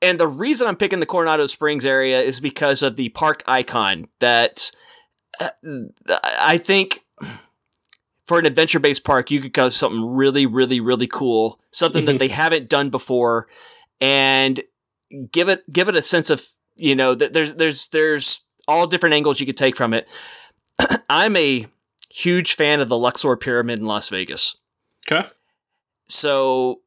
[0.02, 4.08] and the reason I'm picking the Coronado Springs area is because of the park icon
[4.20, 4.72] that
[5.40, 5.50] uh,
[6.24, 7.04] I think
[8.26, 12.16] for an adventure based park, you could go something really, really, really cool, something that
[12.16, 12.20] Mhm.
[12.20, 13.48] they haven't done before,
[14.00, 14.62] and
[15.32, 18.42] give it give it a sense of you know that there's there's there's
[18.72, 20.10] all different angles you could take from it.
[21.10, 21.68] I'm a
[22.10, 24.56] huge fan of the Luxor Pyramid in Las Vegas.
[25.10, 25.28] Okay.
[26.08, 26.82] So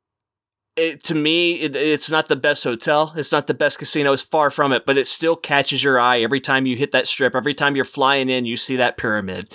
[0.76, 3.12] it, to me, it, it's not the best hotel.
[3.16, 4.12] It's not the best casino.
[4.12, 7.06] It's far from it, but it still catches your eye every time you hit that
[7.06, 7.34] strip.
[7.34, 9.52] Every time you're flying in, you see that pyramid.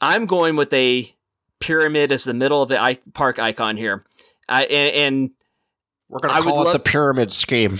[0.00, 1.12] I'm going with a
[1.60, 4.04] pyramid as the middle of the I- park icon here.
[4.48, 5.30] Uh, and, and
[6.08, 7.78] We're going to would call it love- the pyramid scheme.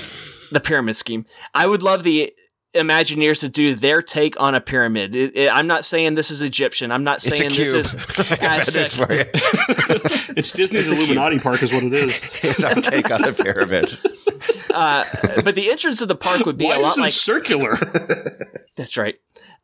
[0.53, 1.25] the pyramid scheme.
[1.55, 2.33] I would love the
[2.75, 5.15] Imagineers to do their take on a pyramid.
[5.17, 6.93] It- it- I'm not saying this is Egyptian.
[6.93, 7.95] I'm not saying this is.
[8.43, 8.99] Aztec.
[8.99, 8.99] news
[10.37, 10.99] it's Disney's It's a cube.
[11.09, 12.21] Illuminati Park, is what it is.
[12.45, 13.97] It's our take on a pyramid.
[14.73, 15.05] Uh,
[15.43, 17.15] but the entrance of the park would be Why a lot like.
[17.15, 17.77] circular?
[18.77, 19.17] That's right.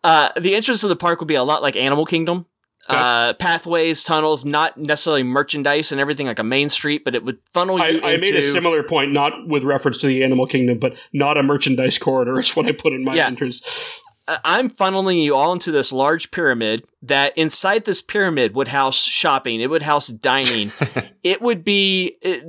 [0.02, 2.46] Uh, the entrance of the park would be a lot like Animal Kingdom.
[2.88, 2.98] Okay.
[3.00, 7.38] Uh, pathways, tunnels, not necessarily merchandise and everything like a main street, but it would
[7.52, 8.18] funnel you I into.
[8.32, 11.96] made a similar point, not with reference to the Animal Kingdom, but not a merchandise
[12.06, 12.38] corridor.
[12.38, 13.26] Is what I put in my Yeah.
[13.26, 14.00] entrance.
[14.42, 19.60] I'm funneling you all into this large pyramid that inside this pyramid would house shopping.
[19.60, 20.72] It would house dining.
[21.22, 22.42] it would be it,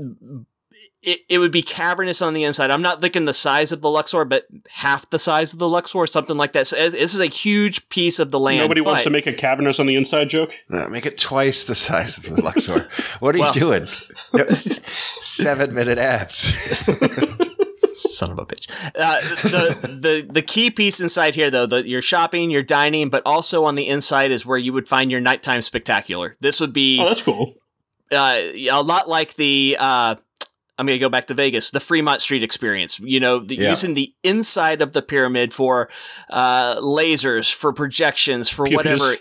[1.06, 2.72] it, it would be cavernous on the inside.
[2.72, 6.06] I'm not thinking the size of the Luxor, but half the size of the Luxor,
[6.08, 6.68] something like that.
[6.68, 8.60] So this is a huge piece of the land.
[8.60, 10.54] Nobody wants to make a cavernous on the inside joke.
[10.70, 12.90] No, make it twice the size of the Luxor.
[13.20, 13.88] What are Well- you doing?
[14.34, 16.54] No, Seven minute abs.
[17.94, 18.68] Son of a bitch.
[18.94, 23.22] Uh, the the the key piece inside here, though, the, you're shopping, you're dining, but
[23.26, 26.36] also on the inside is where you would find your nighttime spectacular.
[26.42, 27.56] This would be Oh, that's cool.
[28.12, 30.16] uh, a lot like the uh,
[30.78, 33.00] I'm going to go back to Vegas, the Fremont Street experience.
[33.00, 33.70] You know, the, Yeah.
[33.70, 35.90] using the inside of the pyramid for
[36.30, 38.76] uh, lasers, for projections, for Pew-pews.
[38.78, 39.16] whatever.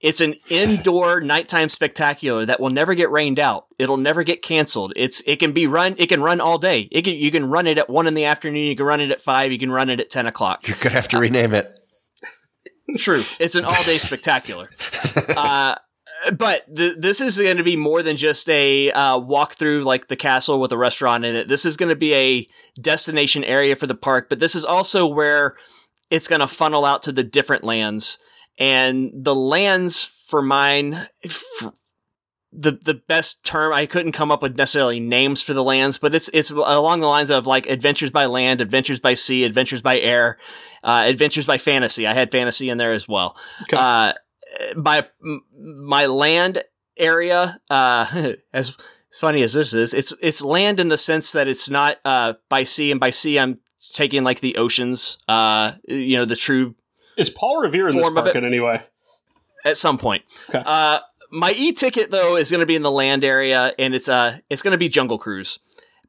[0.00, 3.66] It's an indoor nighttime spectacular that will never get rained out.
[3.78, 4.92] It'll never get canceled.
[4.96, 5.94] It's it can be run.
[5.98, 6.88] It can run all day.
[6.92, 8.64] It can, you can run it at one in the afternoon.
[8.66, 9.50] You can run it at five.
[9.52, 10.66] You can run it at ten o'clock.
[10.68, 11.78] You're going to have to rename it.
[12.98, 13.22] True.
[13.40, 14.70] It's an all day spectacular.
[15.36, 15.74] Uh,
[16.32, 20.08] but th- this is going to be more than just a uh, walk through like
[20.08, 21.48] the castle with a restaurant in it.
[21.48, 22.46] This is going to be a
[22.80, 25.56] destination area for the park, but this is also where
[26.10, 28.18] it's going to funnel out to the different lands.
[28.58, 31.72] And the lands for mine, for
[32.56, 36.14] the the best term I couldn't come up with necessarily names for the lands, but
[36.14, 39.98] it's it's along the lines of like adventures by land, adventures by sea, adventures by
[39.98, 40.38] air,
[40.84, 42.06] uh, adventures by fantasy.
[42.06, 43.36] I had fantasy in there as well.
[43.62, 43.76] Okay.
[43.76, 44.12] Uh,
[44.76, 45.06] my
[45.56, 46.62] my land
[46.96, 48.72] area, uh, as
[49.12, 52.34] as funny as this is, it's it's land in the sense that it's not uh,
[52.48, 53.60] by sea, and by sea I'm
[53.92, 56.74] taking like the oceans, uh, you know, the true
[57.16, 58.38] Is Paul Revere in this Form of park it.
[58.38, 58.82] in any way?
[59.64, 60.22] at some point.
[60.48, 60.62] Okay.
[60.64, 61.00] Uh,
[61.30, 64.62] my e-ticket though is going to be in the land area, and it's uh it's
[64.62, 65.58] going to be Jungle Cruise,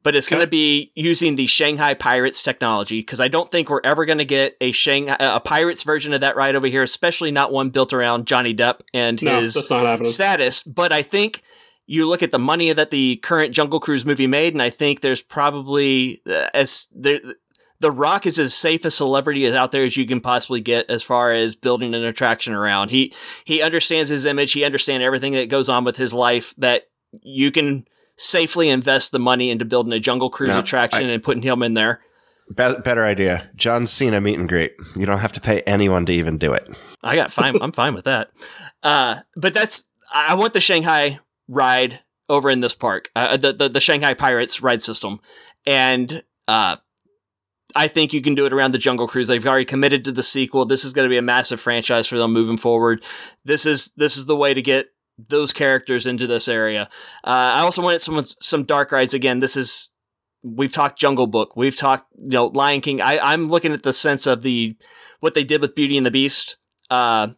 [0.06, 3.80] but it's going to be using the Shanghai Pirates technology because I don't think we're
[3.82, 7.32] ever going to get a Shanghai a Pirates version of that ride over here, especially
[7.32, 10.12] not one built around Johnny Depp and No, his that's not happening.
[10.12, 10.62] status.
[10.62, 11.42] But I think
[11.88, 15.00] you look at the money that the current Jungle Cruise movie made, and I think
[15.00, 17.18] there's probably uh, as there.
[17.80, 20.88] The Rock is as safe a celebrity as out there as you can possibly get
[20.88, 22.92] as far as building an attraction around.
[22.92, 23.12] He
[23.44, 24.52] he understands his image.
[24.52, 26.54] He understands everything that goes on with his life.
[26.58, 26.84] That
[27.24, 31.42] you can safely invest the money into building a Jungle Cruise No, attraction and putting
[31.42, 32.00] him in there.
[32.48, 33.50] Be- better idea.
[33.56, 34.74] John Cena meet and greet.
[34.94, 36.64] You don't have to pay anyone to even do it.
[37.02, 37.60] I got fine.
[37.60, 38.30] I'm fine with that.
[38.82, 43.52] Uh, but that's I I want the Shanghai ride over in this park, uh, the,
[43.52, 45.20] the the Shanghai Pirates ride system,
[45.66, 46.76] and uh,
[47.74, 49.28] I think you can do it around the Jungle Cruise.
[49.28, 50.64] They've already committed to the sequel.
[50.64, 53.02] This is going to be a massive franchise for them moving forward.
[53.44, 54.88] This is this is the way to get
[55.18, 56.88] those characters into this area.
[57.24, 59.38] Uh, I also wanted some some dark rides again.
[59.38, 59.90] This is
[60.42, 63.00] we've talked Jungle Book, we've talked you know Lion King.
[63.00, 64.76] I, I'm looking at the sense of the
[65.20, 66.56] what they did with Beauty and the Beast.
[66.90, 67.28] Uh,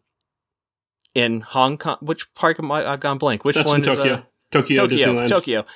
[1.15, 2.87] in Hong Kong, which park am I?
[2.87, 3.45] I've gone blank.
[3.45, 4.15] Which That's one in is Tokyo.
[4.15, 4.23] uh,
[4.53, 5.67] Tokyo, Tokyo, Tokyo.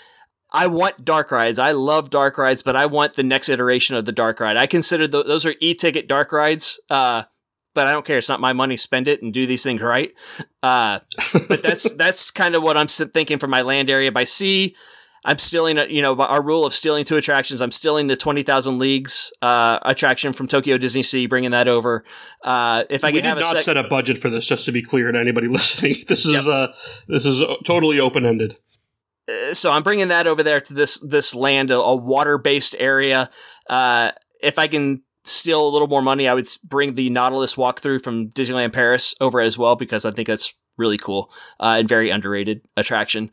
[0.53, 1.59] I want dark rides.
[1.59, 4.57] I love dark rides, but I want the next iteration of the dark ride.
[4.57, 6.79] I consider th- those are e-ticket dark rides.
[6.91, 7.25] Uh,
[7.75, 8.19] but I don't care.
[8.19, 8.77] It's not my money.
[8.77, 10.13] Spend it and do these things right.
[10.63, 11.01] Uh,
[11.49, 14.13] but that's that's kind of what I'm thinking for my land area.
[14.13, 14.75] By sea,
[15.25, 15.79] I'm stealing.
[15.79, 17.61] A, you know, our rule of stealing two attractions.
[17.61, 22.05] I'm stealing the Twenty Thousand Leagues uh, attraction from Tokyo Disney Sea, bringing that over.
[22.43, 24.65] Uh, if I we can have did not sec- set a budget for this, just
[24.67, 25.97] to be clear to anybody listening.
[26.09, 26.45] This is Yep.
[26.47, 26.69] uh,
[27.09, 28.59] this is totally open ended.
[29.29, 32.75] Uh, so I'm bringing that over there to this this land, a, a water based
[32.79, 33.31] area.
[33.71, 34.11] Uh,
[34.43, 38.31] if I can steal a little more money, I would bring the Nautilus walkthrough from
[38.31, 42.63] Disneyland Paris over as well because I think that's really cool uh, and very underrated
[42.77, 43.31] attraction.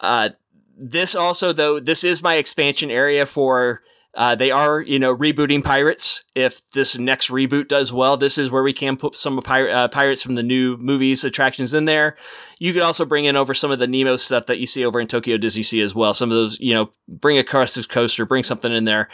[0.00, 0.30] Uh,
[0.76, 3.82] this also, though, this is my expansion area for.
[4.16, 6.22] Uh, they are, you know, rebooting Pirates.
[6.36, 9.88] If this next reboot does well, this is where we can put some pir- uh,
[9.88, 12.16] Pirates from the new movies attractions in there.
[12.60, 15.00] You could also bring in over some of the Nemo stuff that you see over
[15.00, 16.14] in Tokyo Disney Sea as well.
[16.14, 19.08] Some of those, you know, bring a Crescent Coaster, bring something in there.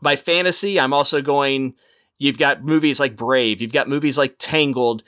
[0.00, 1.74] By fantasy, I'm also going,
[2.18, 5.02] you've got movies like Brave, you've got movies like Tangled,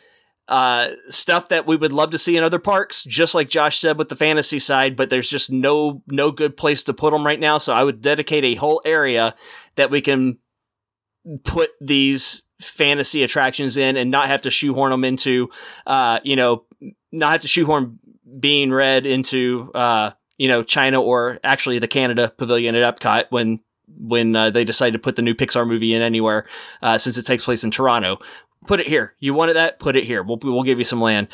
[0.48, 3.98] uh, stuff that we would love to see in other parks, just like Josh said
[3.98, 7.40] with the fantasy side, but there's just no, no good place to put them right
[7.40, 7.58] now.
[7.58, 9.34] So I would dedicate a whole area
[9.76, 10.38] that we can
[11.44, 15.50] put these fantasy attractions in and not have to shoehorn them into,
[15.86, 16.64] uh, you know,
[17.12, 17.98] not have to shoehorn
[18.40, 23.60] Turning Red into, uh, you know, China or actually the Canada Pavilion at Epcot when
[23.96, 26.46] when uh, they decided to put the new Pixar movie in anywhere,
[26.82, 28.18] uh, since it takes place in Toronto.
[28.66, 29.14] Put it here.
[29.18, 29.78] You wanted that?
[29.78, 30.22] Put it here.
[30.22, 31.28] We'll we'll give you some land.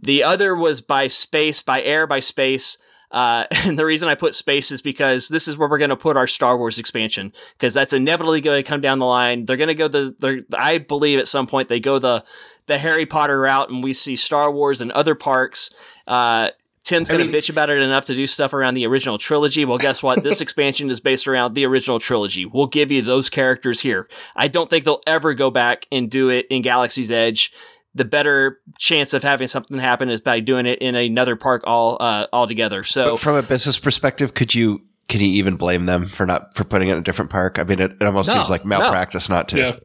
[0.00, 2.78] The other was by space, by air, by space.
[3.10, 5.96] Uh, and the reason I put space is because this is where we're going to
[5.96, 9.44] put our Star Wars expansion because that's inevitably going to come down the line.
[9.44, 12.24] They're going to go the, I believe at some point they go the,
[12.66, 15.70] the Harry Potter route and we see Star Wars and other parks.
[16.06, 16.50] Uh,
[16.86, 19.64] Tim's I going to bitch about it enough to do stuff around the original trilogy.
[19.64, 20.22] Well, guess what?
[20.22, 22.46] This expansion is based around the original trilogy.
[22.46, 24.08] We'll give you those characters here.
[24.36, 27.52] I don't think they'll ever go back and do it in Galaxy's Edge.
[27.94, 31.96] The better chance of having something happen is by doing it in another park all
[31.98, 32.84] uh, altogether.
[32.84, 36.54] So But from a business perspective, could you can you even blame them for not
[36.54, 37.58] for putting it in a different park?
[37.58, 38.78] I mean, it, it almost No, seems like no.
[38.78, 39.58] malpractice not to.
[39.58, 39.76] Yeah.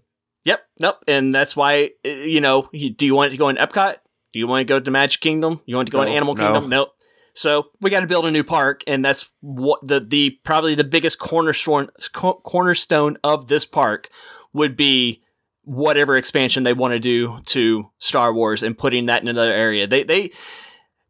[0.44, 1.04] Yep, nope.
[1.08, 3.98] And that's why, uh, you know, do you want it to go in Epcot?
[4.34, 5.62] Do you want to go to Magic Kingdom?
[5.66, 6.44] You want to go in No, Animal no.
[6.44, 6.70] Kingdom?
[6.70, 6.90] Nope.
[7.34, 10.84] So we got to build a new park, and that's what the the probably the
[10.84, 14.10] biggest cornerstone co- cornerstone of this park
[14.54, 15.22] would be
[15.64, 19.88] whatever expansion they want to do to Star Wars and putting that in another area.
[19.88, 20.32] They they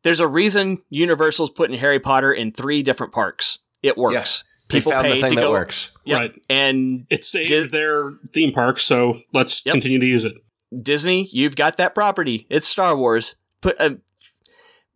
[0.03, 3.59] there's a reason Universal's putting Harry Potter in three different parks.
[3.81, 4.43] It works.
[4.69, 5.97] They People found the thing to that go- works.
[6.05, 6.19] Yep.
[6.19, 6.31] Right.
[6.49, 9.73] And It saved Dis- their theme park, so let's Yep.
[9.73, 10.33] continue to use it.
[10.79, 12.47] Disney, you've got that property.
[12.49, 13.35] It's Star Wars.
[13.61, 13.95] Put uh,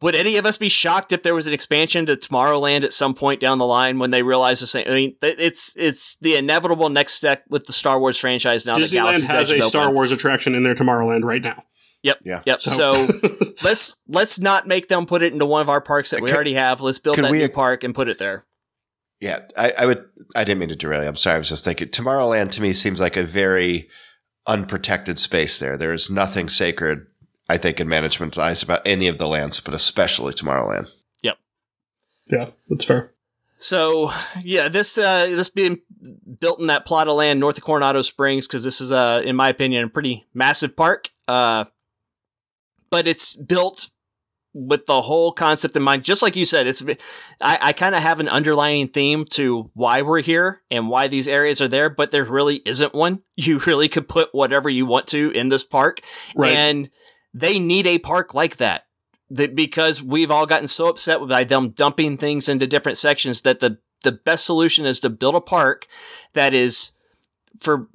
[0.02, 3.14] would any of us be shocked if there was an expansion to Tomorrowland at some
[3.14, 4.86] point down the line when they realize the same?
[4.88, 8.78] I mean, it's it's the inevitable next step with the Star Wars franchise now.
[8.78, 11.64] Disneyland has a Star Wars attraction in their Tomorrowland right now.
[12.04, 12.20] Yep.
[12.24, 12.42] Yeah.
[12.46, 12.62] Yep.
[12.62, 13.20] So, so
[13.64, 16.36] let's let's not make them put it into one of our parks that we can,
[16.36, 16.82] already have.
[16.82, 18.46] Let's build that we, new park and put it there.
[19.22, 20.06] Yeah, I, I would.
[20.36, 21.08] I didn't mean to derail you.
[21.08, 21.38] I'm sorry.
[21.38, 21.88] I was just thinking.
[21.88, 23.90] Tomorrowland to me seems like a very
[24.48, 25.58] unprotected space.
[25.58, 27.08] There, there is nothing sacred
[27.48, 30.92] I think, in management's eyes about any of the lands, but especially Tomorrowland.
[31.22, 31.38] Yep.
[32.28, 33.12] Yeah, that's fair.
[33.60, 34.12] So
[34.44, 35.80] yeah, this uh, this being
[36.40, 39.36] built in that plot of land north of Coronado Springs because this is uh, in
[39.36, 41.10] my opinion a pretty massive park.
[41.28, 41.66] Uh,
[42.90, 43.90] but it's built
[44.58, 46.06] with the whole concept in mind.
[46.06, 46.82] Just like you said, it's
[47.42, 51.28] I, I kind of have an underlying theme to why we're here and why these
[51.28, 53.22] areas are there, but there really isn't one.
[53.38, 56.00] You really could put whatever you want to in this park,
[56.38, 56.56] right.
[56.56, 56.90] and
[57.34, 58.86] they need a park like that.
[59.30, 63.60] That because we've all gotten so upset by them dumping things into different sections that
[63.60, 65.86] the the best solution is to build a park
[66.32, 66.94] that is
[67.60, 67.90] for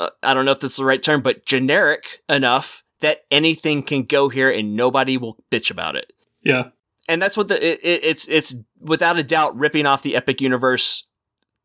[0.00, 4.04] uh, I don't know if that's the right term, but generic enough that anything can
[4.04, 6.12] go here and nobody will bitch about it.
[6.42, 6.70] Yeah,
[7.08, 11.04] and that's what the it, it's it's without a doubt ripping off the Epic Universe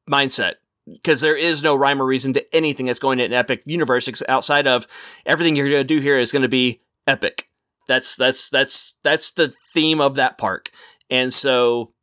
[0.09, 0.55] mindset
[0.91, 4.09] because there is no rhyme or reason to anything that's going in an Epic Universe
[4.27, 4.87] outside of
[5.25, 7.49] everything you're going to do here is going to be epic.
[7.87, 10.71] That's that's that's that's the theme of that park.
[11.09, 11.93] And so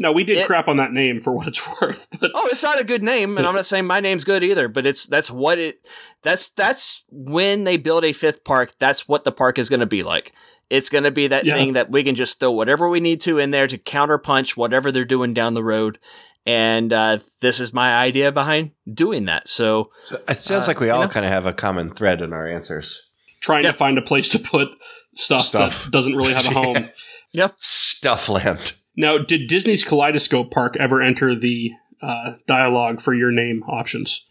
[0.00, 2.06] no, we did it, crap on that name for what it's worth.
[2.20, 2.30] But.
[2.34, 4.68] Oh, it's not a good name, and I'm not saying my name's good either.
[4.68, 5.86] But it's that's what it.
[6.22, 8.72] That's that's when they build a fifth park.
[8.78, 10.32] That's what the park is going to be like.
[10.70, 11.54] It's going to be that yeah.
[11.54, 14.92] thing that we can just throw whatever we need to in there to counterpunch whatever
[14.92, 15.98] they're doing down the road.
[16.44, 19.48] And uh, this is my idea behind doing that.
[19.48, 21.08] So, so it sounds uh, like we all know?
[21.08, 23.08] kind of have a common thread in our answers
[23.40, 23.72] trying yep.
[23.72, 24.68] to find a place to put
[25.14, 25.84] stuff, stuff.
[25.84, 26.88] that doesn't really have a home.
[27.32, 27.56] yep.
[27.58, 28.72] Stuffland.
[28.98, 31.70] Now, did Disney's Kaleidoscope Park ever enter the
[32.02, 34.26] uh, dialogue for your name options?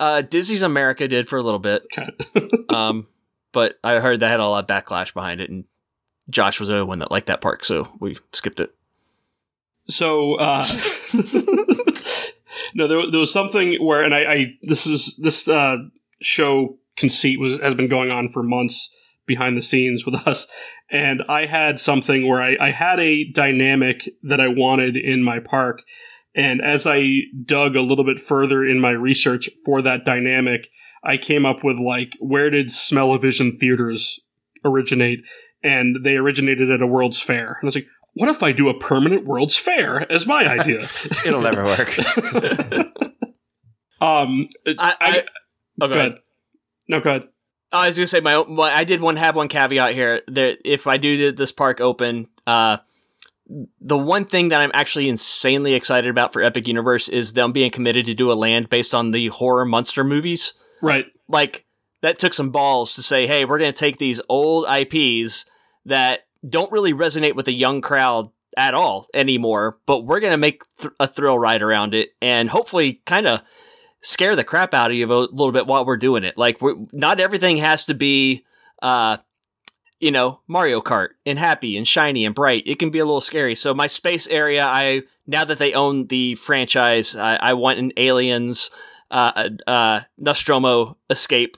[0.00, 1.86] Uh, Disney's America did for a little bit.
[1.96, 2.10] Okay.
[2.68, 3.06] um,
[3.52, 5.66] but I heard that had a lot of backlash behind it, and
[6.28, 8.70] Josh was the only one that liked that park, so we skipped it.
[9.88, 10.66] So, uh,
[12.74, 15.76] no, there, there, was something where, and I, I this is this uh,
[16.20, 18.90] show conceit was has been going on for months
[19.26, 20.46] behind the scenes with us.
[20.90, 25.38] And I had something where I, I had a dynamic that I wanted in my
[25.40, 25.82] park.
[26.34, 27.04] And as I
[27.44, 30.68] dug a little bit further in my research for that dynamic,
[31.04, 34.18] I came up with like, where did Smell-O-Vision theaters
[34.64, 35.20] originate?
[35.62, 37.46] And they originated at a World's Fair.
[37.48, 40.88] And I was like, what if I do a permanent World's Fair as my idea?
[41.26, 41.98] It'll never work.
[44.00, 45.24] um, I, I, I
[45.80, 46.18] oh, go ahead.
[46.88, 47.28] No, go ahead.
[47.72, 50.86] I was gonna say my, my I did one have one caveat here that if
[50.86, 52.78] I do this park open, uh,
[53.80, 57.70] the one thing that I'm actually insanely excited about for Epic Universe is them being
[57.70, 60.52] committed to do a land based on the horror monster movies.
[60.80, 61.06] Right.
[61.28, 61.66] Like
[62.02, 65.46] that took some balls to say, hey, we're gonna take these old IPs
[65.84, 70.62] that don't really resonate with a young crowd at all anymore, but we're gonna make
[70.78, 73.42] th- a thrill ride around it and hopefully kind of
[74.02, 76.36] scare the crap out of you a little bit while we're doing it.
[76.36, 76.58] Like,
[76.92, 78.44] not everything has to be,
[78.82, 79.18] uh,
[80.00, 82.64] you know, Mario Kart and happy and shiny and bright.
[82.66, 83.54] It can be a little scary.
[83.54, 87.92] So my space area, I now that they own the franchise, I, I want an
[87.96, 88.70] Aliens,
[89.10, 91.56] uh, uh, Nostromo escape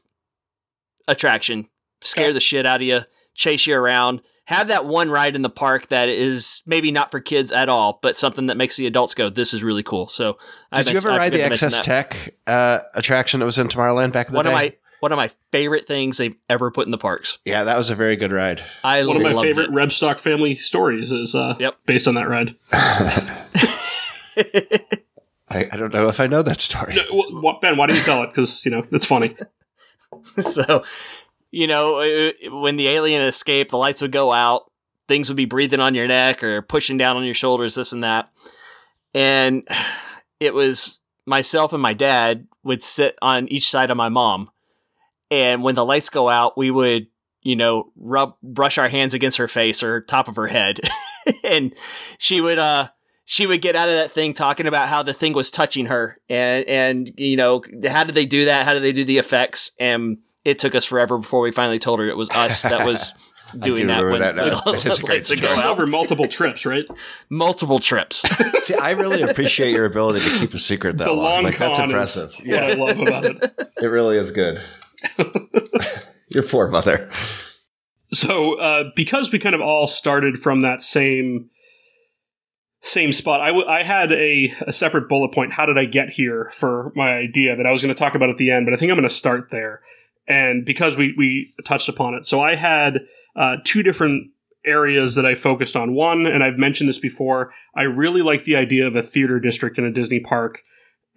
[1.09, 1.69] attraction.
[2.03, 3.01] Scare the shit out of you,
[3.35, 7.21] chase you around have that one ride in the park that is maybe not for
[7.21, 10.37] kids at all, but something that makes the adults go, "This is really cool." So,
[10.75, 14.33] did you ever ride the XS Tech uh, attraction that was in Tomorrowland back in
[14.33, 14.51] the one day?
[14.51, 17.39] Of my, one of my favorite things they've ever put in the parks.
[17.45, 18.63] Yeah, that was a very good ride.
[18.83, 19.75] I one of my favorite it.
[19.75, 21.77] Rebstock family stories is uh, yep.
[21.87, 22.55] based on that ride.
[25.49, 26.95] I, I, don't know if I know that story.
[26.95, 28.29] No, well, ben, why don't you tell it?
[28.29, 29.37] Because you know it's funny.
[30.39, 30.83] so
[31.55, 34.73] you know, uh, when the alien escaped, the lights would go out,
[35.07, 38.03] things would be breathing on your neck or pushing down on your shoulders, this and
[38.03, 38.29] that.
[39.15, 39.67] And
[40.41, 44.51] it was myself and my dad would sit on each side of my mom.
[45.31, 47.07] And when the lights go out, we would,
[47.43, 50.81] you know, rub brush our hands against her face or top of her head.
[51.45, 51.73] and
[52.19, 52.89] she would uh
[53.27, 56.19] she would get out of that thing talking about how the thing was touching her
[56.29, 59.71] and and you know how did they do that how did they do the effects
[59.81, 63.13] and it took us forever before we finally told her it was us that was
[63.59, 66.85] doing that when that, uh, that go over multiple trips, right?
[67.31, 68.19] multiple trips.
[68.65, 71.25] See, I really appreciate your ability to keep a secret that the long.
[71.25, 72.35] long like, that's impressive.
[72.43, 73.71] yeah, I love about it.
[73.81, 74.61] It really is good.
[76.29, 77.11] your poor mother.
[78.13, 81.51] so uh, because we kind of all started from that same
[82.85, 85.53] same spot, I, w- I had a, a separate bullet point.
[85.53, 88.29] How did I get here for my idea that I was going to talk about
[88.29, 88.67] at the end?
[88.67, 89.81] But I think I'm going to start there,
[90.27, 93.01] and because we we touched upon it, so I had
[93.37, 94.31] uh, two different
[94.65, 95.95] areas that I focused on.
[95.95, 99.79] One, and I've mentioned this before, I really like the idea of a theater district
[99.79, 100.63] in a Disney park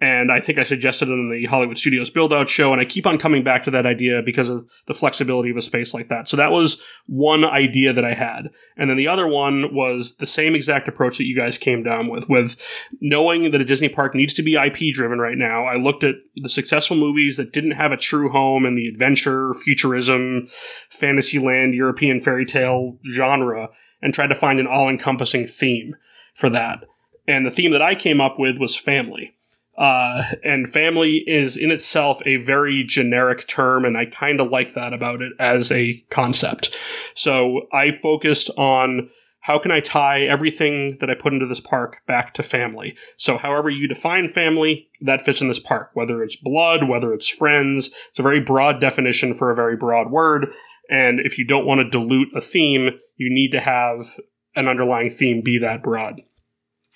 [0.00, 2.84] and I think I suggested it in the Hollywood Studios build out show, and I
[2.84, 6.08] keep on coming back to that idea because of the flexibility of a space like
[6.08, 6.28] that.
[6.28, 8.50] So that was one idea that I had.
[8.76, 12.08] And then the other one was the same exact approach that you guys came down
[12.08, 12.64] with, with
[13.00, 15.64] knowing that a Disney park needs to be IP driven right now.
[15.64, 19.52] I looked at the successful movies that didn't have a true home in the adventure,
[19.64, 20.46] futurism,
[20.90, 23.70] fantasyland, European fairy tale genre,
[24.00, 25.96] and tried to find an all encompassing theme
[26.34, 26.84] for that.
[27.26, 29.34] And the theme that I came up with was family
[29.78, 34.74] uh, and family is in itself a very generic term, and I kind of like
[34.74, 36.76] that about it as a concept.
[37.14, 39.08] So I focused on
[39.40, 42.96] how can I tie everything that I put into this park back to family?
[43.16, 47.28] So, however you define family, that fits in this park, whether it's blood, whether it's
[47.28, 47.90] friends.
[48.10, 50.52] It's a very broad definition for a very broad word.
[50.90, 54.18] And if you don't want to dilute a theme, you need to have
[54.56, 56.20] an underlying theme be that broad.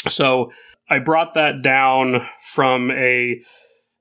[0.09, 0.50] So,
[0.88, 3.40] I brought that down from a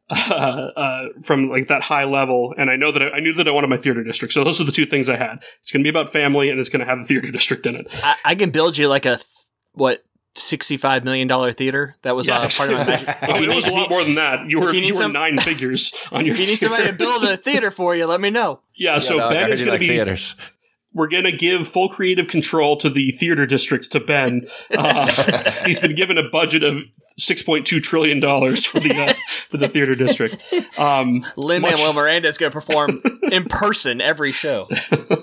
[0.10, 0.14] uh,
[0.76, 3.52] uh, from like that high level, and I know that I, I, knew that I
[3.52, 4.34] wanted my theater district.
[4.34, 5.42] So those are the two things I had.
[5.62, 7.76] It's going to be about family, and it's going to have the theater district in
[7.76, 7.88] it.
[8.04, 9.28] I, I can build you like a th-
[9.74, 10.04] what
[10.36, 11.96] sixty-five million dollar theater.
[12.02, 12.86] That was yeah, uh, part of my.
[12.86, 13.08] Magic.
[13.22, 14.50] if you it need, was a lot more than that.
[14.50, 16.34] You were you, you some, were nine figures on your.
[16.34, 18.60] If you need somebody to build a theater for you, let me know.
[18.76, 20.36] Yeah, yeah so no, Ben is going like to be theaters
[20.94, 24.46] we're going to give full creative control to the theater district to Ben.
[24.76, 25.08] Uh,
[25.66, 26.84] he's been given a budget of
[27.18, 29.14] six point two trillion dollars for the uh,
[29.50, 30.44] for the theater district.
[30.78, 34.68] Um, Lin Manuel Miranda is going to perform in person every show.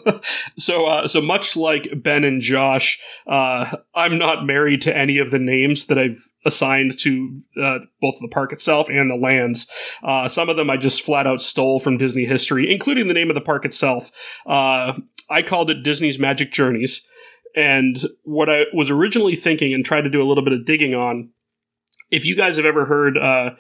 [0.58, 5.30] so, uh, so much like Ben and Josh, uh, I'm not married to any of
[5.30, 9.68] the names that I've assigned to uh, both the park itself and the lands.
[10.02, 13.30] Uh, some of them I just flat out stole from Disney history, including the name
[13.30, 14.10] of the park itself.
[14.46, 14.94] Uh,
[15.30, 17.02] I called it Disney's Magic Journeys.
[17.54, 20.94] And what I was originally thinking and tried to do a little bit of digging
[20.94, 21.30] on,
[22.10, 23.50] if you guys have ever heard uh,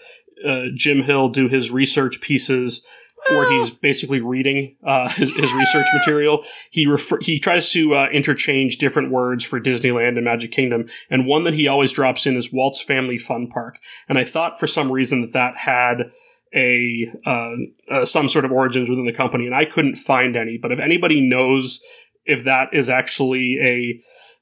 [0.46, 2.84] uh, Jim Hill do his research pieces
[3.30, 6.44] where he's basically reading uh, his, his, research material.
[6.70, 11.26] He refer- he tries to uh, interchange different words for Disneyland and Magic Kingdom, and
[11.26, 13.78] one that he always drops in is Walt's Family Fun Park.
[14.08, 16.10] And I thought for some reason that that had
[16.54, 17.54] a uh,
[17.90, 20.58] uh, some sort of origins within the company, and I couldn't find any.
[20.58, 21.80] But if anybody knows
[22.24, 24.00] if that is actually a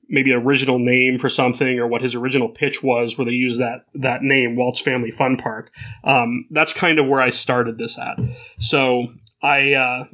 [0.09, 3.87] maybe original name for something or what his original pitch was where they use that
[3.95, 5.71] that name walt's family fun park
[6.05, 8.19] um, that's kind of where i started this at
[8.59, 9.07] so
[9.43, 10.05] i uh,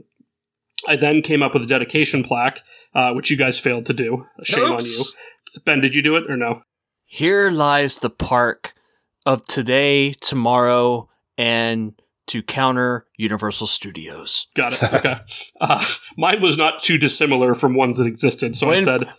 [0.89, 2.61] i then came up with a dedication plaque
[2.95, 4.99] uh, which you guys failed to do shame Oops.
[4.99, 5.15] on
[5.55, 6.63] you ben did you do it or no
[7.05, 8.73] here lies the park
[9.27, 11.95] of today tomorrow and
[12.29, 14.47] to counter Universal Studios.
[14.55, 14.95] Got it.
[14.95, 15.17] Okay.
[15.61, 15.85] uh,
[16.17, 19.13] mine was not too dissimilar from ones that existed, so when, I said.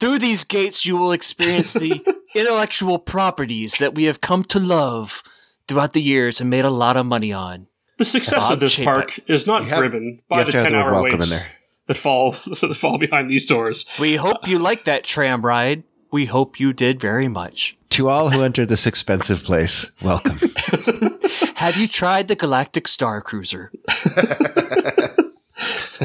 [0.00, 2.00] Through these gates, you will experience the
[2.34, 5.22] intellectual properties that we have come to love
[5.68, 7.66] throughout the years and made a lot of money on.
[7.98, 11.44] The success Bob of this park is not have, driven by the 10 hour waits
[11.86, 13.84] that fall, that fall behind these doors.
[14.00, 15.82] We hope you like that tram ride.
[16.10, 17.76] We hope you did very much.
[17.90, 20.38] To all who enter this expensive place, welcome.
[21.56, 23.70] Have you tried the Galactic Star Cruiser?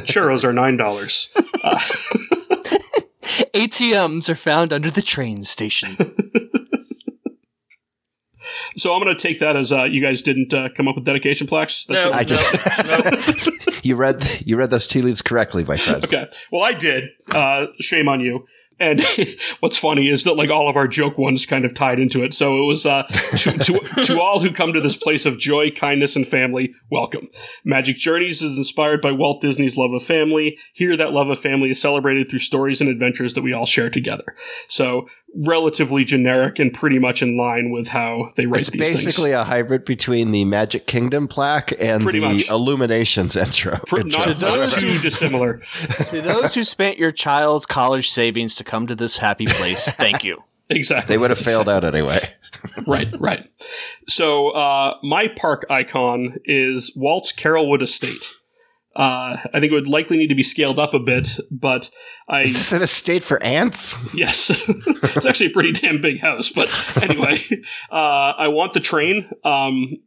[0.04, 1.30] Churros are nine dollars.
[1.64, 1.80] Uh.
[3.54, 5.98] ATMs are found under the train station.
[8.78, 11.06] So I'm going to take that as uh, you guys didn't uh, come up with
[11.06, 11.86] dedication plaques.
[11.86, 13.64] That's no, I just no.
[13.84, 16.04] you read you read those tea leaves correctly, my friend.
[16.04, 17.06] Okay, well I did.
[17.34, 18.46] Uh, shame on you.
[18.80, 19.04] And
[19.60, 22.34] what's funny is that like all of our joke ones kind of tied into it.
[22.34, 25.72] So it was uh, to, to, to, all who come to this place of joy,
[25.72, 27.30] kindness, and family, welcome.
[27.64, 30.58] Magic Journeys is inspired by Walt Disney's love of family.
[30.74, 33.90] Here, that love of family is celebrated through stories and adventures that we all share
[33.90, 34.36] together.
[34.68, 39.32] So relatively generic and pretty much in line with how they write it's these basically
[39.32, 39.42] things.
[39.42, 42.50] a hybrid between the Magic Kingdom plaque and pretty the much.
[42.50, 43.78] Illuminations intro.
[43.88, 44.20] For, intro.
[44.20, 45.58] Not, to those too dissimilar.
[46.10, 50.24] to those who spent your child's college savings to come to this happy place, thank
[50.24, 50.44] you.
[50.68, 51.14] Exactly.
[51.14, 52.20] They would have failed out anyway.
[52.88, 53.48] right, right.
[54.08, 58.32] So uh, my park icon is Walt's Carolwood Estate.
[58.96, 61.92] Uh, I think it would likely need to be scaled up a bit, but
[62.30, 62.42] I.
[62.42, 63.96] Is this an estate for ants?
[64.16, 64.50] Yes.
[64.68, 66.50] it's actually a pretty damn big house.
[66.50, 66.70] But
[67.04, 67.40] anyway,
[67.92, 69.30] uh, I want the train.
[69.44, 69.98] Um,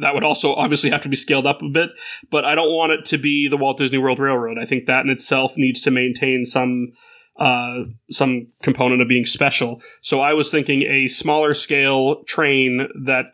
[0.00, 1.90] that would also obviously have to be scaled up a bit,
[2.30, 4.58] but I don't want it to be the Walt Disney World Railroad.
[4.58, 6.92] I think that in itself needs to maintain some
[7.36, 9.82] uh, some component of being special.
[10.00, 13.26] So I was thinking a smaller scale train that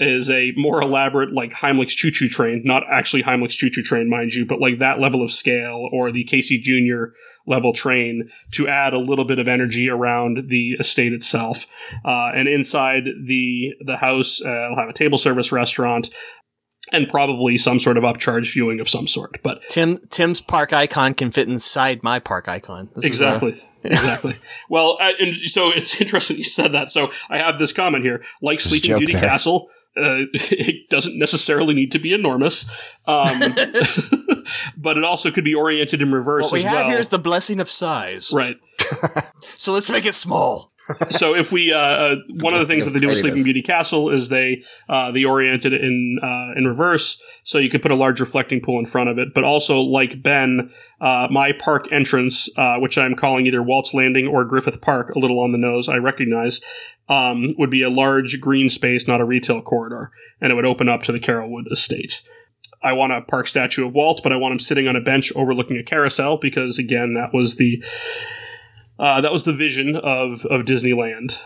[0.00, 4.08] is a more elaborate like Heimlich's choo choo train, not actually Heimlich's choo choo train,
[4.08, 7.12] mind you, but like that level of scale or the Casey Jr.
[7.46, 11.66] level train to add a little bit of energy around the estate itself.
[12.02, 16.08] Uh, and inside the the house, uh, it'll have a table service restaurant.
[16.92, 21.14] And probably some sort of upcharge viewing of some sort, but Tim Tim's park icon
[21.14, 22.88] can fit inside my park icon.
[22.96, 23.54] This is, uh, exactly,
[23.84, 24.36] exactly.
[24.68, 26.90] Well, uh, and so it's interesting you said that.
[26.90, 29.20] So I have this comment here, like There's Sleeping Beauty there.
[29.22, 29.68] Castle.
[29.96, 32.64] Uh, it doesn't necessarily need to be enormous,
[33.06, 33.40] um,
[34.76, 36.90] but it also could be oriented in reverse what we as have well.
[36.90, 38.32] here is the blessing of size.
[38.32, 38.56] right.
[39.58, 40.69] So let's make it small.
[41.10, 43.62] So if we uh, uh, one of the things that they do with Sleeping Beauty
[43.62, 47.90] Castle is they uh, they oriented it in uh, in reverse, so you could put
[47.90, 49.28] a large reflecting pool in front of it.
[49.34, 54.26] But also, like Ben, uh, my park entrance, uh, which I'm calling either Walt's Landing
[54.26, 56.60] or Griffith Park, a little on the nose, I recognize,
[57.08, 60.10] um, would be a large green space, not a retail corridor,
[60.40, 62.22] and it would open up to the Carolwood estate.
[62.82, 65.32] I want a park statue of Walt, but I want him sitting on a bench
[65.36, 67.82] overlooking a carousel because, again, that was the
[69.00, 71.38] uh, that was the vision of of Disneyland.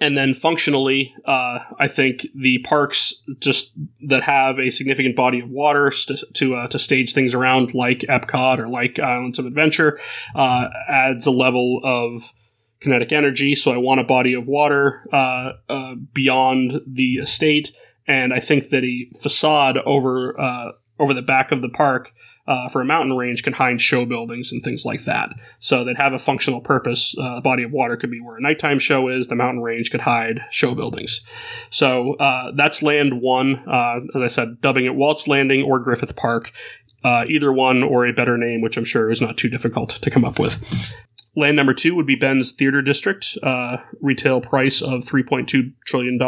[0.00, 3.72] And then functionally, uh, I think the parks just
[4.08, 8.00] that have a significant body of water st- to uh, to stage things around, like
[8.00, 10.00] Epcot or like Islands of Adventure,
[10.34, 12.32] uh, adds a level of
[12.80, 13.54] kinetic energy.
[13.54, 17.70] So I want a body of water uh, uh, beyond the estate,
[18.08, 22.12] and I think that a facade over uh, over the back of the park
[22.46, 25.30] uh, for a mountain range can hide show buildings and things like that.
[25.58, 27.14] So they'd have a functional purpose.
[27.18, 29.28] Uh, a body of water could be where a nighttime show is.
[29.28, 31.24] The mountain range could hide show buildings.
[31.70, 33.62] So uh, that's land one.
[33.66, 36.52] Uh, as I said, dubbing it Walt's Landing or Griffith Park.
[37.02, 40.10] Uh, either one or a better name, which I'm sure is not too difficult to
[40.10, 40.58] come up with.
[41.36, 46.18] Land number two would be Ben's Theater District, uh, retail price of $3.2 trillion.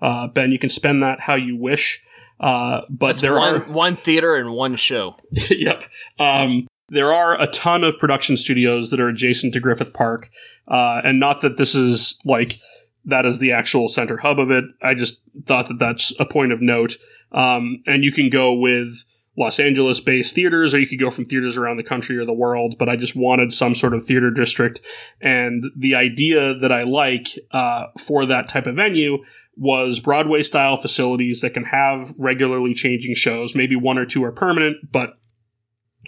[0.00, 2.00] Uh, ben, you can spend that how you wish.
[2.40, 5.16] Uh, but That's there one are one theater and one show.
[5.32, 5.82] yep.
[6.18, 10.30] Um, there are a ton of production studios that are adjacent to Griffith Park,
[10.68, 12.58] uh, and not that this is like
[13.04, 14.64] that is the actual center hub of it.
[14.82, 16.96] I just thought that that's a point of note.
[17.32, 19.04] Um, and you can go with
[19.36, 22.32] Los Angeles based theaters, or you could go from theaters around the country or the
[22.32, 22.76] world.
[22.78, 24.80] But I just wanted some sort of theater district,
[25.20, 29.18] and the idea that I like uh, for that type of venue
[29.58, 33.54] was Broadway style facilities that can have regularly changing shows.
[33.54, 35.14] Maybe one or two are permanent, but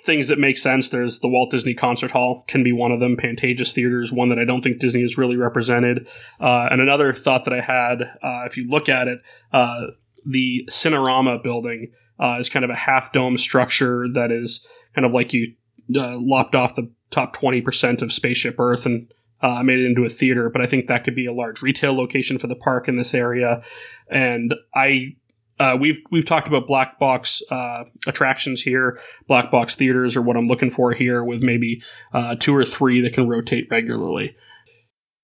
[0.04, 0.88] things that make sense.
[0.88, 3.16] There's the Walt Disney Concert Hall can be one of them.
[3.16, 6.08] Pantages Theaters, one that I don't think Disney has really represented.
[6.40, 9.20] Uh, and another thought that I had, uh, if you look at it,
[9.52, 9.86] uh,
[10.24, 11.90] the Cinerama building
[12.20, 15.54] uh, is kind of a half dome structure that is kind of like you
[15.96, 19.10] uh, lopped off the top 20% of Spaceship Earth and
[19.42, 21.94] uh, made it into a theater, but I think that could be a large retail
[21.96, 23.62] location for the park in this area.
[24.10, 25.16] And I,
[25.58, 28.98] uh, we've we've talked about black box uh, attractions here.
[29.26, 33.00] Black box theaters are what I'm looking for here, with maybe uh, two or three
[33.02, 34.34] that can rotate regularly.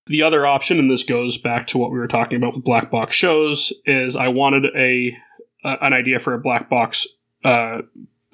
[0.07, 2.91] The other option, and this goes back to what we were talking about with black
[2.91, 5.17] box shows, is I wanted a,
[5.65, 7.07] an idea for a black box
[7.45, 7.79] uh,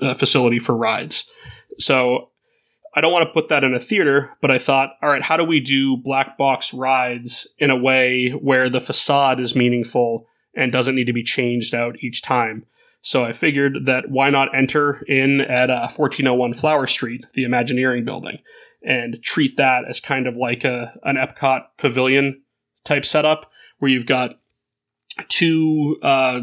[0.00, 1.30] uh, facility for rides.
[1.78, 2.31] So
[2.94, 5.36] I don't want to put that in a theater, but I thought, all right, how
[5.36, 10.70] do we do black box rides in a way where the facade is meaningful and
[10.70, 12.66] doesn't need to be changed out each time?
[13.00, 18.04] So I figured that why not enter in at uh, 1401 Flower Street, the Imagineering
[18.04, 18.38] building,
[18.84, 22.42] and treat that as kind of like a an Epcot pavilion
[22.84, 24.38] type setup where you've got
[25.28, 26.40] two uh,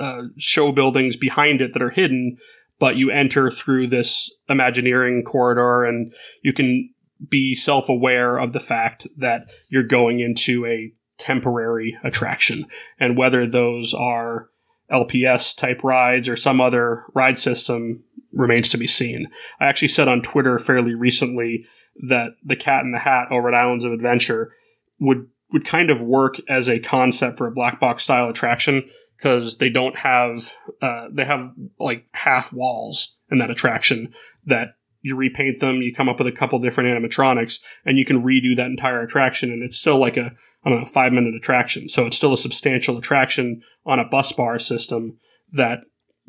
[0.00, 2.36] uh, show buildings behind it that are hidden,
[2.78, 6.12] but you enter through this Imagineering corridor and
[6.42, 6.90] you can
[7.28, 12.66] be self aware of the fact that you're going into a temporary attraction.
[13.00, 14.50] And whether those are
[14.92, 19.26] LPS type rides or some other ride system remains to be seen.
[19.58, 21.64] I actually said on Twitter fairly recently
[22.08, 24.52] that the Cat in the Hat over at Islands of Adventure
[25.00, 29.58] would would kind of work as a concept for a black box style attraction because
[29.58, 30.52] they don't have
[30.82, 34.12] uh, they have like half walls in that attraction
[34.44, 38.24] that you repaint them you come up with a couple different animatronics and you can
[38.24, 40.32] redo that entire attraction and it's still like a
[40.66, 41.88] I don't know five minute attraction.
[41.88, 45.16] So it's still a substantial attraction on a bus bar system
[45.52, 45.78] that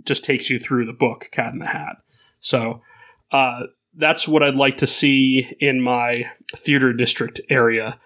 [0.03, 1.97] just takes you through the book Cat in the Hat.
[2.39, 2.83] So
[3.31, 3.61] uh,
[3.95, 7.99] that's what I'd like to see in my theater district area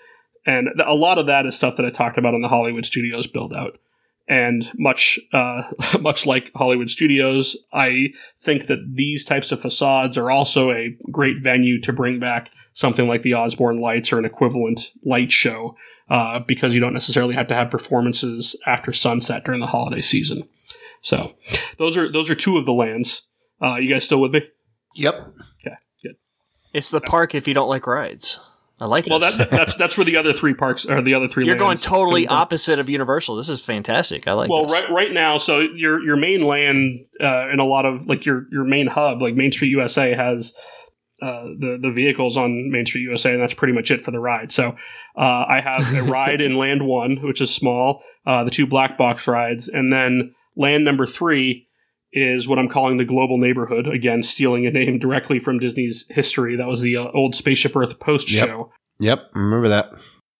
[0.45, 2.85] and th- a lot of that is stuff that I talked about on the Hollywood
[2.85, 3.79] Studios build out
[4.27, 5.63] And much, uh,
[5.99, 11.41] much like Hollywood studios, I think that these types of facades are also a great
[11.41, 15.75] venue to bring back something like the Osborne Lights or an equivalent light show,
[16.09, 20.47] uh, because you don't necessarily have to have performances after sunset during the holiday season.
[21.01, 21.33] So,
[21.77, 23.23] those are those are two of the lands.
[23.61, 24.47] Uh, you guys still with me?
[24.95, 25.15] Yep.
[25.65, 26.15] Okay, good.
[26.73, 28.39] It's the park if you don't like rides.
[28.81, 29.37] I like Well, this.
[29.37, 31.03] that, that's that's where the other three parks are.
[31.03, 33.35] The other 3 You're going totally opposite of Universal.
[33.35, 34.27] This is fantastic.
[34.27, 34.71] I like Well, this.
[34.73, 38.47] right right now, so your your main land uh, and a lot of like your
[38.51, 40.55] your main hub, like Main Street USA, has
[41.21, 44.19] uh, the the vehicles on Main Street USA, and that's pretty much it for the
[44.19, 44.51] ride.
[44.51, 44.69] So
[45.15, 48.97] uh, I have a ride in Land One, which is small, uh, the two black
[48.97, 51.67] box rides, and then Land Number Three
[52.13, 53.87] is what I'm calling the Global Neighborhood.
[53.87, 56.55] Again, stealing a name directly from Disney's history.
[56.55, 58.47] That was the uh, old Spaceship Earth post Yep.
[58.47, 58.71] show.
[58.99, 59.29] Yep.
[59.33, 59.91] Remember that.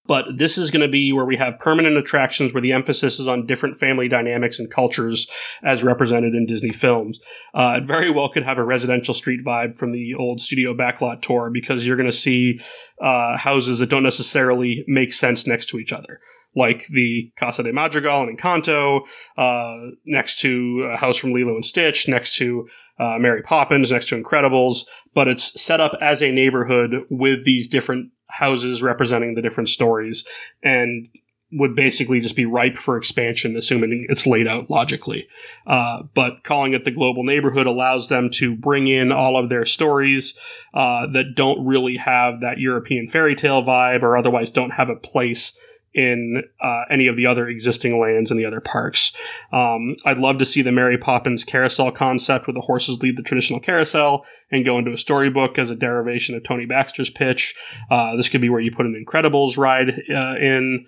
[0.08, 3.28] But this is going to be where we have permanent attractions where the emphasis is
[3.28, 5.30] on different family dynamics and cultures
[5.64, 7.20] as represented in Disney films.
[7.54, 11.22] Uh, it very well could have a residential street vibe from the old studio backlot
[11.22, 12.60] tour because you're going to see
[13.02, 16.20] uh, houses that don't necessarily make sense next to each other.
[16.56, 19.08] Like the Casa de Madrigal and Encanto,
[19.38, 22.68] uh, next to a house from Lilo and Stitch, next to
[23.00, 27.68] uh, Mary Poppins, next to Incredibles, but it's set up as a neighborhood with these
[27.68, 30.26] different houses representing the different stories
[30.64, 31.08] and
[31.54, 35.28] would basically just be ripe for expansion, assuming it's laid out logically.
[35.68, 39.66] Uh, but calling it the global neighborhood allows them to bring in all of their
[39.66, 40.38] stories
[40.74, 44.96] uh, that don't really have that European fairy tale vibe or otherwise don't have a
[44.96, 45.58] place
[45.94, 49.14] in uh, any of the other existing lands in the other parks.
[49.52, 53.24] Um, I'd love to see the Mary Poppins carousel concept where the horses lead the
[53.24, 57.56] traditional carousel and go into a storybook as a derivation of Tony Baxter's pitch.
[57.90, 60.86] Uh, this could be where you put an Incredibles ride uh, in.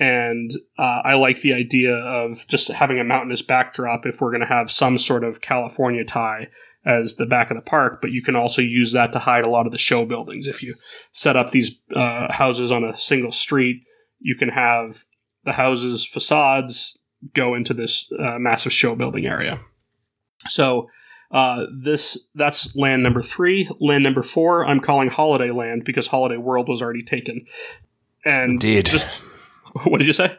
[0.00, 4.40] And uh, I like the idea of just having a mountainous backdrop if we're going
[4.40, 6.48] to have some sort of California tie
[6.84, 9.50] as the back of the park, but you can also use that to hide a
[9.50, 10.46] lot of the show buildings.
[10.46, 10.74] If you
[11.12, 13.82] set up these uh, houses on a single street,
[14.24, 15.04] you can have
[15.44, 16.98] the houses' facades
[17.34, 19.60] go into this uh, massive show building area.
[20.48, 20.88] So
[21.30, 23.68] uh, this that's land number three.
[23.80, 27.46] Land number four, I'm calling Holiday Land because Holiday World was already taken.
[28.24, 28.86] And Indeed.
[28.86, 29.06] just
[29.84, 30.36] what did you say?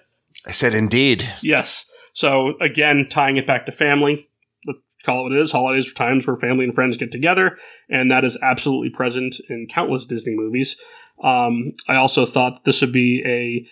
[0.48, 1.28] I said indeed.
[1.42, 1.90] Yes.
[2.14, 4.30] So again, tying it back to family.
[4.66, 5.52] Let's call it what it is.
[5.52, 7.58] Holidays are times where family and friends get together,
[7.90, 10.80] and that is absolutely present in countless Disney movies.
[11.24, 13.66] Um, I also thought this would be a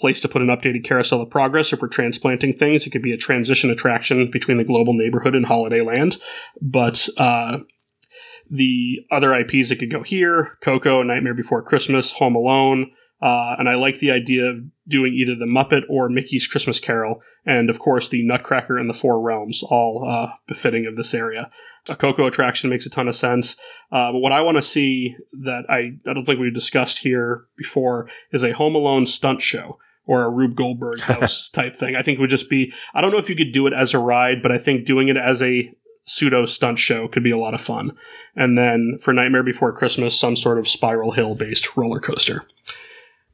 [0.00, 2.86] place to put an updated carousel of progress if we're transplanting things.
[2.86, 6.16] It could be a transition attraction between the global neighborhood and Holiday Land.
[6.60, 7.58] But uh,
[8.50, 12.90] the other IPs that could go here Coco, Nightmare Before Christmas, Home Alone.
[13.22, 17.22] Uh, and I like the idea of doing either the Muppet or Mickey's Christmas Carol,
[17.44, 21.50] and of course the Nutcracker and the Four Realms, all uh, befitting of this area.
[21.88, 23.56] A Coco attraction makes a ton of sense.
[23.92, 27.44] Uh, but what I want to see that I, I don't think we've discussed here
[27.56, 31.96] before is a Home Alone stunt show or a Rube Goldberg house type thing.
[31.96, 33.92] I think it would just be, I don't know if you could do it as
[33.94, 35.72] a ride, but I think doing it as a
[36.06, 37.92] pseudo stunt show could be a lot of fun.
[38.34, 42.44] And then for Nightmare Before Christmas, some sort of spiral hill based roller coaster.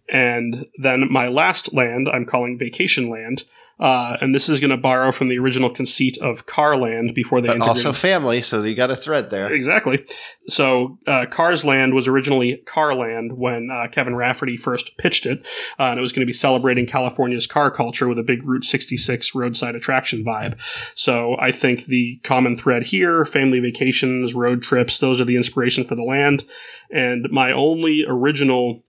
[0.08, 3.44] And then my last land, I'm calling Vacation Land.
[3.78, 7.42] Uh, and this is going to borrow from the original conceit of Car Land before
[7.42, 9.52] they But integrated also family, so you got a thread there.
[9.52, 10.02] Exactly.
[10.48, 15.46] So, uh, Cars Land was originally Car Land when uh, Kevin Rafferty first pitched it,
[15.78, 18.64] uh, and it was going to be celebrating California's car culture with a big Route
[18.64, 20.58] 66 roadside attraction vibe.
[20.94, 25.84] So, I think the common thread here family vacations, road trips, those are the inspiration
[25.84, 26.44] for the land.
[26.90, 28.82] And my only original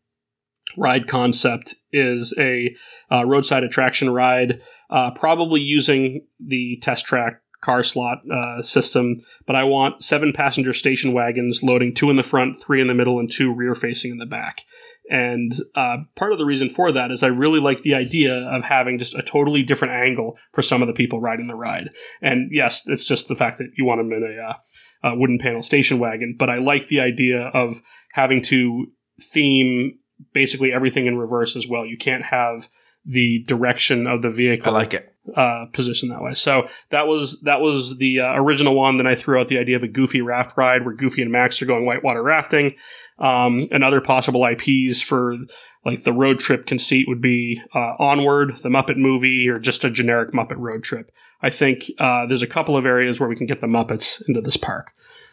[0.77, 2.75] ride concept is a
[3.11, 9.55] uh, roadside attraction ride, uh, probably using the test track car slot uh, system, but
[9.55, 13.19] I want seven passenger station wagons loading two in the front, three in the middle,
[13.19, 14.61] and two rear facing in the back.
[15.09, 18.63] And uh, part of the reason for that is I really like the idea of
[18.63, 21.89] having just a totally different angle for some of the people riding the ride.
[22.21, 25.39] And yes, it's just the fact that you want them in a, uh, a wooden
[25.39, 27.81] panel station wagon, but I like the idea of
[28.13, 28.87] having to
[29.21, 29.97] theme
[30.33, 31.85] basically everything in reverse as well.
[31.85, 32.67] You can't have
[33.05, 35.13] the direction of the vehicle I like it.
[35.35, 36.33] uh, position that way.
[36.33, 38.97] So that was that was the uh, original one.
[38.97, 41.61] Then I threw out the idea of a Goofy raft ride where Goofy and Max
[41.61, 42.75] are going whitewater rafting.
[43.19, 45.37] Um, and other possible IPs for
[45.85, 49.89] like the road trip conceit would be uh, Onward, the Muppet movie, or just a
[49.89, 51.09] generic Muppet road trip.
[51.41, 54.41] I think uh, there's a couple of areas where we can get the Muppets into
[54.41, 54.91] this park.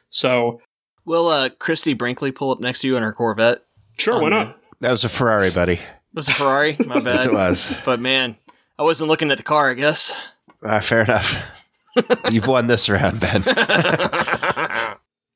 [0.09, 0.61] So
[1.05, 3.63] Will uh, Christy Brinkley pull up next to you in her Corvette?
[3.99, 4.57] sure, why On not?
[4.81, 5.75] That was a Ferrari, buddy.
[5.75, 5.81] It
[6.15, 6.77] Was a Ferrari?
[6.87, 7.05] My bad.
[7.15, 7.75] Yes, it was.
[7.85, 8.37] But man,
[8.79, 10.13] I wasn't looking at the car, I guess.
[10.63, 11.37] Uh, fair enough.
[12.31, 13.43] You've won this round, Ben.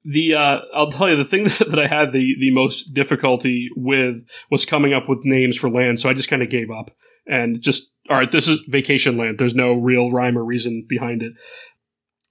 [0.04, 3.68] the uh, I'll tell you the thing that, that I had the the most difficulty
[3.76, 6.00] with was coming up with names for land.
[6.00, 6.90] So I just kind of gave up
[7.26, 8.30] and just all right.
[8.30, 9.38] This is vacation land.
[9.38, 11.34] There's no real rhyme or reason behind it.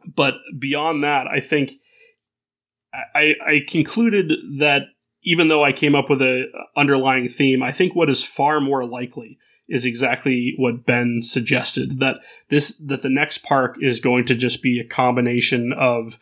[0.05, 1.73] But beyond that, I think
[2.93, 4.83] I, I concluded that
[5.27, 6.45] even though I came up with a
[6.77, 9.37] underlying theme, I think what is far more likely
[9.67, 12.15] is exactly what Ben suggested that
[12.47, 16.17] this that the next park is going to just be a combination of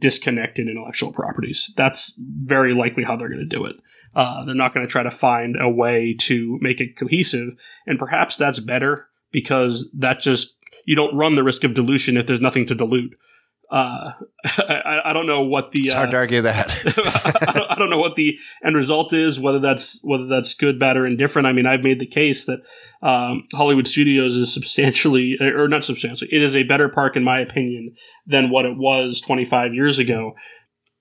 [0.00, 1.72] disconnected intellectual properties.
[1.76, 3.76] That's very likely how they're going to do it.
[4.12, 7.50] Uh, they're not going to try to find a way to make it cohesive,
[7.86, 12.26] and perhaps that's better because that just you don't run the risk of dilution if
[12.26, 13.16] there's nothing to dilute.
[13.72, 14.12] Uh,
[14.44, 16.70] I, I, don't know what the it's hard to argue that.
[17.48, 20.78] I, don't, I, don't, know what the end result is, whether that's whether that's good,
[20.78, 21.46] bad, or indifferent.
[21.46, 22.60] I mean, I've made the case that
[23.00, 27.40] um, Hollywood Studios is substantially, or not substantially, it is a better park in my
[27.40, 27.94] opinion
[28.26, 30.34] than what it was 25 years ago.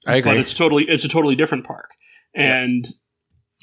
[0.08, 0.32] I agree.
[0.32, 1.90] But it's totally it's a totally different park,
[2.34, 2.86] and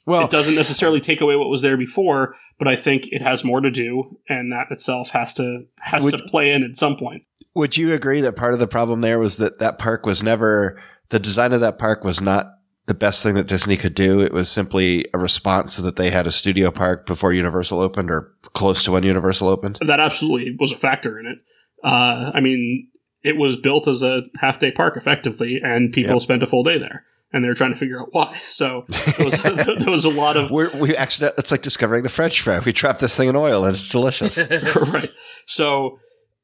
[0.08, 3.44] well, it doesn't necessarily take away what was there before, but I think it has
[3.44, 6.96] more to do, and that itself has to has would, to play in at some
[6.96, 7.24] point.
[7.54, 10.80] Would you agree that part of the problem there was that that park was never
[11.10, 12.46] the design of that park was not
[12.86, 14.20] the best thing that Disney could do.
[14.20, 18.10] It was simply a response so that they had a studio park before Universal opened
[18.10, 19.78] or close to when Universal opened.
[19.86, 21.38] That absolutely was a factor in it.
[21.84, 22.88] Uh, I mean,
[23.22, 26.22] it was built as a half day park effectively, and people yep.
[26.22, 28.38] spent a full day there and they're trying to figure out why.
[28.42, 29.42] So there was,
[29.78, 31.34] there was a lot of We're, we accident.
[31.38, 32.60] It's like discovering the French fry.
[32.60, 34.38] We trap this thing in oil and it's delicious.
[34.76, 35.10] right.
[35.46, 35.98] So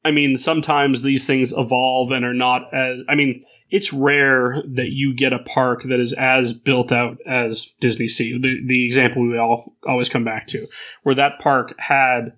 [0.05, 2.99] I mean, sometimes these things evolve and are not as.
[3.09, 7.73] I mean, it's rare that you get a park that is as built out as
[7.81, 8.39] Disney Sea.
[8.39, 10.67] The the example we all always come back to,
[11.05, 12.35] where that park had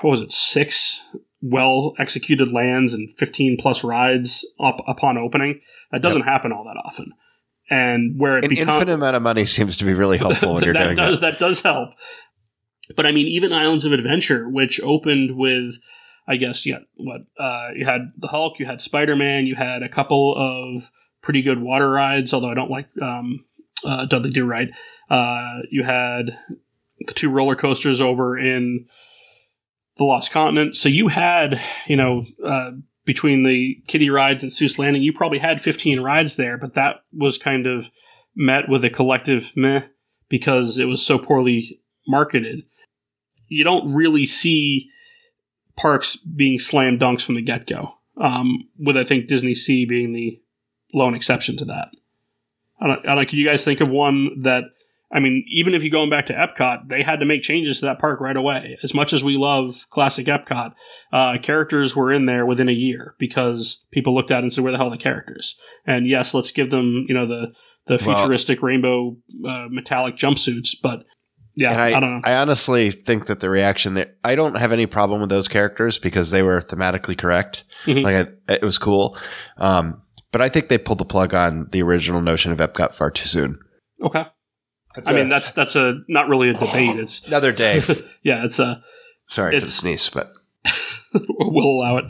[0.00, 1.00] what was it six
[1.40, 5.60] well executed lands and 15 plus rides up upon opening
[5.92, 6.28] that doesn't yep.
[6.28, 7.12] happen all that often
[7.70, 10.64] and where it an become, infinite amount of money seems to be really helpful when
[10.64, 11.32] you're that doing does, that.
[11.32, 11.90] That does help.
[12.96, 15.76] But I mean, even Islands of Adventure, which opened with,
[16.28, 19.82] I guess, yeah, what uh, you had the Hulk, you had Spider Man, you had
[19.82, 20.90] a couple of
[21.22, 23.44] pretty good water rides, although I don't like um,
[23.84, 24.68] uh, Dudley Do Right.
[25.08, 26.36] Uh, you had
[27.06, 28.86] the two roller coasters over in
[29.96, 32.72] the Lost Continent, so you had, you know uh,
[33.04, 36.96] between the kiddie rides and Seuss Landing, you probably had 15 rides there, but that
[37.12, 37.90] was kind of
[38.34, 39.82] met with a collective meh
[40.28, 42.64] because it was so poorly marketed.
[43.48, 44.88] You don't really see
[45.76, 50.12] parks being slam dunks from the get go, um, with I think Disney Sea being
[50.12, 50.40] the
[50.92, 51.88] lone exception to that.
[52.80, 54.64] I don't, I don't, can you guys think of one that
[55.12, 57.86] I mean, even if you're going back to Epcot, they had to make changes to
[57.86, 58.78] that park right away.
[58.82, 60.72] As much as we love classic Epcot,
[61.12, 64.64] uh, characters were in there within a year because people looked at it and said,
[64.64, 67.54] "Where the hell are the characters?" And yes, let's give them, you know, the
[67.86, 69.16] the futuristic well, rainbow
[69.46, 71.04] uh, metallic jumpsuits, but
[71.56, 72.20] yeah, I, I, don't know.
[72.24, 75.98] I honestly think that the reaction there, I don't have any problem with those characters
[75.98, 77.64] because they were thematically correct.
[77.86, 78.04] Mm-hmm.
[78.04, 79.16] Like I, it was cool.
[79.58, 80.02] Um,
[80.32, 83.28] but I think they pulled the plug on the original notion of Epcot far too
[83.28, 83.60] soon.
[84.02, 84.26] Okay.
[84.94, 86.98] That's I a, mean, that's that's a not really a debate.
[86.98, 87.82] It's another day.
[88.22, 88.82] yeah, it's a.
[89.26, 90.28] Sorry it's, for the sneeze, but
[91.38, 92.04] we'll allow it.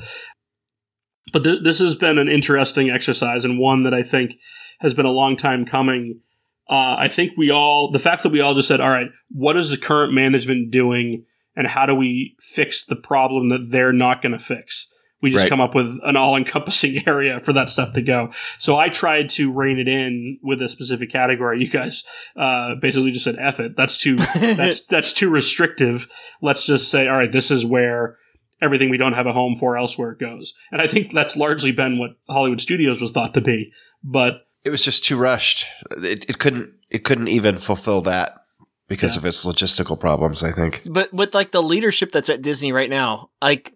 [1.33, 4.35] But th- this has been an interesting exercise and one that I think
[4.81, 6.21] has been a long time coming.
[6.69, 9.57] Uh, I think we all, the fact that we all just said, all right, what
[9.57, 11.25] is the current management doing
[11.57, 14.94] and how do we fix the problem that they're not going to fix?
[15.25, 15.49] We just right.
[15.49, 18.31] come up with an all-encompassing area for that stuff to go.
[18.59, 21.63] So I tried to rein it in with a specific category.
[21.63, 22.05] You guys
[22.37, 26.09] uh, basically just said "F it." That's too that's that's too restrictive.
[26.43, 28.19] Let's just say, all right, this is where
[28.61, 30.53] everything we don't have a home for elsewhere goes.
[30.71, 33.73] And I think that's largely been what Hollywood Studios was thought to be.
[34.03, 35.65] But it was just too rushed.
[35.93, 38.45] It, it couldn't it couldn't even fulfill that
[38.89, 39.21] because yeah.
[39.21, 40.43] of its logistical problems.
[40.43, 40.83] I think.
[40.85, 43.74] But with like the leadership that's at Disney right now, like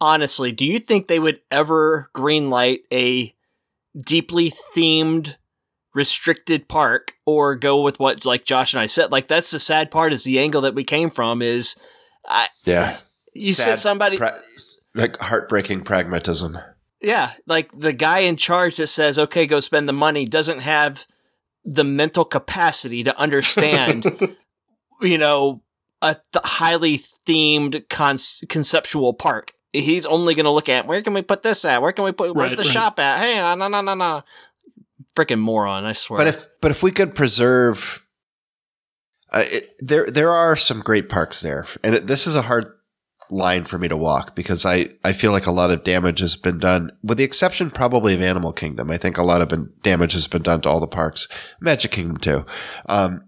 [0.00, 3.34] honestly, do you think they would ever greenlight a
[3.96, 5.36] deeply themed
[5.94, 9.12] restricted park or go with what like Josh and I said?
[9.12, 11.76] Like that's the sad part is the angle that we came from is
[12.26, 12.98] I Yeah.
[13.34, 14.38] You sad, said somebody pra-
[14.94, 16.58] like heartbreaking pragmatism.
[17.02, 21.06] Yeah, like the guy in charge that says, "Okay, go spend the money," doesn't have
[21.62, 24.34] the mental capacity to understand,
[25.02, 25.62] you know,
[26.00, 26.98] a th- highly
[27.28, 28.16] themed con-
[28.48, 31.82] conceptual park he's only going to look at where can we put this at?
[31.82, 32.72] Where can we put where's right, the right.
[32.72, 33.20] shop at?
[33.20, 34.22] Hey, no, no, no, no,
[35.14, 35.84] freaking moron!
[35.84, 36.18] I swear.
[36.18, 38.06] But if but if we could preserve,
[39.32, 42.72] uh, it, there there are some great parks there, and it, this is a hard
[43.30, 46.36] line for me to walk because I, I feel like a lot of damage has
[46.36, 48.90] been done, with the exception probably of Animal Kingdom.
[48.90, 51.28] I think a lot of been, damage has been done to all the parks,
[51.60, 52.46] Magic Kingdom too.
[52.88, 53.24] Um,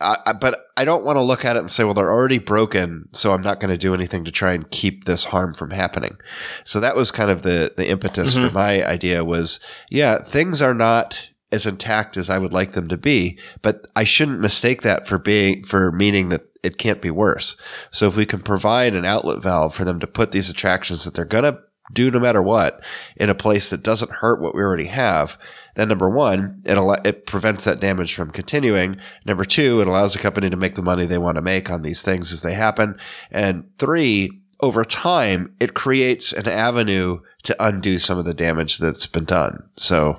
[0.00, 2.38] I, I, but I don't want to look at it and say, well, they're already
[2.38, 5.70] broken, so I'm not going to do anything to try and keep this harm from
[5.70, 6.18] happening.
[6.64, 8.48] So that was kind of the the impetus Mhm.
[8.48, 9.58] for my idea was,
[9.90, 14.04] yeah, things are not as intact as I would like them to be, but I
[14.04, 17.56] shouldn't mistake that for being for meaning that it can't be worse.
[17.92, 21.14] So if we can provide an outlet valve for them to put these attractions that
[21.14, 21.58] they're going to
[21.92, 22.80] do no matter what
[23.16, 25.38] in a place that doesn't hurt what we already have,
[25.76, 28.96] then number one, it al- it prevents that damage from continuing.
[29.24, 31.82] Number two, it allows the company to make the money they want to make on
[31.82, 32.98] these things as they happen.
[33.30, 39.06] And three, over time, it creates an avenue to undo some of the damage that's
[39.06, 39.62] been done.
[39.76, 40.16] So,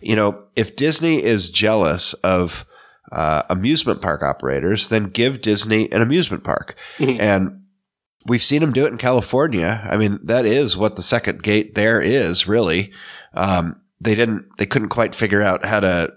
[0.00, 2.64] you know, if Disney is jealous of
[3.10, 6.76] uh, amusement park operators, then give Disney an amusement park.
[6.98, 7.18] Mhm.
[7.18, 7.62] And
[8.26, 9.80] we've seen them do it in California.
[9.90, 12.92] I mean, that is what the second gate there is really.
[13.32, 16.12] Um, they didn't, they couldn't quite figure out how to,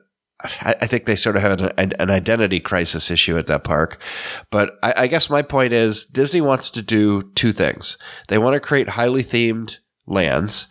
[0.61, 4.01] I, think they sort of had an, an identity crisis issue at that park.
[4.49, 7.97] But I, I guess my point is Disney wants to do two things.
[8.27, 9.77] They want to create highly themed
[10.07, 10.67] lands,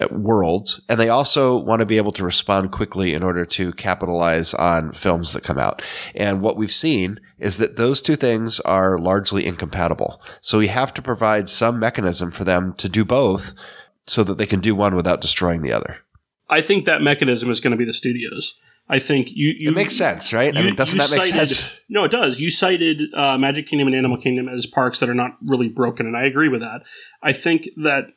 [0.00, 3.72] uh, worlds, and they also want to be able to respond quickly in order to
[3.72, 5.82] capitalize on films that come out.
[6.14, 10.20] And what we've seen is that those two things are largely incompatible.
[10.40, 13.54] So we have to provide some mechanism for them to do both
[14.06, 15.98] so that they can do one without destroying the other.
[16.48, 18.58] I think that mechanism is going to be the studios.
[18.88, 19.54] I think you.
[19.58, 20.56] you it makes sense, right?
[20.56, 21.70] I mean, doesn't that make cited- sense?
[21.88, 22.40] No, it does.
[22.40, 26.06] You cited uh, Magic Kingdom and Animal Kingdom as parks that are not really broken,
[26.06, 26.82] and I agree with that.
[27.22, 28.08] I think that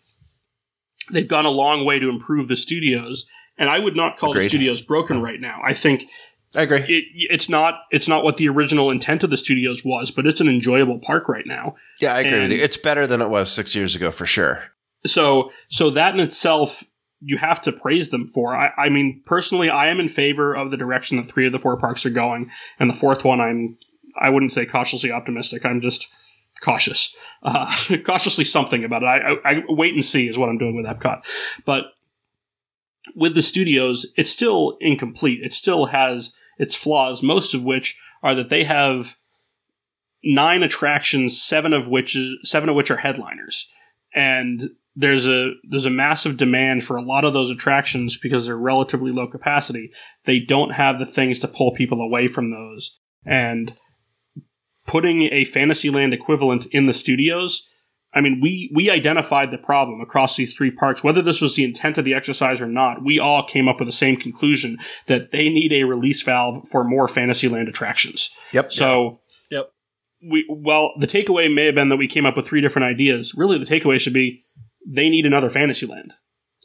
[1.12, 3.26] they've gone a long way to improve the studios,
[3.58, 5.62] and I would not call the studios broken right now.
[5.64, 6.10] I think
[6.56, 6.80] I agree.
[6.80, 10.42] it, it's not it's not what the original intent of the studios was, but it's
[10.42, 11.76] an enjoyable park right now.
[12.02, 12.58] Yeah, I agree with you.
[12.58, 14.64] It's better than it was six years ago for sure.
[15.06, 16.84] So so that in itself
[17.22, 18.56] you have to praise them for.
[18.56, 21.60] I, I mean, personally, I am in favor of the direction that three of the
[21.60, 23.78] four parks are going, and the fourth one, I'm
[24.20, 25.66] I wouldn't say cautiously optimistic.
[25.66, 26.08] I'm just
[26.62, 27.74] cautious, uh,
[28.06, 29.08] cautiously something about it.
[29.08, 31.26] I, I, I wait and see is what I'm doing with Epcot,
[31.66, 31.86] but
[33.16, 35.42] with the studios, it's still incomplete.
[35.44, 39.16] It still has its flaws, most of which are that they have
[40.24, 43.70] nine attractions, seven of which is, seven of which are headliners,
[44.14, 48.58] and there's a there's a massive demand for a lot of those attractions because they're
[48.58, 49.92] relatively low capacity.
[50.24, 53.76] They don't have the things to pull people away from those, and
[54.88, 57.68] putting a Fantasyland equivalent in the studios.
[58.14, 61.04] I mean, we we identified the problem across these three parks.
[61.04, 63.90] Whether this was the intent of the exercise or not, we all came up with
[63.90, 64.78] the same conclusion
[65.08, 68.30] that they need a release valve for more Fantasyland attractions.
[68.54, 68.72] Yep.
[68.72, 69.20] So,
[69.52, 69.70] Yep.
[70.32, 73.34] We well, the takeaway may have been that we came up with three different ideas.
[73.36, 74.42] Really, the takeaway should be
[74.86, 76.14] they need another Fantasyland.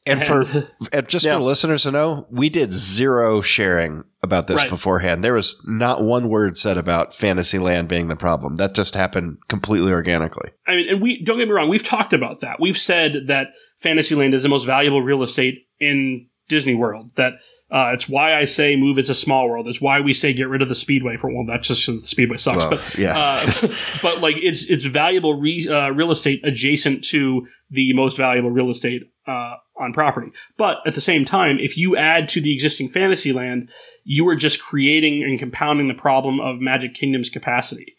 [0.06, 0.44] And for
[0.92, 1.34] and just Yeah.
[1.34, 4.68] for listeners to know, we did zero sharing about this Right.
[4.70, 5.22] beforehand.
[5.22, 8.56] There was not one word said about Fantasyland being the problem.
[8.56, 10.50] That just happened completely organically.
[10.66, 11.68] I mean, and we don't get me wrong.
[11.68, 12.60] We've talked about that.
[12.60, 13.48] We've said that
[13.78, 17.10] Fantasyland is the most valuable real estate in Disney World.
[17.16, 17.34] That
[17.70, 18.98] uh, it's why I say move.
[18.98, 19.68] It's a small world.
[19.68, 22.36] It's why we say get rid of the Speedway for well, that's just the Speedway
[22.36, 22.64] sucks.
[22.64, 23.16] Well, but yeah.
[23.16, 23.68] uh,
[24.02, 28.70] but like it's it's valuable re, uh, real estate adjacent to the most valuable real
[28.70, 30.32] estate uh, on property.
[30.56, 33.70] But at the same time, if you add to the existing Fantasyland,
[34.02, 37.94] you are just creating and compounding the problem of Magic Kingdom's capacity.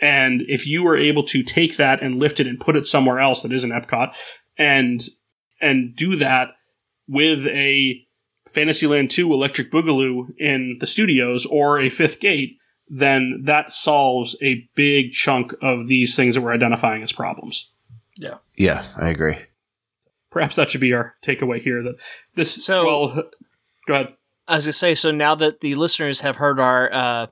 [0.00, 3.20] And if you were able to take that and lift it and put it somewhere
[3.20, 4.14] else that isn't Epcot,
[4.58, 5.02] and
[5.62, 6.48] and do that
[7.08, 8.04] with a
[8.48, 12.58] Fantasyland 2 Electric Boogaloo in the studios or a fifth gate,
[12.88, 17.70] then that solves a big chunk of these things that we're identifying as problems.
[18.16, 19.36] yeah, Yeah, I agree.
[20.30, 21.82] Perhaps that should be our takeaway here.
[21.82, 21.96] That
[22.34, 23.22] this So- well,
[23.86, 24.14] go ahead.
[24.46, 27.26] As I say, so now that the listeners have heard our uh,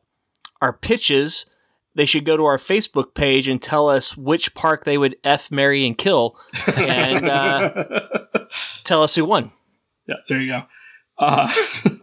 [0.63, 1.45] our pitches,
[1.95, 5.51] they should go to our Facebook page and tell us which park they would f,
[5.51, 6.39] marry, and kill,
[6.75, 8.01] and uh,
[8.85, 9.53] tell us who won.
[10.09, 10.63] yeah, there you go.
[11.23, 11.53] Uh,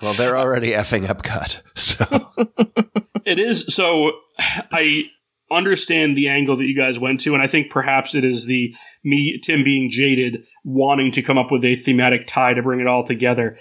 [0.00, 1.58] Well, they're already effing Epcot.
[1.76, 2.04] So
[3.24, 4.12] It is so.
[4.72, 5.10] I
[5.50, 8.74] understand the angle that you guys went to, and I think perhaps it is the
[9.04, 12.86] me Tim being jaded, wanting to come up with a thematic tie to bring it
[12.86, 13.58] all together.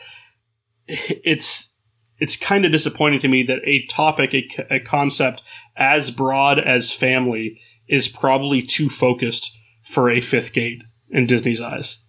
[0.87, 1.75] It's
[2.19, 5.43] it's kind of disappointing to me that a topic, a, a concept
[5.75, 7.59] as broad as family,
[7.89, 9.51] is probably too focused
[9.83, 12.06] for a fifth gate in Disney's eyes.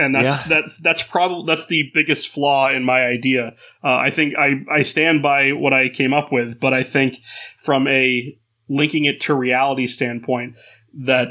[0.00, 0.44] And that's Yeah.
[0.48, 3.54] that's that's probably that's the biggest flaw in my idea.
[3.84, 7.18] Uh, I think I, I stand by what I came up with, but I think
[7.62, 8.36] from a
[8.68, 10.54] linking it to reality standpoint,
[10.94, 11.28] that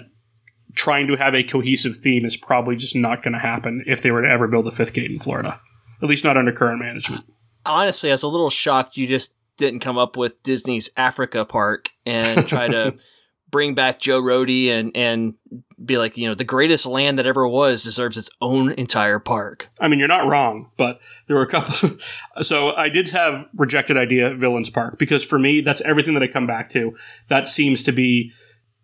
[0.75, 4.11] trying to have a cohesive theme is probably just not going to happen if they
[4.11, 5.59] were to ever build a fifth gate in Florida.
[6.01, 7.25] At least not under current management.
[7.65, 11.89] Honestly, I was a little shocked you just didn't come up with Disney's Africa Park
[12.05, 12.95] and try to
[13.49, 15.35] bring back Joe Rohde and and
[15.83, 19.69] be like, you know, the greatest land that ever was deserves its own entire park.
[19.79, 21.91] I mean, you're not wrong, but there were a couple.
[22.41, 26.27] so I did have rejected idea Villains Park because for me, that's everything that I
[26.27, 26.95] come back to.
[27.29, 28.31] That seems to be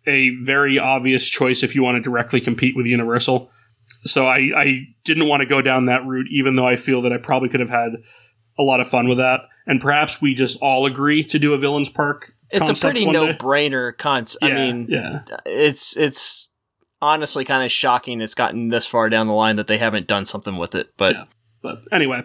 [0.06, 3.50] a very obvious choice if you want to directly compete with Universal.
[4.04, 7.12] So I, I didn't want to go down that route, even though I feel that
[7.12, 7.90] I probably could have had
[8.58, 9.40] a lot of fun with that.
[9.66, 12.32] And perhaps we just all agree to do a Villains Park.
[12.50, 14.44] It's a pretty no-brainer concept.
[14.44, 15.22] I mean, yeah.
[15.44, 16.48] it's it's
[17.02, 20.24] honestly kind of shocking it's gotten this far down the line that they haven't done
[20.24, 20.92] something with it.
[20.96, 21.24] But Yeah.
[21.62, 22.22] But anyway,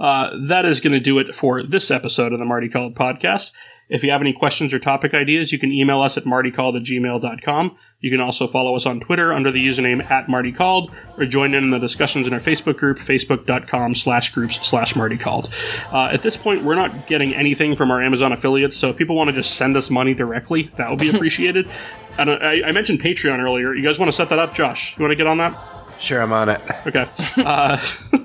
[0.00, 3.52] uh, that is going to do it for this episode of the Marty Called podcast.
[3.90, 6.82] If you have any questions or topic ideas, you can email us at martycalled at
[6.82, 7.76] gmail.com.
[8.00, 11.64] You can also follow us on Twitter under the username at martycalled or join in,
[11.64, 15.50] in the discussions in our Facebook group, facebook.com slash groups slash martycalled.
[15.92, 19.16] Uh, at this point, we're not getting anything from our Amazon affiliates, so if people
[19.16, 21.68] want to just send us money directly, that would be appreciated.
[22.16, 23.74] and I, I mentioned Patreon earlier.
[23.74, 24.54] You guys want to set that up?
[24.54, 25.54] Josh, you want to get on that?
[26.00, 26.62] Sure, I'm on it.
[26.86, 27.06] Okay.
[27.36, 27.78] Uh,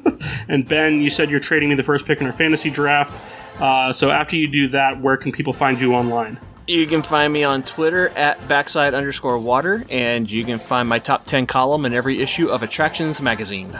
[0.47, 3.19] and Ben, you said you're trading me the first pick in our fantasy draft.
[3.59, 6.39] Uh, so after you do that, where can people find you online?
[6.67, 10.99] you can find me on Twitter at backside underscore water, and you can find my
[10.99, 13.79] top 10 column in every issue of Attractions magazine.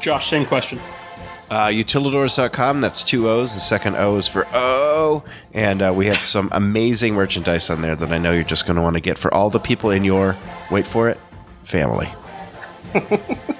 [0.00, 0.80] Josh, same question.
[1.50, 2.80] Uh, utilidors.com.
[2.80, 3.54] That's two O's.
[3.54, 5.22] The second O is for O.
[5.52, 8.76] And uh, we have some amazing merchandise on there that I know you're just going
[8.76, 10.36] to want to get for all the people in your,
[10.70, 11.20] wait for it,
[11.62, 12.08] family.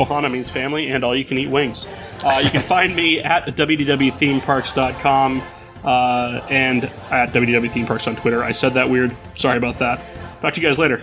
[0.00, 1.86] Ohana means family and all you can eat wings.
[2.24, 5.42] Uh, you can find me at www.themeparks.com
[5.84, 8.42] uh, and at www.themeparks on Twitter.
[8.42, 9.16] I said that weird.
[9.34, 10.00] Sorry about that.
[10.40, 11.02] Talk to you guys later.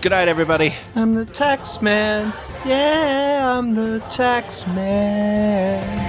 [0.00, 0.74] Good night, everybody.
[0.94, 2.32] I'm the tax man.
[2.64, 6.03] Yeah, I'm the tax man.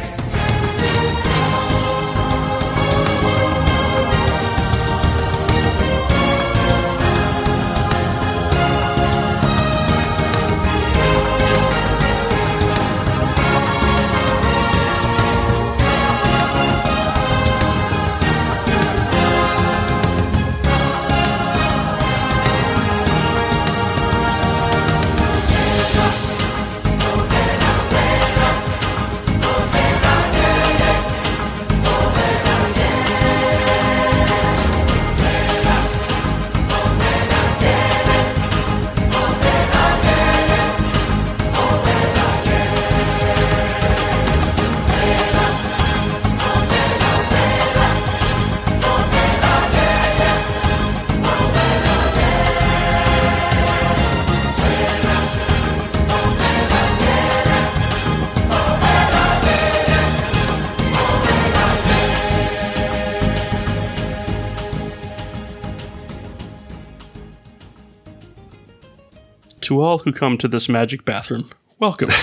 [69.66, 72.10] To all who come to this magic bathroom, welcome.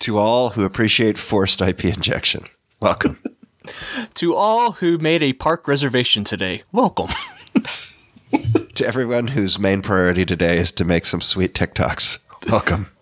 [0.00, 2.44] To all who appreciate forced IP injection,
[2.78, 3.18] welcome.
[4.14, 7.08] To all who made a park reservation today, welcome.
[8.74, 12.18] to everyone whose main priority today is to make some sweet TikToks,
[12.48, 12.92] welcome.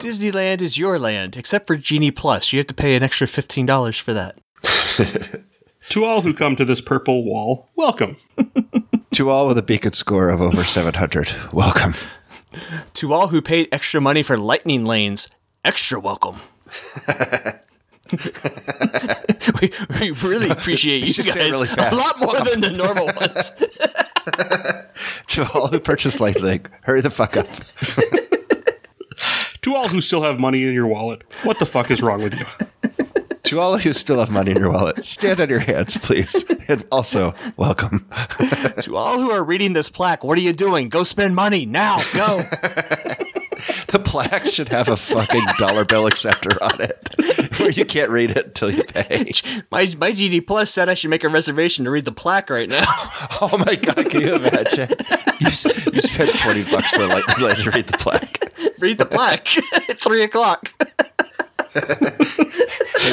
[0.00, 2.52] Disneyland is your land, except for Genie Plus.
[2.52, 4.40] You have to pay an extra $15 for that.
[5.90, 8.16] to all who come to this purple wall, welcome.
[9.14, 11.94] To all with a beacon score of over 700, welcome.
[12.94, 15.28] To all who paid extra money for lightning lanes,
[15.64, 16.40] extra welcome.
[19.60, 19.70] we,
[20.00, 23.06] we really appreciate you, should say it guys really a lot more than the normal
[23.06, 23.52] ones.
[25.28, 27.46] To all who purchased Lightning, hurry the fuck up.
[29.62, 32.38] To all who still have money in your wallet, what the fuck is wrong with
[32.38, 32.46] you?
[33.54, 36.44] To all of who still have money in your wallet, stand on your hands, please.
[36.66, 38.04] And also, welcome.
[38.80, 40.88] to all who are reading this plaque, what are you doing?
[40.88, 42.02] Go spend money now.
[42.12, 42.40] Go.
[43.88, 47.08] The plaque should have a fucking dollar bill acceptor on it
[47.60, 49.30] where you can't read it until you pay.
[49.70, 52.68] my my GD Plus said I should make a reservation to read the plaque right
[52.68, 52.84] now.
[53.40, 54.88] Oh my God, can you imagine?
[55.38, 55.46] You,
[55.92, 58.38] you spent 20 bucks for Lightning to read the plaque.
[58.80, 59.46] read the plaque
[59.88, 60.68] at three o'clock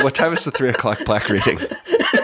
[0.03, 1.59] what time is the three o'clock black reading?